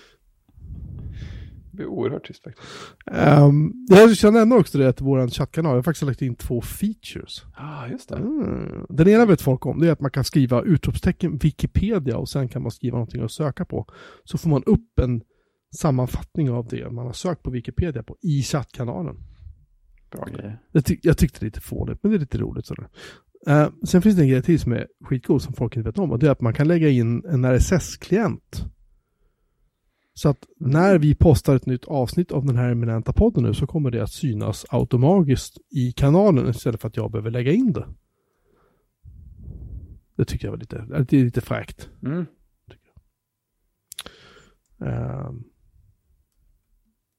[1.80, 2.68] blev oerhört tyst faktiskt.
[3.06, 6.60] Um, jag ska nämna också det till vår chattkanal, jag har faktiskt lagt in två
[6.60, 7.44] features.
[7.56, 8.16] Ja, ah, just det.
[8.16, 8.86] Mm.
[8.88, 12.48] Den ena vet folk om, det är att man kan skriva utropstecken Wikipedia och sen
[12.48, 13.86] kan man skriva någonting att söka på.
[14.24, 15.22] Så får man upp en
[15.76, 19.16] sammanfattning av det man har sökt på Wikipedia på i chattkanalen.
[20.10, 20.58] Bra grejer.
[20.72, 22.66] Jag, tyck, jag tyckte det är lite fånigt, men det är lite roligt.
[22.66, 22.88] Sådär.
[23.48, 26.10] Uh, sen finns det en grej till som är skitgod som folk inte vet om
[26.10, 28.64] och det är att man kan lägga in en RSS-klient.
[30.20, 33.66] Så att när vi postar ett nytt avsnitt av den här eminenta podden nu så
[33.66, 37.88] kommer det att synas automatiskt i kanalen istället för att jag behöver lägga in det.
[40.16, 41.90] Det tycker jag var lite, det är lite fräckt.
[42.02, 42.26] Mm.
[44.82, 45.32] Uh,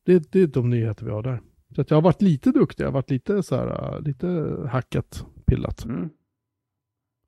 [0.06, 1.42] det, det är de nyheter vi har där.
[1.76, 4.28] Så att jag har varit lite duktig, jag har varit lite så här, lite
[4.72, 5.86] hackat, pillat.
[5.86, 6.10] Mm.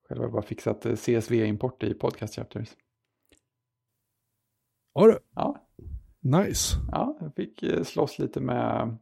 [0.08, 2.70] Själv har jag bara fixat äh, CSV-import i podcast chapters.
[4.94, 5.20] Har du?
[5.36, 5.68] Ja.
[6.20, 6.76] Nice.
[6.91, 8.98] Ja, jag fick äh, slåss lite med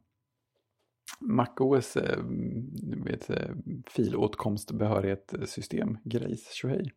[1.19, 1.97] MacOS
[3.05, 3.29] vet,
[3.89, 6.91] filåtkomstbehörighetssystem, Grace Shohei.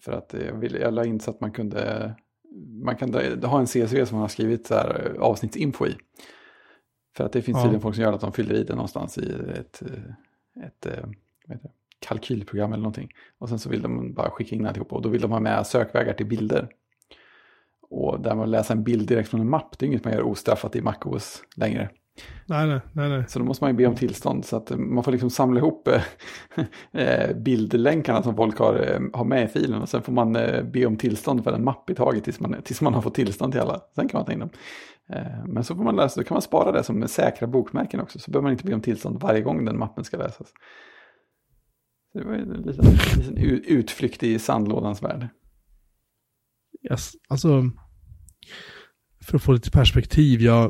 [0.00, 2.14] För att jag, ville, jag la in så att man kunde
[2.84, 3.14] man kan
[3.44, 5.96] ha en CSV som man har skrivit så här, eh, avsnittsinfo i.
[7.16, 7.62] För att det finns ja.
[7.62, 10.86] tydligen folk som gör att de fyller i det någonstans i ett, eh, ett, ett
[10.86, 11.08] eh,
[12.00, 13.12] kalkylprogram eller någonting.
[13.38, 15.66] Och sen så vill de bara skicka in alltihopa och då vill de ha med
[15.66, 16.68] sökvägar till bilder.
[17.90, 20.22] Och där man läser en bild direkt från en mapp, det är inget man gör
[20.22, 21.88] ostraffat i MacOS längre.
[22.46, 23.24] Nej, nej, nej, nej.
[23.28, 24.44] Så då måste man ju be om tillstånd.
[24.44, 25.88] Så att man får liksom samla ihop
[26.92, 29.82] eh, bildlänkarna som folk har, eh, har med i filen.
[29.82, 32.56] Och sen får man eh, be om tillstånd för en mapp i taget tills man,
[32.64, 33.80] tills man har fått tillstånd till alla.
[33.94, 34.50] Sen kan man ta in dem.
[35.46, 38.18] Men så får man läsa, då kan man spara det som säkra bokmärken också.
[38.18, 40.52] Så behöver man inte be om tillstånd varje gång den mappen ska läsas.
[42.12, 42.84] Så det var en liten,
[43.16, 45.28] liten utflykt i sandlådans värld.
[46.90, 47.70] Yes, alltså
[49.20, 50.66] för att få lite perspektiv, jag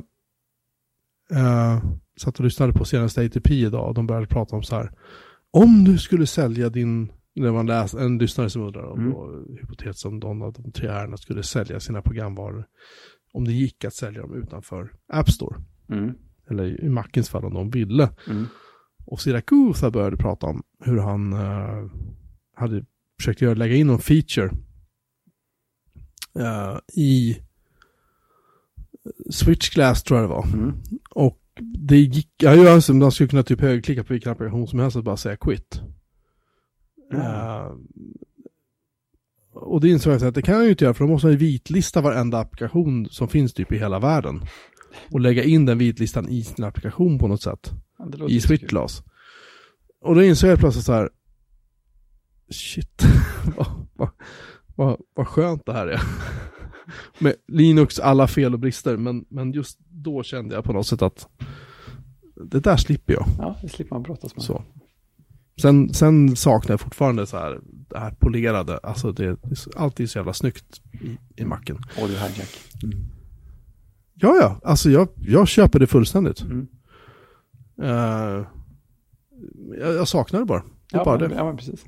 [1.32, 1.84] uh,
[2.16, 4.92] satt och lyssnade på senaste ATP idag och de började prata om så här.
[5.50, 9.12] Om du skulle sälja din, när man läser, en lyssnare som undrar om mm.
[9.12, 12.66] då, hypotetiskt om någon av de tre herrarna skulle sälja sina programvaror.
[13.32, 15.56] Om det gick att sälja dem utanför App Store.
[15.88, 16.14] Mm.
[16.50, 18.10] Eller i Macins fall om de ville.
[18.30, 18.46] Mm.
[19.04, 21.90] Och Siracusa började prata om hur han uh,
[22.56, 22.84] hade
[23.18, 24.50] försökt göra, lägga in någon feature
[26.38, 27.38] uh, i
[29.30, 30.46] Switchglass tror jag det var.
[30.46, 30.72] Mm.
[31.10, 34.78] Och det gick, ja, ju alltså, man skulle kunna typ högerklicka på vilken applikation som
[34.78, 35.80] helst och bara säga quit.
[37.12, 37.26] Mm.
[37.26, 37.76] Uh,
[39.52, 41.32] och det insåg jag att det kan jag ju inte göra för då måste man
[41.32, 44.40] ju vitlista varenda applikation som finns typ i hela världen.
[45.10, 47.72] Och lägga in den vitlistan i sin applikation på något sätt.
[47.98, 49.02] Ja, I Switchglass.
[50.00, 51.10] Och då insåg jag plötsligt så här,
[52.50, 53.04] shit,
[53.56, 54.10] vad, vad,
[54.76, 56.00] vad, vad skönt det här är.
[57.18, 61.02] Med Linux alla fel och brister, men, men just då kände jag på något sätt
[61.02, 61.28] att
[62.44, 63.26] det där slipper jag.
[63.38, 64.44] Ja, det slipper man brottas med.
[64.44, 64.64] Så.
[65.62, 70.10] Sen, sen saknar jag fortfarande så här, det här polerade, alltså det, det är alltid
[70.10, 71.78] så jävla snyggt i, i macken.
[72.00, 72.60] Audio hijack.
[72.82, 73.19] Mm.
[74.22, 76.40] Ja, ja, alltså jag, jag köper det fullständigt.
[76.40, 76.68] Mm.
[77.82, 78.46] Uh,
[79.78, 80.62] jag, jag, saknar det bara.
[80.62, 81.36] Det är ja, bara men, det.
[81.36, 81.84] Ja, men precis.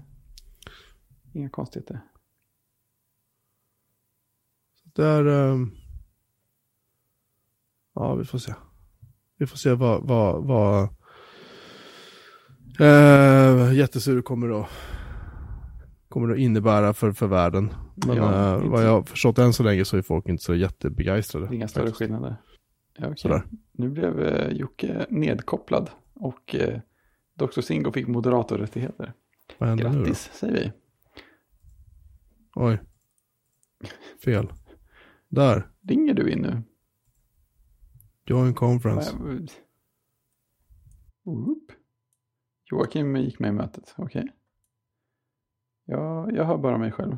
[1.32, 2.00] Inga konstigheter.
[4.84, 5.26] Det är...
[5.26, 5.70] Um,
[7.94, 8.54] ja, vi får se.
[9.38, 10.88] Vi får se vad, vad, vad
[12.80, 14.68] uh, jättesur kommer att,
[16.12, 17.74] kommer att innebära för, för världen.
[18.06, 20.54] Men ja, uh, vad jag har förstått än så länge så är folk inte så
[20.54, 21.54] jättebegeistrade.
[21.54, 22.36] Inga större skillnader.
[22.96, 23.16] Ja, okay.
[23.16, 23.42] Sådär.
[23.72, 26.78] Nu blev uh, Jocke nedkopplad och uh,
[27.34, 27.60] Dr.
[27.60, 29.12] Singo fick moderatorrättigheter.
[29.58, 30.36] Vad händer Grattis, nu då?
[30.38, 30.72] säger vi.
[32.54, 32.80] Oj.
[34.24, 34.52] Fel.
[35.28, 35.68] Där.
[35.88, 36.62] Ringer du in nu?
[38.26, 39.16] Join conference.
[41.24, 41.72] Oop.
[42.70, 44.20] Joakim gick med i mötet, okej.
[44.20, 44.41] Okay.
[45.86, 47.16] Ja, jag hör bara mig själv.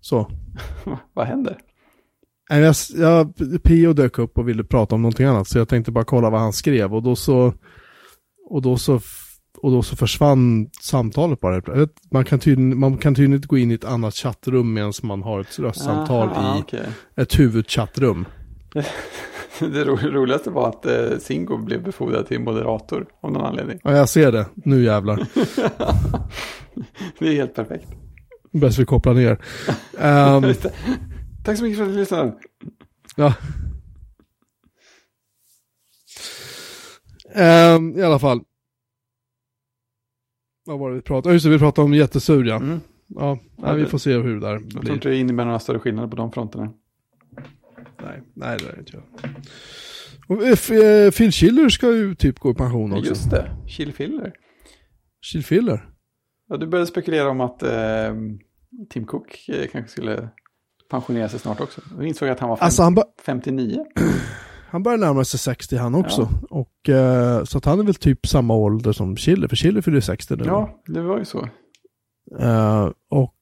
[0.00, 0.30] Så.
[1.12, 1.58] Vad händer?
[2.48, 6.04] Jag, jag, Pio dök upp och ville prata om någonting annat, så jag tänkte bara
[6.04, 7.52] kolla vad han skrev och då så
[8.50, 9.00] och då så
[9.62, 11.62] och då så försvann samtalet bara.
[12.10, 15.22] Man kan tydligen, man kan tydligen inte gå in i ett annat chattrum medan man
[15.22, 16.86] har ett röstsamtal Aha, i okay.
[17.16, 18.24] ett huvudchattrum.
[19.72, 23.80] Det roligaste var att eh, Singo blev befordrad till moderator av någon anledning.
[23.84, 24.46] Ja, jag ser det.
[24.54, 25.16] Nu jävlar.
[27.18, 27.88] det är helt perfekt.
[28.52, 29.30] Bäst vi kopplar ner.
[30.36, 30.54] um,
[31.44, 32.32] Tack så mycket för att du lyssnade.
[33.16, 33.34] Ja.
[37.76, 38.40] Um, I alla fall.
[40.66, 41.32] Vad var det vi pratade om?
[41.32, 42.56] Just det, vi pratade om jättesur ja.
[42.56, 42.80] Mm.
[43.06, 44.74] Ja, ja vi får se hur det där blir.
[44.74, 46.72] Jag tror inte det innebär några större skillnader på de fronterna.
[48.02, 49.04] Nej, nej det är det inte jag.
[50.28, 53.08] Och, äh, Phil Schiller ska ju typ gå i pension också.
[53.08, 54.32] Just det, Chill Filler.
[55.22, 55.88] Chill Filler.
[56.48, 58.14] Ja, du började spekulera om att eh,
[58.90, 60.28] Tim Cook eh, kanske skulle
[60.90, 61.80] pensionera sig snart också.
[61.96, 63.84] Jag insåg att han var fem, alltså han 59.
[64.70, 66.28] Han börjar närma sig 60 han också.
[66.42, 66.46] Ja.
[66.50, 70.00] Och, eh, så att han är väl typ samma ålder som Chile, för Chile fyller
[70.00, 70.44] 60 nu.
[70.44, 71.48] Ja, det var ju så.
[72.40, 73.34] Uh, och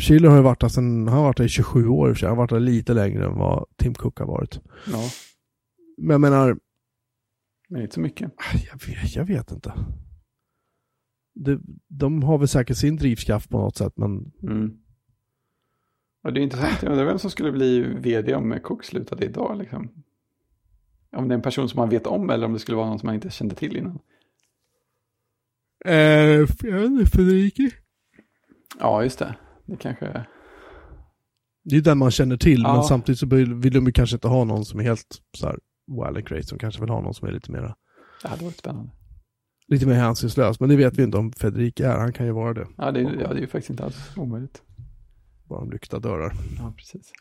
[0.00, 2.16] Chile har ju varit där sedan, han har varit där i 27 år i och
[2.16, 2.28] för sig.
[2.28, 4.60] Han har varit där lite längre än vad Tim Cook har varit.
[4.86, 5.10] Ja.
[5.96, 6.58] Men jag menar...
[7.68, 8.32] Men inte så mycket.
[8.70, 9.74] Jag vet, jag vet inte.
[11.34, 14.32] Det, de har väl säkert sin drivkraft på något sätt, men...
[14.42, 14.76] Mm.
[16.22, 19.58] Och det är intressant, jag undrar vem som skulle bli vd om Cook slutade idag
[19.58, 19.88] liksom.
[21.16, 22.98] Om det är en person som man vet om eller om det skulle vara någon
[22.98, 23.98] som man inte kände till innan.
[25.84, 26.46] Eh,
[27.06, 27.70] Federici.
[28.78, 29.34] Ja, just det.
[29.70, 30.28] Det kanske är...
[31.64, 32.74] Det är den man känner till, ja.
[32.74, 35.58] men samtidigt så vill de ju kanske inte ha någon som är helt så här
[35.86, 36.48] wild and crazy.
[36.50, 37.76] De kanske vill ha någon som är lite mera...
[38.22, 38.90] Det hade varit spännande.
[39.66, 41.98] Lite mer hänsynslös, men det vet vi inte om Federici är.
[41.98, 42.66] Han kan ju vara det.
[42.76, 44.62] Ja, det är, ja, det är ju faktiskt inte alls omöjligt.
[45.48, 46.32] Bara om lyckta dörrar.
[46.58, 47.12] Ja, precis.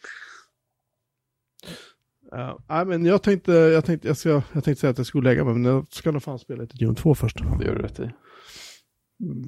[2.36, 5.30] Uh, nej, men jag tänkte, jag, tänkte, jag, ska, jag tänkte säga att jag skulle
[5.30, 7.38] lägga mig, men jag ska nog fan spela lite Dune 2 först.
[7.60, 8.12] Det gör du rätt i.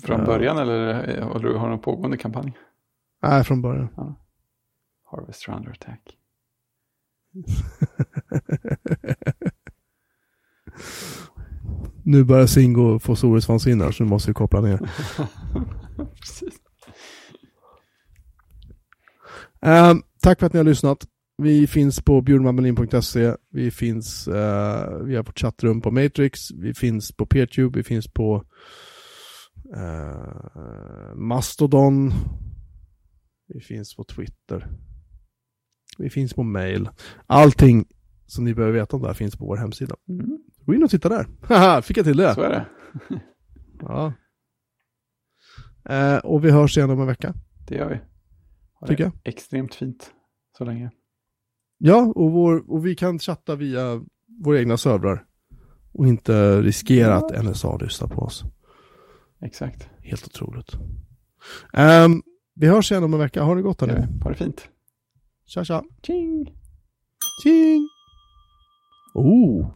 [0.04, 2.54] Från uh, början eller har du någon pågående kampanj?
[3.22, 3.90] Nej, från början.
[3.98, 4.16] Ja.
[5.12, 6.18] Harvest Runner Attack.
[12.04, 14.78] nu börjar Singo få storhetsvansinne så nu måste vi koppla ner.
[16.20, 16.60] Precis.
[19.62, 21.08] Um, tack för att ni har lyssnat.
[21.38, 23.36] Vi finns på bjurmanmelin.se.
[23.52, 24.34] Vi finns, uh,
[25.04, 26.52] vi har vårt chattrum på Matrix.
[26.52, 27.80] Vi finns på Peertube.
[27.80, 28.44] Vi finns på
[29.78, 32.14] uh, Mastodon.
[33.54, 34.68] Vi finns på Twitter.
[35.98, 36.90] Vi finns på mail.
[37.28, 37.86] Allting
[38.26, 39.96] som ni behöver veta om det här finns på vår hemsida.
[40.10, 40.38] Mm.
[40.66, 41.28] Gå in och titta där.
[41.42, 42.34] Haha, fick jag till det.
[42.34, 42.66] Så är det.
[43.80, 44.14] ja.
[45.90, 47.34] Uh, och vi hörs igen om en vecka.
[47.68, 48.00] Det gör vi.
[48.88, 49.14] Tycker jag.
[49.24, 50.12] Extremt fint
[50.58, 50.92] så länge.
[51.78, 54.02] Ja, och, vår, och vi kan chatta via
[54.44, 55.26] våra egna servrar.
[55.92, 57.26] Och inte riskera ja.
[57.26, 58.44] att NSA lyssnar på oss.
[59.42, 59.90] Exakt.
[60.00, 60.74] Helt otroligt.
[61.74, 62.24] Um,
[62.62, 63.44] vi hörs igen om en vecka.
[63.44, 63.94] Ha det gott hörni.
[63.94, 64.70] Ja, ha det fint.
[65.48, 65.84] Tja tja.
[66.02, 66.54] Tjing.
[67.44, 67.88] Tjing.
[69.14, 69.68] Oh.